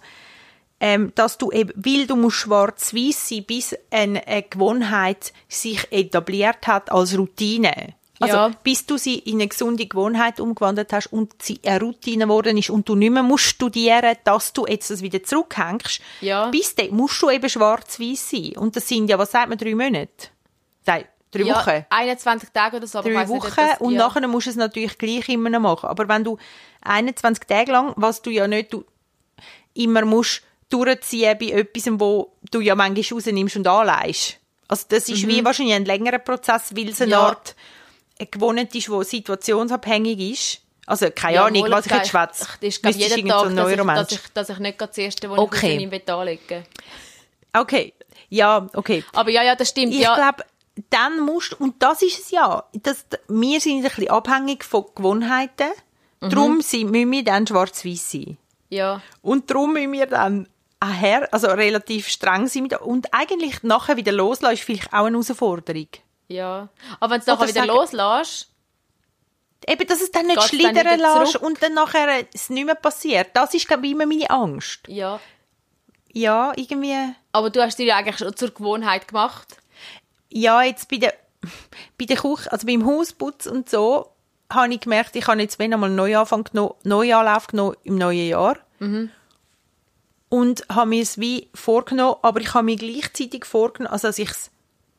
ähm, 0.79 1.11
dass 1.15 1.39
du 1.39 1.51
eben, 1.51 1.71
weil 1.75 2.05
du 2.05 2.17
musst 2.17 2.37
schwarz-weiß 2.37 3.29
sein, 3.29 3.45
bis 3.45 3.75
eine, 3.89 4.27
eine 4.27 4.43
Gewohnheit 4.43 5.33
sich 5.47 5.91
etabliert 5.91 6.67
hat 6.67 6.91
als 6.91 7.17
Routine. 7.17 7.95
Also, 8.19 8.35
Ja. 8.37 8.51
bis 8.63 8.85
du 8.85 8.97
sie 8.97 9.19
in 9.19 9.35
eine 9.35 9.47
gesunde 9.49 9.85
Gewohnheit 9.87 10.39
umgewandelt 10.39 10.93
hast 10.93 11.07
und 11.11 11.33
sie 11.41 11.59
eine 11.65 11.81
Routine 11.81 12.25
geworden 12.25 12.57
ist 12.57 12.69
und 12.69 12.87
du 12.87 12.95
nicht 12.95 13.11
mehr 13.11 13.23
musst 13.23 13.43
studieren, 13.45 14.15
dass 14.23 14.53
du 14.53 14.65
jetzt 14.67 14.89
das 14.89 15.01
wieder 15.01 15.21
zurückhängst. 15.23 15.99
Ja. 16.21 16.49
Bis 16.49 16.75
dann 16.75 16.91
musst 16.91 17.21
du 17.21 17.29
eben 17.29 17.49
schwarz-weiß 17.49 18.29
sein. 18.29 18.53
Und 18.57 18.75
das 18.77 18.87
sind 18.87 19.09
ja, 19.09 19.19
was 19.19 19.31
sagt 19.31 19.49
man, 19.49 19.57
drei 19.57 19.75
Monate? 19.75 20.29
Nein, 20.85 21.05
drei 21.31 21.41
ja, 21.43 21.55
Wochen 21.55 21.85
21 21.89 22.49
Tage 22.53 22.77
oder 22.77 22.87
so. 22.87 23.01
drei 23.01 23.09
nicht, 23.09 23.27
Wochen 23.27 23.47
ob 23.47 23.55
das, 23.55 23.81
und 23.81 23.93
ja. 23.93 23.99
nachher 23.99 24.27
musst 24.29 24.45
du 24.47 24.51
es 24.51 24.55
natürlich 24.55 24.97
gleich 24.97 25.27
immer 25.27 25.49
noch 25.49 25.59
machen. 25.59 25.89
Aber 25.89 26.07
wenn 26.07 26.23
du 26.23 26.37
21 26.83 27.45
Tage 27.47 27.71
lang, 27.71 27.93
was 27.97 28.21
du 28.21 28.29
ja 28.29 28.47
nicht 28.47 28.71
du 28.71 28.85
immer 29.73 30.05
musst 30.05 30.41
durchziehen 30.69 31.37
bei 31.37 31.47
etwas, 31.47 31.87
wo 31.99 32.31
du 32.49 32.61
ja 32.61 32.75
manchmal 32.75 33.17
rausnimmst 33.17 33.57
und 33.57 33.67
anleihst. 33.67 34.37
Also 34.67 34.85
das 34.89 35.09
ist 35.09 35.27
wie 35.27 35.43
wahrscheinlich 35.45 35.75
ein 35.75 35.85
längerer 35.85 36.17
Prozess, 36.17 36.75
weil 36.75 36.89
es 36.89 37.01
eine 37.01 37.15
Mhm. 37.15 37.21
Art 37.21 37.55
eine 38.19 38.27
gewohnt 38.27 38.73
ist, 38.73 38.73
die 38.73 39.03
situationsabhängig 39.03 40.19
ist. 40.31 40.61
Also 40.87 41.07
keine 41.09 41.35
Ja, 41.35 41.45
Ahnung, 41.45 41.65
was 41.71 41.85
ich 41.87 41.91
jetzt 41.91 42.05
ich- 42.05 42.11
schwätze. 42.11 42.45
Das 42.61 42.69
ist, 42.69 42.81
glaube 42.81 42.97
jeden 43.15 43.27
so 43.29 43.33
Tag, 43.33 43.47
ein 43.47 43.55
dass, 43.55 43.71
ich, 43.71 43.77
dass, 43.95 44.11
ich, 44.11 44.33
dass 44.33 44.49
ich 44.49 44.59
nicht 44.59 44.81
das 44.81 44.97
erste, 44.97 45.29
was 45.31 45.39
Okay. 45.39 45.55
ich 45.57 45.63
rausnehme, 45.73 45.91
will 45.91 46.01
anlegen 46.15 46.65
Okay, 47.53 47.93
ja, 48.29 48.67
okay. 48.73 49.03
Aber 49.13 49.29
ja, 49.31 49.43
ja, 49.43 49.55
das 49.55 49.69
stimmt. 49.69 49.93
Ich 49.93 50.01
ja, 50.01 50.13
glaube, 50.15 50.43
dann 50.89 51.19
musst 51.21 51.53
und 51.59 51.81
das 51.81 52.01
ist 52.01 52.19
es 52.19 52.31
ja, 52.31 52.63
das, 52.73 53.05
wir 53.27 53.59
sind 53.61 53.77
ein 53.77 53.83
bisschen 53.83 54.09
abhängig 54.09 54.63
von 54.63 54.85
Gewohnheiten. 54.93 55.69
Mhm. 56.21 56.29
Darum 56.29 56.61
sind, 56.61 56.91
müssen 56.91 57.11
wir 57.11 57.23
dann 57.23 57.47
schwarz-weiß 57.47 58.11
sein. 58.11 58.37
ja. 58.69 59.01
Und 59.21 59.49
darum 59.49 59.73
müssen 59.73 59.93
wir 59.93 60.05
dann 60.05 60.47
her, 60.83 61.27
also 61.31 61.47
relativ 61.47 62.09
streng 62.09 62.47
sein. 62.47 62.67
Und 62.83 63.11
eigentlich 63.13 63.63
nachher 63.63 63.95
wieder 63.97 64.11
loslassen, 64.11 64.53
ist 64.55 64.63
vielleicht 64.63 64.93
auch 64.93 65.05
eine 65.05 65.11
Herausforderung. 65.17 65.87
Ja. 66.27 66.69
Aber 66.99 67.13
wenn 67.13 67.21
du 67.21 67.31
es 67.31 67.39
nachher 67.39 67.47
wieder 67.47 67.65
loslässt, 67.65 68.49
Eben, 69.67 69.87
dass 69.87 70.01
es 70.01 70.11
dann 70.11 70.27
nicht 70.27 70.43
schlittern 70.43 70.99
lässt 70.99 71.37
und 71.37 71.63
dann 71.63 71.73
nachher 71.73 72.25
es 72.33 72.49
nicht 72.49 72.65
mehr 72.65 72.75
passiert. 72.75 73.29
Das 73.33 73.53
ist, 73.53 73.67
glaube 73.67 73.87
ich, 73.87 73.93
immer 73.93 74.05
meine 74.05 74.29
Angst. 74.29 74.81
ja. 74.87 75.19
Ja, 76.17 76.53
irgendwie... 76.55 77.13
Aber 77.33 77.49
du 77.49 77.61
hast 77.61 77.77
dir 77.77 77.87
ja 77.87 77.97
eigentlich 77.97 78.17
schon 78.17 78.33
zur 78.37 78.51
Gewohnheit 78.51 79.09
gemacht. 79.09 79.57
ja, 80.29 80.61
jetzt 80.63 80.87
bei 80.87 80.95
der, 80.95 81.13
bei 81.97 82.05
der 82.05 82.15
Küche, 82.15 82.49
also 82.49 82.65
beim 82.65 82.85
Hausputz 82.85 83.47
und 83.47 83.69
so, 83.69 84.13
habe 84.49 84.73
ich 84.73 84.79
gemerkt, 84.79 85.17
ich 85.17 85.27
habe 85.27 85.41
jetzt 85.41 85.59
wenn 85.59 85.73
einmal 85.73 85.89
einen 85.89 85.97
Neuanfang 85.97 86.45
genommen, 86.45 86.75
Neuanlauf 86.83 87.47
genommen 87.47 87.75
im 87.83 87.97
neuen 87.97 88.29
Jahr. 88.29 88.57
Und 90.29 90.65
habe 90.69 90.89
mir 90.89 91.01
es 91.01 91.19
wie 91.19 91.49
vorgenommen, 91.53 92.15
aber 92.21 92.39
ich 92.39 92.53
habe 92.53 92.63
mir 92.63 92.77
gleichzeitig 92.77 93.43
vorgenommen, 93.43 93.91
also 93.91 94.07
dass 94.07 94.17
ich 94.17 94.29
es 94.29 94.51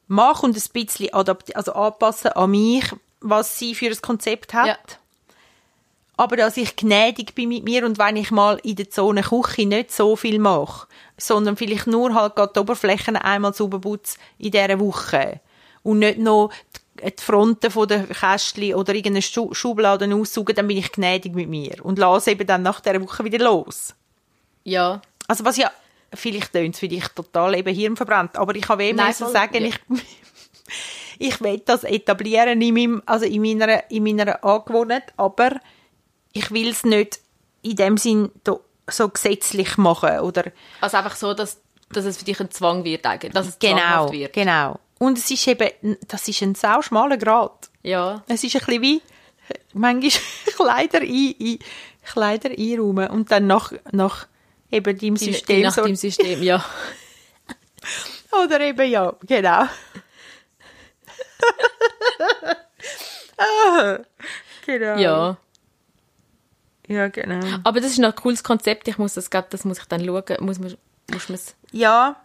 mache 0.07 0.47
und 0.47 0.57
ein 0.57 0.73
bisschen 0.73 1.13
adapt 1.13 1.55
also 1.57 1.73
anpassen 1.73 2.33
an 2.33 2.51
mich, 2.51 2.85
was 3.21 3.59
sie 3.59 3.75
für 3.75 3.87
ein 3.87 4.01
Konzept 4.01 4.55
hat. 4.55 4.67
Ja. 4.67 4.77
Aber 6.19 6.37
dass 6.37 6.57
ich 6.57 6.77
gnädig 6.77 7.35
bin 7.35 7.51
mit 7.51 7.65
mir 7.65 7.85
und 7.85 7.99
wenn 7.99 8.17
ich 8.17 8.31
mal 8.31 8.59
in 8.63 8.77
der 8.77 8.89
Zone 8.89 9.23
Küche 9.23 9.67
nicht 9.67 9.93
so 9.93 10.17
viel 10.17 10.39
mache, 10.39 10.87
sondern 11.19 11.57
vielleicht 11.57 11.87
nur 11.87 12.15
halt 12.15 12.37
gerade 12.37 12.53
die 12.55 12.61
Oberflächen 12.61 13.17
einmal 13.17 13.53
sauber 13.53 13.81
putze 13.81 14.19
in 14.39 14.51
dieser 14.51 14.81
Woche 14.81 15.41
und 15.83 15.99
nicht 15.99 16.19
noch 16.19 16.51
die 17.03 17.23
Fronten 17.23 17.71
von 17.71 17.87
der 17.87 18.07
Kästchen 18.07 18.75
oder 18.75 18.95
irgendeine 18.95 19.21
Schu 19.21 19.53
Schubladen 19.53 20.15
aussaugen, 20.15 20.57
dann 20.57 20.69
bin 20.69 20.79
ich 20.79 20.93
gnädig 20.93 21.35
mit 21.35 21.51
mir 21.51 21.85
und 21.85 21.99
lasse 21.99 22.31
eben 22.31 22.47
dann 22.47 22.63
nach 22.63 22.81
dieser 22.81 23.03
Woche 23.03 23.25
wieder 23.25 23.39
los. 23.39 23.95
Ja. 24.65 25.03
Also 25.29 25.45
was 25.45 25.59
ja, 25.59 25.71
vielleicht 26.15 26.53
tönt 26.53 26.75
es 26.75 26.81
für 26.81 26.89
dich 26.89 27.07
total 27.09 27.57
eben 27.57 27.75
hirnverbrannt, 27.75 28.37
aber 28.37 28.55
ich 28.55 28.63
kann 28.63 28.79
wem 28.79 28.97
Nein, 28.97 29.13
so 29.13 29.25
voll, 29.25 29.35
sagen, 29.35 29.65
ja. 29.65 29.69
ich, 29.69 29.81
ich 31.19 31.41
will 31.41 31.63
das 31.65 31.85
etablieren 31.85 32.61
in, 32.61 32.75
meinem, 32.75 33.03
also 33.07 33.25
in, 33.27 33.43
meiner, 33.43 33.91
in 33.91 34.05
meiner 34.05 34.45
Angewohnheit, 34.45 35.13
aber 35.17 35.53
ich 36.33 36.51
will 36.51 36.69
es 36.69 36.85
nicht 36.85 37.21
in 37.63 37.77
dem 37.77 37.97
Sinn 37.97 38.31
so 38.89 39.09
gesetzlich 39.09 39.77
machen 39.77 40.21
oder 40.21 40.45
Also 40.81 40.97
einfach 40.99 41.17
so, 41.17 41.35
dass, 41.35 41.61
dass 41.91 42.05
es 42.05 42.19
für 42.19 42.25
dich 42.25 42.41
ein 42.41 42.51
Zwang 42.51 42.85
wird, 42.85 43.05
eigentlich. 43.07 43.33
Dass 43.33 43.49
es 43.49 43.59
genau, 43.59 44.13
wird. 44.13 44.33
genau. 44.33 44.79
Und 44.99 45.19
es 45.19 45.31
ist 45.31 45.47
eben, 45.47 45.97
das 46.09 46.27
ist 46.29 46.43
ein 46.43 46.55
sau 46.55 46.81
schmaler 46.83 47.17
Grad. 47.17 47.71
Ja. 47.83 48.23
Es 48.29 48.45
ist 48.45 48.57
ein 48.57 48.65
bisschen 48.65 48.83
wie 48.83 49.03
manchmal 49.75 50.11
Kleider, 50.57 51.01
ein, 51.01 51.35
ein, 51.41 51.59
Kleider 52.05 52.51
einräumen 52.51 53.09
und 53.09 53.31
dann 53.31 53.47
nach, 53.47 53.73
nach 53.91 54.27
eben 54.77 54.99
deinem 54.99 55.15
Die, 55.17 55.33
System 55.33 55.57
die 55.57 55.63
nach 55.63 55.75
so 55.75 55.85
dem 55.85 55.97
System, 55.97 56.43
ja. 56.43 56.65
Oder 58.45 58.61
eben 58.61 58.91
ja, 58.91 59.15
genau. 59.27 59.67
ah, 63.39 63.99
genau. 64.67 64.99
Ja. 64.99 65.37
Ja, 66.89 67.09
genau. 67.09 67.59
Aber 67.65 67.81
das 67.81 67.93
ist 67.93 67.99
noch 67.99 68.11
ein 68.11 68.15
cooles 68.17 68.45
Konzept. 68.45 68.87
Ich 68.87 68.99
muss 68.99 69.15
das, 69.15 69.31
glaub, 69.31 69.51
das 69.51 69.65
muss 69.65 69.79
ich 69.79 69.87
dann 69.87 70.05
schauen. 70.05 70.23
Muss 70.41 70.59
man, 70.59 70.77
muss 71.11 71.29
man's 71.29 71.57
Ja, 71.73 72.17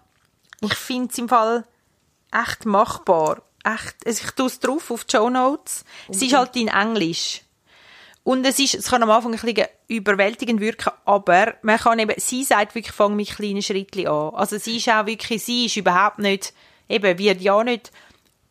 ich 0.62 0.76
finde 0.76 1.10
es 1.12 1.18
im 1.18 1.30
Fall 1.30 1.66
echt 2.32 2.66
machbar. 2.66 3.42
Echt, 3.64 3.96
also 4.06 4.24
ich 4.26 4.32
tue 4.32 4.48
es 4.48 4.60
drauf 4.60 4.92
auf 4.92 5.04
die 5.04 5.16
Show 5.16 5.30
Notes. 5.30 5.84
Es 6.10 6.22
ist 6.22 6.34
halt 6.34 6.56
in 6.56 6.68
Englisch. 6.68 7.42
Und 8.24 8.46
es, 8.46 8.60
ist, 8.60 8.76
es 8.76 8.90
kann 8.90 9.02
am 9.02 9.10
Anfang 9.10 9.34
ein 9.34 9.40
bisschen 9.40 9.68
überwältigend 9.88 10.60
wirken, 10.62 10.92
aber 11.06 11.56
man 11.64 11.78
kann 11.80 11.98
eben, 11.98 12.14
sie 12.18 12.44
sagt 12.44 12.76
wirklich, 12.76 12.94
fang 12.96 13.16
mit 13.16 13.30
kleinen 13.30 13.64
Schritten 13.64 14.08
an. 14.08 14.34
Also 14.36 14.58
sie 14.60 14.78
ist 14.78 14.90
auch 14.90 15.08
wirklich, 15.08 15.44
sie 15.44 15.66
ist 15.66 15.76
überhaupt 15.78 16.20
nicht, 16.20 16.54
eben, 16.88 17.18
wird 17.18 17.42
ja 17.42 17.64
nicht, 17.64 17.92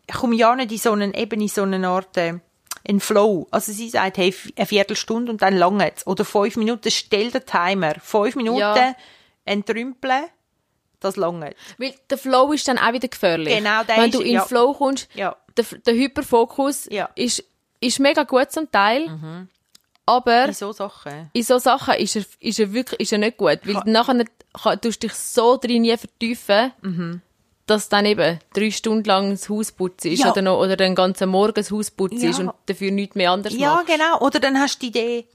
ich 0.08 0.14
komme 0.16 0.34
ja 0.34 0.56
nicht 0.56 0.72
in 0.72 0.78
so 0.78 0.90
einen, 0.92 1.14
eben 1.14 1.40
in 1.40 1.46
so 1.48 1.62
eine 1.62 1.86
Art, 1.86 2.16
äh, 2.16 2.34
Flow. 2.98 3.46
Also 3.52 3.70
sie 3.72 3.88
sagt, 3.90 4.16
hey, 4.18 4.34
eine 4.56 4.66
Viertelstunde 4.66 5.30
und 5.30 5.40
dann 5.42 5.54
lange 5.56 5.92
Oder 6.06 6.24
fünf 6.24 6.56
Minuten, 6.56 6.90
stell 6.90 7.30
den 7.30 7.46
Timer. 7.46 7.94
Fünf 8.02 8.34
Minuten, 8.34 8.58
Ja. 8.58 8.96
entrümpeln, 9.44 10.24
das 10.98 11.16
lange. 11.16 11.54
Weil 11.78 11.94
der 12.08 12.18
Flow 12.18 12.52
ist 12.52 12.66
dann 12.66 12.78
auch 12.78 12.92
wieder 12.92 13.06
gefährlich. 13.08 13.56
Genau, 13.56 13.82
Wenn 13.86 14.06
ist- 14.06 14.14
du 14.14 14.18
in 14.20 14.24
den 14.26 14.34
ja. 14.34 14.44
Flow 14.44 14.72
kommst, 14.74 15.08
Ja. 15.14 15.36
der, 15.56 15.64
der 15.86 15.94
Hyperfokus 15.94 16.88
Ja. 16.90 17.04
Mhm. 17.16 17.22
ist, 17.24 17.44
ist 17.80 18.00
mega 18.00 18.24
gut 18.24 18.50
zum 18.50 18.70
Teil, 18.72 19.46
aber 20.10 20.46
In 20.46 20.52
so 20.54 20.72
Sachen. 20.72 21.30
in 21.32 21.42
so 21.42 21.58
Sachen 21.58 21.94
ist 21.94 22.16
er, 22.16 22.24
ist 22.40 22.58
er 22.60 22.72
wirklich 22.72 23.00
ist 23.00 23.12
er 23.12 23.18
nicht 23.18 23.36
gut. 23.36 23.60
Weil 23.64 23.82
nachher 23.86 24.24
kann, 24.62 24.80
tust 24.80 25.02
du 25.02 25.06
dich 25.08 25.14
so 25.16 25.56
drin 25.56 25.82
nie 25.82 25.96
vertiefen, 25.96 26.72
Mhm. 26.82 27.20
dass 27.66 27.88
dann 27.88 28.04
eben 28.06 28.38
drei 28.52 28.70
Stunden 28.72 29.04
lang 29.04 29.30
das 29.30 29.48
Haus 29.48 29.70
putzt 29.72 30.04
ist 30.04 30.20
Ja. 30.24 30.32
oder, 30.32 30.42
noch, 30.42 30.58
oder 30.58 30.76
den 30.76 30.94
ganzen 30.96 31.28
Morgen 31.28 31.54
das 31.54 31.70
Haus 31.70 31.90
putzt 31.90 32.20
Ja. 32.22 32.30
ist 32.30 32.40
und 32.40 32.50
dafür 32.66 32.90
nichts 32.90 33.14
mehr 33.14 33.30
anders 33.30 33.54
Ja, 33.54 33.74
machst. 33.74 33.86
genau. 33.86 34.18
Oder 34.20 34.40
dann 34.40 34.58
hast 34.58 34.78
du 34.78 34.80
die 34.80 34.88
Idee, 34.88 35.26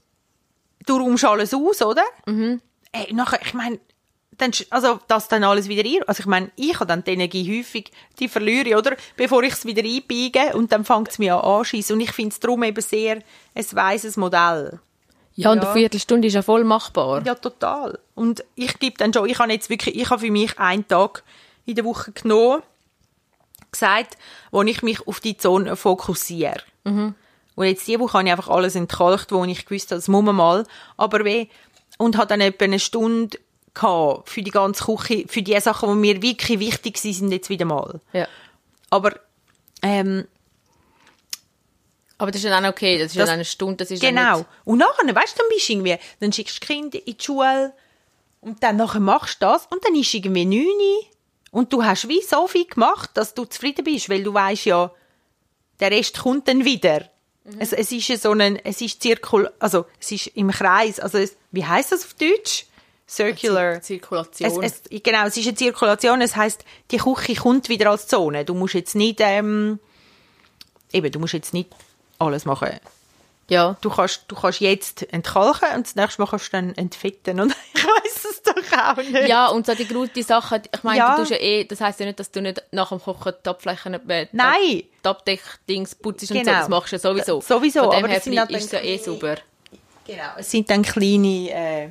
du 0.86 0.96
räumst 0.98 1.24
alles 1.24 1.54
aus, 1.54 1.80
oder? 1.82 2.04
Mhm. 2.26 2.60
Ey, 2.92 3.12
nachher, 3.14 3.40
ich 3.42 3.54
meine, 3.54 3.78
dann, 4.38 4.52
also, 4.70 5.00
das 5.08 5.28
dann 5.28 5.44
alles 5.44 5.68
wieder 5.68 5.82
ein. 5.84 6.02
Also, 6.06 6.20
ich 6.20 6.26
meine, 6.26 6.50
ich 6.56 6.74
habe 6.74 6.86
dann 6.86 7.02
die 7.04 7.12
Energie 7.12 7.58
häufig, 7.58 7.90
die 8.18 8.28
verliere 8.28 8.68
ich, 8.68 8.76
oder? 8.76 8.96
Bevor 9.16 9.42
ich 9.42 9.54
es 9.54 9.64
wieder 9.64 9.82
einbiege 9.82 10.54
und 10.54 10.72
dann 10.72 10.84
fängt 10.84 11.08
es 11.08 11.18
mich 11.18 11.32
an 11.32 11.40
anschießen. 11.40 11.94
Und 11.94 12.00
ich 12.00 12.12
finde 12.12 12.32
es 12.32 12.40
darum 12.40 12.62
eben 12.62 12.80
sehr 12.80 13.22
ein 13.54 13.66
weises 13.72 14.16
Modell. 14.16 14.78
Ja, 15.34 15.52
und 15.52 15.58
Ja. 15.62 15.64
eine 15.70 15.72
Viertelstunde 15.74 16.28
ist 16.28 16.34
ja 16.34 16.42
voll 16.42 16.64
machbar. 16.64 17.22
Ja, 17.26 17.34
total. 17.34 17.98
Und 18.14 18.42
ich 18.54 18.78
gebe 18.78 18.96
dann 18.98 19.12
schon, 19.12 19.28
ich 19.28 19.38
habe 19.38 19.52
jetzt 19.52 19.68
wirklich, 19.70 19.94
ich 19.96 20.08
habe 20.10 20.20
für 20.20 20.30
mich 20.30 20.58
einen 20.58 20.86
Tag 20.88 21.22
in 21.66 21.74
der 21.74 21.84
Woche 21.84 22.12
genommen, 22.12 22.62
gesagt, 23.70 24.16
wo 24.50 24.62
ich 24.62 24.82
mich 24.82 25.06
auf 25.06 25.20
die 25.20 25.36
Zone 25.36 25.76
fokussiere. 25.76 26.60
Und 26.84 27.64
jetzt 27.64 27.86
diese 27.86 28.00
Woche 28.00 28.18
habe 28.18 28.26
ich 28.28 28.32
einfach 28.32 28.48
alles 28.48 28.74
entkalkt, 28.76 29.32
wo 29.32 29.44
ich 29.44 29.66
gewusst 29.66 29.90
habe, 29.90 29.98
das 29.98 30.08
muss 30.08 30.22
man 30.24 30.36
mal. 30.36 30.66
Aber 30.96 31.24
weh, 31.24 31.48
und 31.98 32.16
habe 32.16 32.26
dann 32.28 32.40
etwa 32.40 32.64
eine 32.64 32.78
Stunde 32.78 33.38
gehabt 33.76 34.28
für 34.28 34.42
die 34.42 34.50
ganze 34.50 34.84
Küche, 34.84 35.24
für 35.28 35.42
die 35.42 35.58
Sachen, 35.60 35.88
die 35.90 35.94
mir 35.96 36.22
wirklich 36.22 36.58
wichtig 36.58 36.98
sind, 36.98 37.12
sind 37.14 37.32
jetzt 37.32 37.48
wieder 37.50 37.64
mal. 37.64 38.00
Ja. 38.12 38.26
Aber, 38.90 39.12
ähm, 39.82 40.26
Aber 42.18 42.30
das 42.30 42.38
ist 42.40 42.44
ja 42.44 42.50
dann 42.50 42.64
okay, 42.66 42.98
das 42.98 43.08
ist 43.08 43.14
ja 43.16 43.22
Das- 43.22 43.28
dann 43.28 43.34
eine 43.34 43.44
Stunde, 43.44 43.76
das 43.76 43.90
ist 43.90 44.00
Genau. 44.00 44.38
nicht... 44.38 44.48
Und 44.64 44.78
nachher, 44.78 45.14
weißt 45.14 45.34
du, 45.34 45.38
dann 45.42 45.48
bist 45.50 45.68
du 45.68 45.72
irgendwie, 45.74 45.96
dann 46.20 46.32
schickst 46.32 46.62
du 46.62 46.66
Kinder 46.66 46.98
in 47.06 47.16
die 47.16 47.22
Schule 47.22 47.74
und 48.40 48.62
dann 48.62 48.76
nachher 48.76 49.00
machst 49.00 49.42
du 49.42 49.46
das 49.46 49.66
und 49.66 49.84
dann 49.84 49.94
ist 49.94 50.14
irgendwie 50.14 50.44
9 50.46 50.64
Uhr 50.66 51.04
und 51.50 51.72
du 51.72 51.84
hast 51.84 52.08
wie 52.08 52.22
so 52.22 52.46
viel 52.48 52.66
gemacht, 52.66 53.10
dass 53.14 53.34
du 53.34 53.44
zufrieden 53.44 53.84
bist, 53.84 54.08
weil 54.08 54.22
du 54.22 54.32
weißt 54.32 54.64
ja, 54.66 54.90
der 55.80 55.90
Rest 55.90 56.18
kommt 56.18 56.48
dann 56.48 56.64
wieder. 56.64 57.10
Es, 57.58 57.72
es 57.72 57.92
ist 57.92 58.08
ja 58.08 58.16
so 58.16 58.32
ein, 58.32 58.56
es 58.64 58.80
ist 58.80 59.02
Zirkul, 59.02 59.52
also 59.58 59.84
es 60.00 60.10
ist 60.10 60.26
im 60.28 60.50
Kreis, 60.50 60.98
also 60.98 61.18
es, 61.18 61.36
wie 61.52 61.64
heißt 61.64 61.92
das 61.92 62.04
auf 62.04 62.14
Deutsch? 62.14 62.64
Circular. 63.08 63.80
Zirkulation. 63.82 64.62
Es, 64.64 64.82
es, 64.90 65.02
genau, 65.02 65.26
es 65.26 65.36
ist 65.36 65.46
eine 65.46 65.54
Zirkulation. 65.56 66.20
Es 66.20 66.34
heißt, 66.36 66.64
die 66.90 66.96
Küche 66.98 67.34
kommt 67.36 67.68
wieder 67.68 67.90
als 67.90 68.08
Zone. 68.08 68.44
Du 68.44 68.54
musst 68.54 68.74
jetzt 68.74 68.94
nicht, 68.94 69.20
ähm, 69.20 69.78
eben, 70.92 71.10
du 71.12 71.18
musst 71.20 71.32
jetzt 71.34 71.54
nicht 71.54 71.70
alles 72.18 72.44
machen. 72.44 72.70
ja. 73.48 73.76
Du 73.80 73.90
kannst, 73.90 74.24
du 74.28 74.34
kannst 74.34 74.60
jetzt 74.60 75.12
entkalken 75.12 75.68
und 75.76 75.86
das 75.86 75.94
nächste 75.94 76.20
Mal 76.22 76.28
kannst 76.28 76.46
du 76.48 76.50
dann 76.52 76.74
entfetten. 76.74 77.38
Und 77.40 77.54
ich 77.74 77.84
weiß 77.84 78.24
es 78.24 78.42
doch 78.42 78.78
auch 78.78 78.96
nicht. 78.96 79.28
Ja, 79.28 79.48
und 79.48 79.66
so 79.66 79.74
die 79.74 79.84
gute 79.86 80.22
Sachen, 80.24 80.62
ich 80.74 80.82
meine, 80.82 80.98
Ja. 80.98 81.12
du 81.14 81.20
tust 81.22 81.30
ja 81.30 81.36
eh, 81.38 81.64
das 81.64 81.80
heisst 81.80 82.00
ja 82.00 82.06
nicht, 82.06 82.18
dass 82.18 82.30
du 82.32 82.42
nicht 82.42 82.60
nach 82.72 82.88
dem 82.88 83.00
Kochen 83.00 83.34
die 83.44 83.48
Abflächen, 83.48 83.94
äh, 84.10 84.26
Nein. 84.32 84.58
die 84.62 84.88
Abdeckdings 85.04 85.94
putzt 85.94 86.22
und 86.22 86.28
so, 86.28 86.34
Genau. 86.34 86.58
das 86.58 86.68
machst 86.68 86.90
du 86.92 86.96
ja 86.96 87.00
sowieso. 87.00 87.40
Sowieso, 87.40 87.80
Von 87.82 87.90
dem 87.90 87.98
aber 87.98 88.08
her 88.08 88.46
das 88.48 88.56
ist 88.62 88.64
es 88.66 88.72
ja 88.72 88.80
eh 88.80 88.98
sauber. 88.98 89.36
Genau. 90.06 90.22
Es 90.38 90.50
sind 90.50 90.68
dann 90.70 90.82
kleine, 90.82 91.50
äh, 91.50 91.88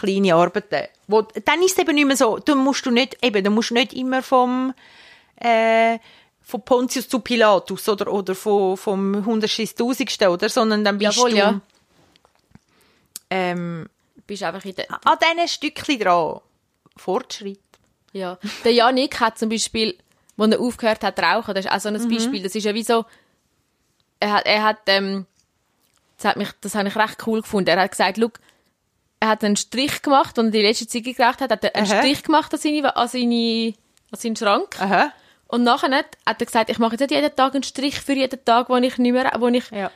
kleine 0.00 0.34
Arbeiten. 0.34 0.88
Wo, 1.06 1.22
dann 1.22 1.62
ist 1.62 1.72
es 1.72 1.78
eben 1.78 1.94
nicht 1.94 2.06
mehr 2.06 2.16
so, 2.16 2.38
du 2.38 2.54
musst 2.54 2.84
du 2.86 2.90
nicht, 2.90 3.16
eben, 3.24 3.42
du 3.44 3.50
musst 3.50 3.70
nicht 3.72 3.92
immer 3.92 4.22
vom, 4.22 4.74
äh, 5.36 5.98
von 6.42 6.62
Pontius 6.64 7.08
zu 7.08 7.20
Pilatus 7.20 7.88
oder, 7.88 8.12
oder 8.12 8.34
von, 8.34 8.76
vom 8.76 9.24
Hundertschisstausendsten, 9.24 10.28
oder? 10.28 10.48
Sondern 10.48 10.84
dann 10.84 10.98
bist 10.98 11.16
Jawohl, 11.16 11.30
du, 11.30 11.36
ja. 11.36 11.60
ähm, 13.30 13.88
Bist 14.26 14.42
einfach 14.42 14.64
in 14.64 14.74
der, 14.74 14.86
an 14.90 15.18
diesen 15.22 15.48
Stückchen 15.48 15.98
dran. 15.98 16.40
Fortschritt. 16.96 17.60
ja. 18.12 18.38
Der 18.64 18.72
Janik 18.72 19.20
hat 19.20 19.38
zum 19.38 19.48
Beispiel, 19.48 19.96
wo 20.36 20.44
er 20.44 20.60
aufgehört 20.60 21.02
hat 21.02 21.16
zu 21.16 21.22
rauchen, 21.22 21.54
das 21.54 21.64
ist 21.64 21.70
auch 21.72 21.80
so 21.80 21.90
Mhm. 21.90 21.96
ein 21.96 22.08
Beispiel, 22.08 22.42
das 22.42 22.54
ist 22.54 22.64
ja 22.64 22.74
wie 22.74 22.82
so, 22.82 23.04
er 24.18 24.32
hat, 24.32 24.46
er 24.46 24.62
hat, 24.64 24.78
ähm, 24.86 25.26
das 26.16 26.26
hat 26.26 26.36
mich, 26.36 26.50
das 26.60 26.74
habe 26.74 26.88
ich 26.88 26.96
recht 26.96 27.26
cool 27.26 27.40
gefunden, 27.40 27.68
er 27.70 27.80
hat 27.80 27.90
gesagt, 27.92 28.18
look, 28.18 28.34
er 29.20 29.28
hat 29.28 29.44
einen 29.44 29.56
Strich 29.56 30.02
gemacht, 30.02 30.36
er 30.38 30.44
die 30.44 30.62
letzte 30.62 30.86
Ziege 30.86 31.12
geraucht 31.14 31.40
hat, 31.40 31.50
hat 31.52 31.62
er 31.64 31.76
einen 31.76 31.90
Aha. 31.90 31.98
Strich 31.98 32.22
gemacht 32.22 32.52
an, 32.52 32.58
seine, 32.60 32.96
an, 32.96 33.08
seine, 33.08 33.74
an 34.10 34.18
seinen 34.18 34.36
Schrank. 34.36 34.80
Aha. 34.80 35.12
Und 35.48 35.62
nachher 35.64 35.90
hat 35.94 36.06
er 36.24 36.34
gesagt, 36.46 36.70
ich 36.70 36.78
mache 36.78 36.92
jetzt 36.92 37.00
nicht 37.00 37.10
jeden 37.10 37.34
Tag 37.34 37.54
einen 37.54 37.62
Strich 37.62 38.00
für 38.00 38.12
jeden 38.14 38.44
Tag, 38.44 38.68
wo 38.68 38.76
ich 38.76 38.98
nicht 38.98 39.12
mehr, 39.12 39.30
wo 39.38 39.48
ich, 39.48 39.70
Ja. 39.70 39.90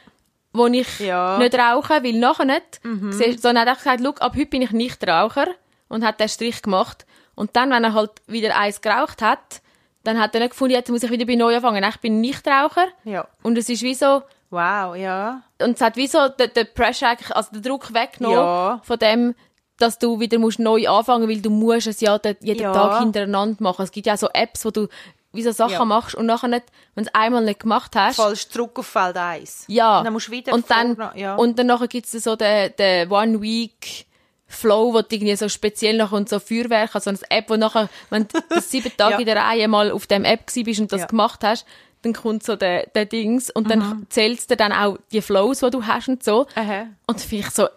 wo 0.52 0.66
ich 0.66 0.98
Ja. 1.00 1.38
nicht 1.38 1.54
rauche, 1.54 2.02
weil 2.04 2.12
nachher 2.14 2.44
nicht. 2.44 2.80
Siehst- 3.10 3.40
Sondern 3.42 3.66
er 3.66 3.70
hat 3.72 3.78
auch 3.78 3.82
gesagt, 3.82 4.00
«Schau, 4.04 4.10
ab 4.24 4.34
heute 4.37 4.46
bin 4.46 4.62
ich 4.62 4.70
nicht 4.72 5.06
Raucher 5.06 5.46
und 5.88 6.04
hat 6.04 6.20
den 6.20 6.28
Strich 6.28 6.60
gemacht. 6.62 7.06
Und 7.37 7.56
dann, 7.56 7.70
wenn 7.70 7.84
er 7.84 7.94
halt 7.94 8.10
wieder 8.26 8.56
eins 8.58 8.80
geraucht 8.80 9.22
hat, 9.22 9.60
dann 10.02 10.20
hat 10.20 10.34
er 10.34 10.40
nicht 10.40 10.50
gefunden, 10.50 10.74
jetzt 10.74 10.90
muss 10.90 11.02
ich 11.02 11.10
wieder 11.10 11.24
bei 11.24 11.34
neu 11.34 11.54
anfangen. 11.56 11.82
Ich 11.88 11.96
bin 11.98 12.20
nicht 12.20 12.46
Raucher. 12.46 12.87
Ja. 13.04 13.26
Und 13.42 13.56
es 13.56 13.68
ist 13.68 13.82
wie 13.82 13.94
so, 13.94 14.22
Wow, 14.54 14.96
ja. 14.96 15.42
und 15.60 15.72
es 15.76 15.80
hat 15.80 15.96
wie 15.96 16.06
so 16.06 16.28
den, 16.28 16.50
den 16.54 16.66
Pressure 16.74 17.08
eigentlich, 17.08 17.34
also 17.34 17.50
den 17.52 17.62
Druck 17.62 17.92
weggenommen 17.92 18.38
Ja. 18.38 18.80
von 18.84 18.98
dem, 18.98 19.34
dass 19.78 19.98
du 19.98 20.20
wieder 20.20 20.38
musst 20.38 20.58
neu 20.60 20.88
anfangen, 20.88 21.28
weil 21.28 21.40
du 21.40 21.50
musst 21.50 21.86
es 21.88 22.00
ja 22.00 22.16
de- 22.18 22.36
jeden 22.40 22.62
Ja. 22.62 22.72
Tag 22.72 23.00
hintereinander 23.00 23.62
machen. 23.62 23.82
Es 23.82 23.90
gibt 23.90 24.06
ja 24.06 24.16
so 24.16 24.28
Apps, 24.32 24.64
wo 24.64 24.70
du 24.70 24.86
wie 25.32 25.42
so 25.42 25.50
Sachen 25.50 25.72
Ja. 25.72 25.84
machst 25.84 26.14
und 26.14 26.26
nachher 26.26 26.46
nicht, 26.46 26.66
wenn 26.94 27.02
du 27.04 27.10
es 27.10 27.14
einmal 27.14 27.42
nicht 27.44 27.58
gemacht 27.60 27.96
hast, 27.96 28.16
Fallst 28.16 28.52
zurück 28.52 28.78
auf 28.78 28.86
Feld 28.86 29.16
1. 29.16 29.64
ja. 29.66 29.98
Und 29.98 30.04
dann 30.04 30.12
musst 30.12 30.28
du 30.28 30.32
wieder 30.32 30.52
und 30.52 30.70
dann, 30.70 30.94
vorne- 30.96 31.18
ja. 31.18 31.34
und 31.34 31.58
dann 31.58 31.66
nachher 31.66 31.88
gibt's 31.88 32.12
so 32.12 32.36
den, 32.36 32.72
den 32.78 33.10
One 33.10 33.42
Week 33.42 34.06
Flow, 34.46 34.94
wo 34.94 35.00
du 35.02 35.06
irgendwie 35.10 35.34
so 35.34 35.48
speziell 35.48 35.96
noch 35.96 36.12
und 36.12 36.28
so 36.28 36.38
Feuerwerk, 36.38 36.94
also 36.94 37.10
eine 37.10 37.18
App, 37.30 37.50
wo 37.50 37.56
nachher, 37.56 37.88
wenn 38.10 38.28
du 38.28 38.38
sieben 38.60 38.96
Tage 38.96 39.14
Ja. 39.14 39.18
in 39.18 39.26
der 39.26 39.36
Reihe 39.36 39.66
mal 39.66 39.90
auf 39.90 40.06
dem 40.06 40.24
App 40.24 40.46
gsi 40.46 40.62
bist 40.62 40.78
und 40.80 40.92
das 40.92 41.00
Ja. 41.00 41.06
gemacht 41.06 41.42
hast, 41.42 41.66
dann 42.04 42.12
kommt 42.12 42.42
so 42.42 42.56
der, 42.56 42.86
der 42.94 43.06
Dings 43.06 43.50
und 43.50 43.70
dann 43.70 44.06
zählst 44.10 44.50
du 44.50 44.56
dann 44.56 44.72
auch 44.72 44.98
die 45.12 45.22
Flows, 45.22 45.60
die 45.60 45.70
du 45.70 45.86
hast 45.86 46.08
und 46.08 46.22
so. 46.22 46.46
Aha. 46.54 46.86
Und 47.06 47.20
finde 47.20 47.46
ich 47.46 47.50
so, 47.54 47.68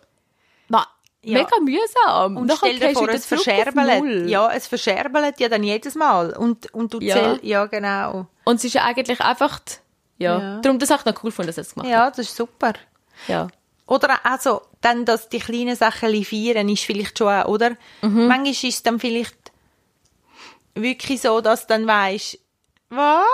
ma, 0.68 0.86
Ja. 1.24 1.40
mega 1.40 1.60
mühsam. 1.62 2.38
Und 2.38 2.48
Nachher 2.48 2.74
stell 2.76 2.80
dir 2.80 2.94
vor, 2.94 3.10
es 3.10 3.26
verscherbelt. 3.26 4.30
Ja, 4.30 4.52
es 4.52 4.68
verscherbelt 4.68 5.40
ja 5.40 5.50
dann 5.50 5.64
jedes 5.64 5.96
Mal. 5.96 6.32
Und, 6.36 6.74
und 6.74 6.94
du 6.94 7.00
Ja. 7.00 7.16
zählst, 7.16 7.44
ja, 7.44 7.66
genau. 7.66 8.28
Und 8.44 8.56
es 8.56 8.64
ist 8.66 8.74
ja 8.74 8.84
eigentlich 8.86 9.20
einfach, 9.22 9.60
ja, 10.18 10.40
Ja. 10.40 10.60
darum, 10.62 10.80
das 10.80 10.90
habe 10.90 11.02
ich 11.02 11.06
noch 11.06 11.24
cool 11.24 11.30
gefunden, 11.30 11.48
dass 11.48 11.58
es 11.58 11.74
gemacht 11.74 11.88
hat. 11.88 11.94
Ja, 11.94 12.10
das 12.10 12.20
ist 12.20 12.36
super. 12.36 12.74
Ja. 13.28 13.48
Oder 13.88 14.26
also, 14.26 14.62
dann, 14.82 15.06
dass 15.06 15.30
die 15.30 15.40
kleinen 15.40 15.76
Sachen 15.76 16.24
feiern, 16.24 16.68
ist 16.70 16.84
vielleicht 16.84 17.18
schon 17.18 17.30
auch, 17.30 17.46
oder? 17.48 17.72
Mhm. 18.02 18.28
Manchmal 18.28 18.48
ist 18.52 18.64
es 18.64 18.84
dann 18.84 19.00
vielleicht 19.00 19.36
wirklich 20.76 21.22
so, 21.22 21.42
dass 21.42 21.62
du 21.68 21.74
dann 21.74 21.88
weisst, 21.88 22.38
was? 22.90 23.26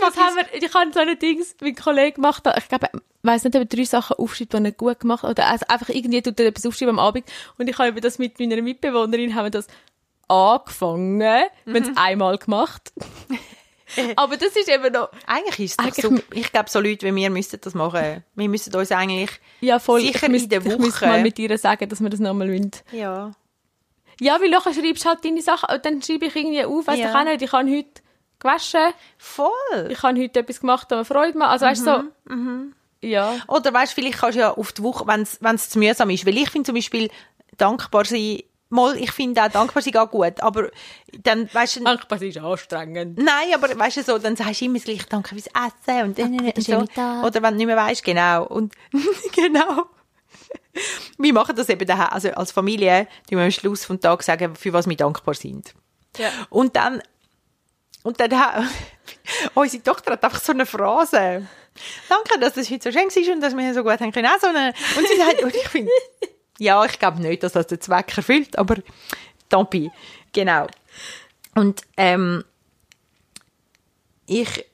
Was 0.00 0.16
haben 0.16 0.36
wir, 0.36 0.62
ich 0.62 0.74
habe 0.74 0.92
so 0.92 1.00
ein 1.00 1.18
Dings 1.18 1.54
mit 1.60 1.76
einem 1.76 1.84
Kollegen 1.84 2.14
gemacht, 2.16 2.44
ich 2.56 2.68
glaube, 2.68 2.88
ich 2.92 3.00
weiss 3.22 3.44
nicht, 3.44 3.56
ob 3.56 3.62
er 3.62 3.66
drei 3.66 3.84
Sachen 3.84 4.16
aufschreibt, 4.16 4.52
die 4.52 4.64
er 4.64 4.72
gut 4.72 5.00
gemacht 5.00 5.22
hat, 5.24 5.30
oder 5.30 5.46
also 5.48 5.66
einfach 5.68 5.88
irgendwie 5.88 6.22
tut 6.22 6.38
er 6.38 6.46
etwas 6.46 6.66
aufschreiben 6.66 6.98
am 6.98 7.04
Abend, 7.04 7.24
und 7.58 7.68
ich 7.68 7.78
habe 7.78 8.00
das 8.00 8.18
mit 8.18 8.38
meiner 8.38 8.62
Mitbewohnerin, 8.62 9.34
haben 9.34 9.46
wir 9.46 9.50
das 9.50 9.66
angefangen, 10.28 11.18
wir 11.20 11.50
haben 11.66 11.76
es 11.82 11.96
einmal 11.96 12.38
gemacht. 12.38 12.92
Aber 14.16 14.36
das 14.36 14.56
ist 14.56 14.68
eben 14.68 14.92
noch, 14.92 15.10
Eigentlich 15.28 15.60
ist 15.60 15.80
es 15.80 15.96
super. 16.02 16.20
Ich 16.34 16.50
glaube, 16.50 16.68
so 16.68 16.80
Leute 16.80 17.06
wie 17.06 17.14
wir 17.14 17.30
müssten 17.30 17.60
das 17.60 17.72
machen. 17.72 18.24
Wir 18.34 18.48
müssen 18.48 18.74
uns 18.74 18.90
eigentlich 18.90 19.30
ja 19.60 19.78
voll, 19.78 20.00
sicher 20.00 20.26
ich 20.26 20.32
müsste, 20.32 20.56
in 20.56 20.64
der 20.64 20.72
ich 20.72 20.78
Woche... 20.82 21.06
mal 21.06 21.22
mit 21.22 21.38
ihr 21.38 21.56
sagen, 21.56 21.88
dass 21.88 22.00
wir 22.00 22.10
das 22.10 22.18
nochmal 22.20 22.48
wollen. 22.48 22.70
ja. 22.92 23.32
Ja, 24.18 24.40
weil 24.40 24.48
nachher 24.48 24.72
schreibst 24.72 25.04
du 25.04 25.08
halt 25.10 25.24
deine 25.26 25.42
Sachen, 25.42 25.72
und 25.74 25.84
dann 25.84 26.00
schreibe 26.02 26.24
ich 26.26 26.34
irgendwie 26.34 26.64
auf, 26.64 26.86
weißt 26.86 26.98
du, 26.98 27.02
Ja. 27.02 27.20
ich 27.22 27.28
nicht, 27.28 27.42
ich 27.42 27.52
habe 27.52 27.70
heute 27.70 28.02
gewaschen, 28.38 28.92
Voll. 29.18 29.88
ich 29.90 30.02
habe 30.02 30.20
heute 30.20 30.40
etwas 30.40 30.60
gemacht, 30.60 30.90
das 30.90 30.98
mir 30.98 31.04
Freude 31.04 31.38
macht, 31.38 31.50
also 31.52 31.66
weißt 31.66 31.86
du, 31.86 32.10
so, 32.26 32.34
Mhm, 32.34 32.74
ja. 33.02 33.34
Oder 33.48 33.72
weißt, 33.72 33.92
vielleicht 33.94 34.18
kannst 34.18 34.36
du 34.36 34.40
ja 34.40 34.52
auf 34.52 34.72
die 34.72 34.82
Woche, 34.82 35.06
wenn 35.06 35.54
es 35.54 35.70
zu 35.70 35.78
mühsam 35.78 36.10
ist, 36.10 36.26
weil 36.26 36.36
ich 36.36 36.50
finde 36.50 36.66
zum 36.66 36.74
Beispiel 36.74 37.10
dankbar 37.56 38.04
sein, 38.04 38.40
mal, 38.68 38.96
ich 38.96 39.12
finde 39.12 39.42
auch 39.44 39.48
dankbar 39.48 39.82
sein 39.82 39.92
geht 39.92 40.10
gut, 40.10 40.40
aber 40.40 40.70
dann, 41.22 41.48
weißt 41.52 41.76
du, 41.76 41.84
Dankbar 41.84 42.20
ist 42.20 42.38
anstrengend. 42.38 43.18
nein, 43.18 43.54
aber 43.54 43.78
weißt 43.78 43.98
du 43.98 44.02
so, 44.02 44.18
dann 44.18 44.36
sagst 44.36 44.60
du 44.60 44.64
immer 44.64 44.74
das 44.74 44.84
gleiche, 44.84 45.06
danke 45.08 45.28
fürs 45.30 45.46
Essen 45.46 46.02
und, 46.04 46.18
und, 46.18 46.40
den 46.40 46.62
so. 46.62 46.78
Oder 47.24 47.42
wenn 47.42 47.52
du 47.52 47.56
nicht 47.58 47.66
mehr 47.66 47.76
weißt, 47.76 48.04
genau. 48.04 48.44
Und, 48.46 48.74
genau. 49.34 49.84
Wir 51.16 51.32
machen 51.32 51.56
das 51.56 51.68
eben 51.68 51.86
daheim, 51.86 52.08
also 52.10 52.30
als 52.32 52.52
Familie, 52.52 53.06
die 53.30 53.36
wir 53.36 53.44
am 53.44 53.50
Schluss 53.50 53.84
vom 53.84 54.00
Tag 54.00 54.22
sagen, 54.22 54.54
für 54.56 54.72
was 54.72 54.88
wir 54.88 54.96
dankbar 54.96 55.34
sind. 55.34 55.74
Ja. 56.18 56.30
Und 56.50 56.76
dann, 56.76 57.02
und 58.06 58.20
dann, 58.20 58.32
ha- 58.38 58.64
unsere 59.54 59.82
Tochter 59.82 60.12
hat 60.12 60.24
einfach 60.24 60.40
so 60.40 60.52
eine 60.52 60.64
Phrase. 60.66 61.46
Danke, 62.08 62.38
dass 62.40 62.54
das 62.54 62.70
heute 62.70 62.90
so 62.90 62.98
schön 62.98 63.10
war 63.10 63.34
und 63.34 63.40
dass 63.42 63.56
wir 63.56 63.74
so 63.74 63.82
gut 63.82 64.00
haben 64.00 64.12
können. 64.12 64.28
So 64.40 64.46
eine, 64.46 64.72
und 64.96 65.06
sie 65.08 65.16
sagt, 65.16 65.42
und 65.42 65.54
ich 65.54 65.68
finde, 65.68 65.90
ja, 66.58 66.84
ich 66.84 66.98
glaube 66.98 67.20
nicht, 67.20 67.42
dass 67.42 67.52
das 67.52 67.66
den 67.66 67.80
Zweck 67.80 68.16
erfüllt, 68.16 68.56
aber 68.58 68.76
tant. 69.48 69.74
Genau. 70.32 70.66
Und, 71.54 71.82
ähm, 71.96 72.44
ich, 74.26 74.64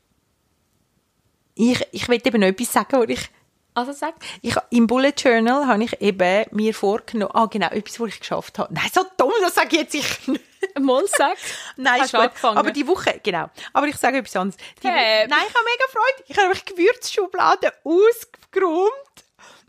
ich, 1.55 1.87
ich 1.93 2.09
will 2.09 2.21
eben 2.25 2.41
noch 2.41 2.49
etwas 2.49 2.73
sagen, 2.73 2.99
wo 2.99 3.03
ich 3.05 3.29
Also 3.75 3.93
sag. 3.93 4.15
Ich, 4.43 4.55
Im 4.71 4.87
Bullet 4.87 5.15
Journal 5.17 5.67
habe 5.67 5.83
ich 5.85 6.01
eben 6.03 6.45
mir 6.51 6.75
vorgenommen, 6.75 7.31
ah 7.35 7.47
genau, 7.47 7.69
etwas, 7.69 7.99
was 8.01 8.09
ich 8.11 8.21
geschafft 8.21 8.59
habe. 8.59 8.73
Nein, 8.75 8.91
so 8.93 9.03
dumm, 9.17 9.33
das 9.41 9.55
sage 9.55 9.69
ich 9.73 9.81
jetzt 9.81 9.95
ich 9.95 10.29
nicht. 10.29 10.45
Mal 10.79 11.05
sag. 11.07 11.37
Nein, 11.77 12.01
Hast 12.01 12.07
ist 12.07 12.13
gut. 12.13 12.21
angefangen? 12.21 12.59
Aber 12.59 12.71
die 12.71 12.87
Woche, 12.87 13.19
genau. 13.23 13.51
Aber 13.73 13.87
ich 13.89 13.97
sage 13.97 14.19
etwas 14.19 14.37
anderes. 14.37 14.61
Die 14.83 14.89
Hey. 14.89 15.23
Woche, 15.25 15.29
nein, 15.31 15.45
ich 15.49 15.55
habe 15.55 15.65
mega 15.65 15.85
Freude. 15.91 16.25
Ich 16.29 16.37
habe 16.37 16.47
nämlich 16.49 16.65
die 16.65 16.75
Gewürzschublade 16.75 17.73
ausgeräumt 17.83 18.91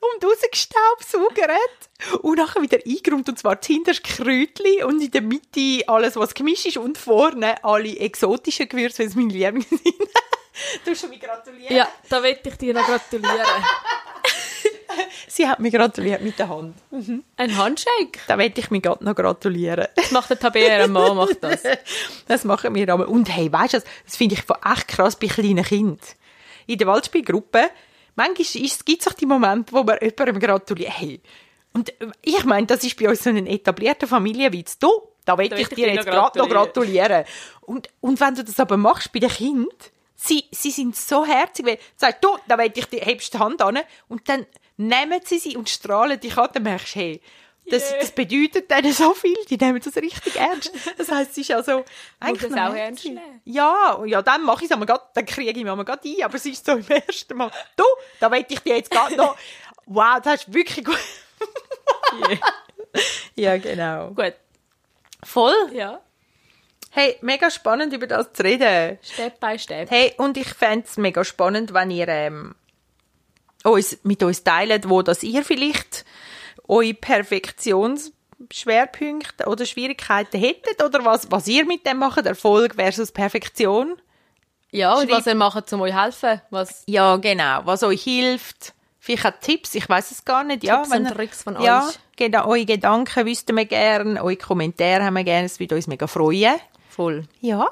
und 0.02 0.26
rausgestaubsaugert 0.26 2.22
und 2.22 2.38
nachher 2.38 2.62
wieder 2.62 2.80
eingeräumt. 2.86 3.30
Und 3.30 3.40
zwar 3.40 3.62
zuhinterst 3.62 4.04
Kräutchen 4.04 4.84
und 4.86 5.02
in 5.02 5.12
der 5.12 5.22
Mitte 5.22 5.88
alles, 5.88 6.16
was 6.16 6.34
gemischt 6.34 6.66
ist 6.66 6.78
und 6.78 6.98
vorne 6.98 7.64
alle 7.64 7.98
exotischen 7.98 8.68
Gewürze, 8.68 9.00
weil 9.00 9.08
es 9.08 9.16
meine 9.16 9.34
Lieblinge 9.34 9.66
sind. 9.70 9.84
du 10.86 10.96
schon 10.96 11.10
mich 11.10 11.20
gratulieren. 11.20 11.76
Ja, 11.76 11.88
da 12.10 12.22
will 12.24 12.38
ich 12.44 12.58
dir 12.58 12.74
noch 12.74 12.86
gratulieren. 12.86 13.40
Sie 15.28 15.48
hat 15.48 15.60
mich 15.60 15.74
gratuliert 15.74 16.22
mit 16.22 16.38
der 16.38 16.50
Hand. 16.50 16.76
Ein 17.38 17.58
Handshake. 17.58 18.20
Da 18.28 18.38
will 18.38 18.54
ich 18.56 18.70
mich 18.70 18.82
gerade 18.82 19.04
noch 19.04 19.16
gratulieren. 19.16 19.88
Das 19.96 20.12
macht 20.12 20.30
der 20.30 20.40
Tabea, 20.40 20.88
Mann 20.88 21.18
macht 21.18 21.44
das. 21.44 21.64
Das 22.28 22.44
machen 22.44 22.76
wir 22.76 22.90
aber. 22.90 23.10
Und 23.10 23.36
hey, 23.36 23.52
weißt 23.52 23.74
du, 23.74 23.80
das, 23.80 24.16
finde 24.16 24.36
ich 24.36 24.42
echt 24.42 24.88
krass 24.88 25.16
bei 25.16 25.28
kleinen 25.28 25.64
Kindern. 25.64 25.98
In 26.68 26.78
der 26.78 26.88
Waldspielgruppe, 26.88 27.70
manchmal 28.16 28.62
gibt 28.86 29.02
es 29.02 29.08
auch 29.08 29.14
die 29.14 29.26
Momente, 29.26 29.74
wo 29.74 29.84
man 29.84 29.98
jemandem 30.00 30.40
gratuliert. 30.40 30.92
Hey, 31.00 31.20
und 31.74 31.90
äh, 32.02 32.12
ich 32.22 32.44
meine, 32.46 32.68
das 32.68 32.84
ist 32.84 32.98
bei 32.98 33.10
uns 33.10 33.24
so 33.24 33.30
ein 33.30 33.48
etablierter 33.48 34.08
Familienwitz. 34.08 34.78
Du, 34.78 34.90
da 35.26 35.38
will 35.38 35.50
Da 35.50 35.56
ich 35.56 35.64
ich 35.64 35.76
dir 35.76 35.94
jetzt 35.94 36.06
gerade 36.06 36.38
noch 36.38 36.48
gratulieren. 36.48 37.26
Und, 37.62 37.90
und 38.00 38.20
wenn 38.20 38.36
du 38.36 38.44
das 38.44 38.60
aber 38.60 38.78
machst 38.78 39.12
bei 39.12 39.20
den 39.20 39.30
Kindern, 39.30 39.68
sie, 40.24 40.46
sie 40.52 40.72
sind 40.72 40.96
so 40.96 41.26
herzig, 41.26 41.66
weil 41.66 41.80
sag 41.96 42.22
du, 42.22 42.38
da 42.48 42.58
will 42.58 42.72
ich 42.74 42.88
hebst 42.92 43.34
die 43.34 43.40
Hand 43.40 43.62
an 43.62 43.80
und 44.08 44.30
dann 44.30 44.46
nehmen 44.78 45.20
sie 45.24 45.40
sie 45.40 45.58
und 45.58 45.70
strahlen 45.70 46.20
dich 46.20 46.38
an, 46.38 46.50
dann 46.54 46.64
merkst 46.64 46.96
du, 46.96 47.00
hey, 47.00 47.22
das, 47.66 47.92
Yeah. 47.92 48.02
das 48.02 48.12
bedeutet 48.12 48.70
denen 48.70 48.92
so 48.92 49.14
viel, 49.14 49.38
die 49.50 49.56
nehmen 49.56 49.80
das 49.82 49.96
richtig 49.96 50.36
ernst. 50.36 50.74
Das 50.98 51.10
heisst, 51.10 51.32
es 51.32 51.38
ist 51.38 51.52
also 51.52 51.86
eigentlich 52.20 52.52
das 52.52 52.60
auch 52.60 52.76
ernst 52.76 53.06
nehmen. 53.06 53.42
Ja, 53.46 54.04
ja, 54.06 54.22
dann 54.22 54.44
mache 54.44 54.66
ich 54.66 54.70
es 54.70 54.72
einmal, 54.72 54.88
dann 54.88 55.26
kriege 55.26 55.50
ich 55.50 55.56
mich 55.56 55.70
einmal 55.70 55.86
grad 55.86 56.04
ein, 56.04 56.24
aber 56.24 56.36
es 56.36 56.46
ist 56.46 56.66
so 56.66 56.74
im 56.74 56.86
ersten 56.88 57.38
Mal. 57.38 57.52
Du, 57.78 57.86
da 58.20 58.30
will 58.32 58.46
ich 58.48 58.60
dir 58.60 58.76
jetzt 58.76 58.92
gerade 58.92 59.16
noch, 59.16 59.38
wow, 59.86 60.20
das 60.22 60.34
hast 60.34 60.48
du 60.48 60.54
wirklich 60.56 60.84
gut. 60.84 61.00
ja, 63.36 63.58
genau. 63.58 64.10
Gut. 64.10 64.34
Voll. 65.24 65.70
Ja. 65.72 66.02
Hey, 66.96 67.16
mega 67.22 67.50
spannend, 67.50 67.92
über 67.94 68.06
das 68.08 68.32
zu 68.34 68.44
reden. 68.44 69.00
Step 69.02 69.40
by 69.40 69.58
Step. 69.58 69.90
Hey, 69.90 70.14
und 70.18 70.38
ich 70.38 70.50
fände 70.50 70.86
es 70.88 70.98
mega 70.98 71.24
spannend, 71.24 71.74
wenn 71.74 71.90
ihr 71.90 72.08
ähm, 72.08 72.54
uns, 73.64 73.98
mit 74.04 74.22
uns 74.22 74.44
teilt, 74.44 74.88
wo 74.88 75.02
das 75.02 75.24
ihr 75.24 75.44
vielleicht 75.44 76.06
eure 76.68 76.94
Perfektionsschwerpunkte 76.94 79.46
oder 79.48 79.66
Schwierigkeiten 79.66 80.40
hättet 80.40 80.84
oder 80.84 81.04
was, 81.06 81.32
was 81.32 81.48
ihr 81.48 81.66
mit 81.66 81.86
dem 81.86 81.98
macht, 81.98 82.26
Erfolg 82.26 82.76
versus 82.76 83.12
Perfektion. 83.12 83.96
Ja, 84.72 84.94
und 84.96 85.10
Schreib- 85.10 85.18
was 85.20 85.28
ihr 85.28 85.36
macht, 85.36 85.72
um 85.74 85.82
euch 85.82 85.94
helfen. 86.00 86.42
Was 86.50 86.84
Ja, 86.88 87.16
genau, 87.18 87.62
was 87.66 87.84
euch 87.84 88.04
hilft. 88.04 88.74
Vielleicht 89.00 89.26
auch 89.26 89.34
Tipps, 89.42 89.76
ich 89.76 89.88
weiß 89.90 90.12
es 90.12 90.24
gar 90.24 90.44
nicht. 90.44 90.64
ja, 90.64 90.78
Tipps 90.78 90.92
wenn 90.92 91.06
und 91.08 91.14
Tricks 91.14 91.44
von 91.44 91.62
ja, 91.62 91.88
euch. 91.88 91.96
Genau, 92.16 92.46
eure 92.48 92.66
Gedanken 92.66 93.26
wüssten 93.26 93.58
wir 93.58 93.66
gerne, 93.66 94.24
eure 94.24 94.38
Kommentare 94.38 95.04
haben 95.04 95.16
wir 95.16 95.24
gerne, 95.24 95.46
es 95.48 95.60
würde 95.60 95.76
uns 95.76 95.88
mega 95.88 96.08
freuen. 96.08 96.56
Voll. 96.94 97.26
Ja, 97.42 97.68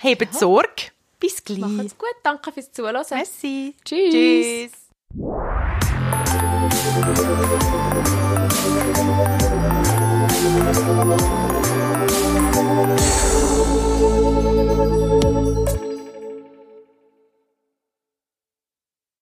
hebt 0.00 0.34
Sorge. 0.34 0.92
Bis 1.20 1.42
gleich. 1.42 1.58
Macht's 1.58 1.98
gut. 1.98 2.14
Danke 2.22 2.52
fürs 2.52 2.72
Zuhören. 2.72 3.04
Merci. 3.10 3.74
Tschüss. 3.84 4.12
Tschüss. 4.12 4.72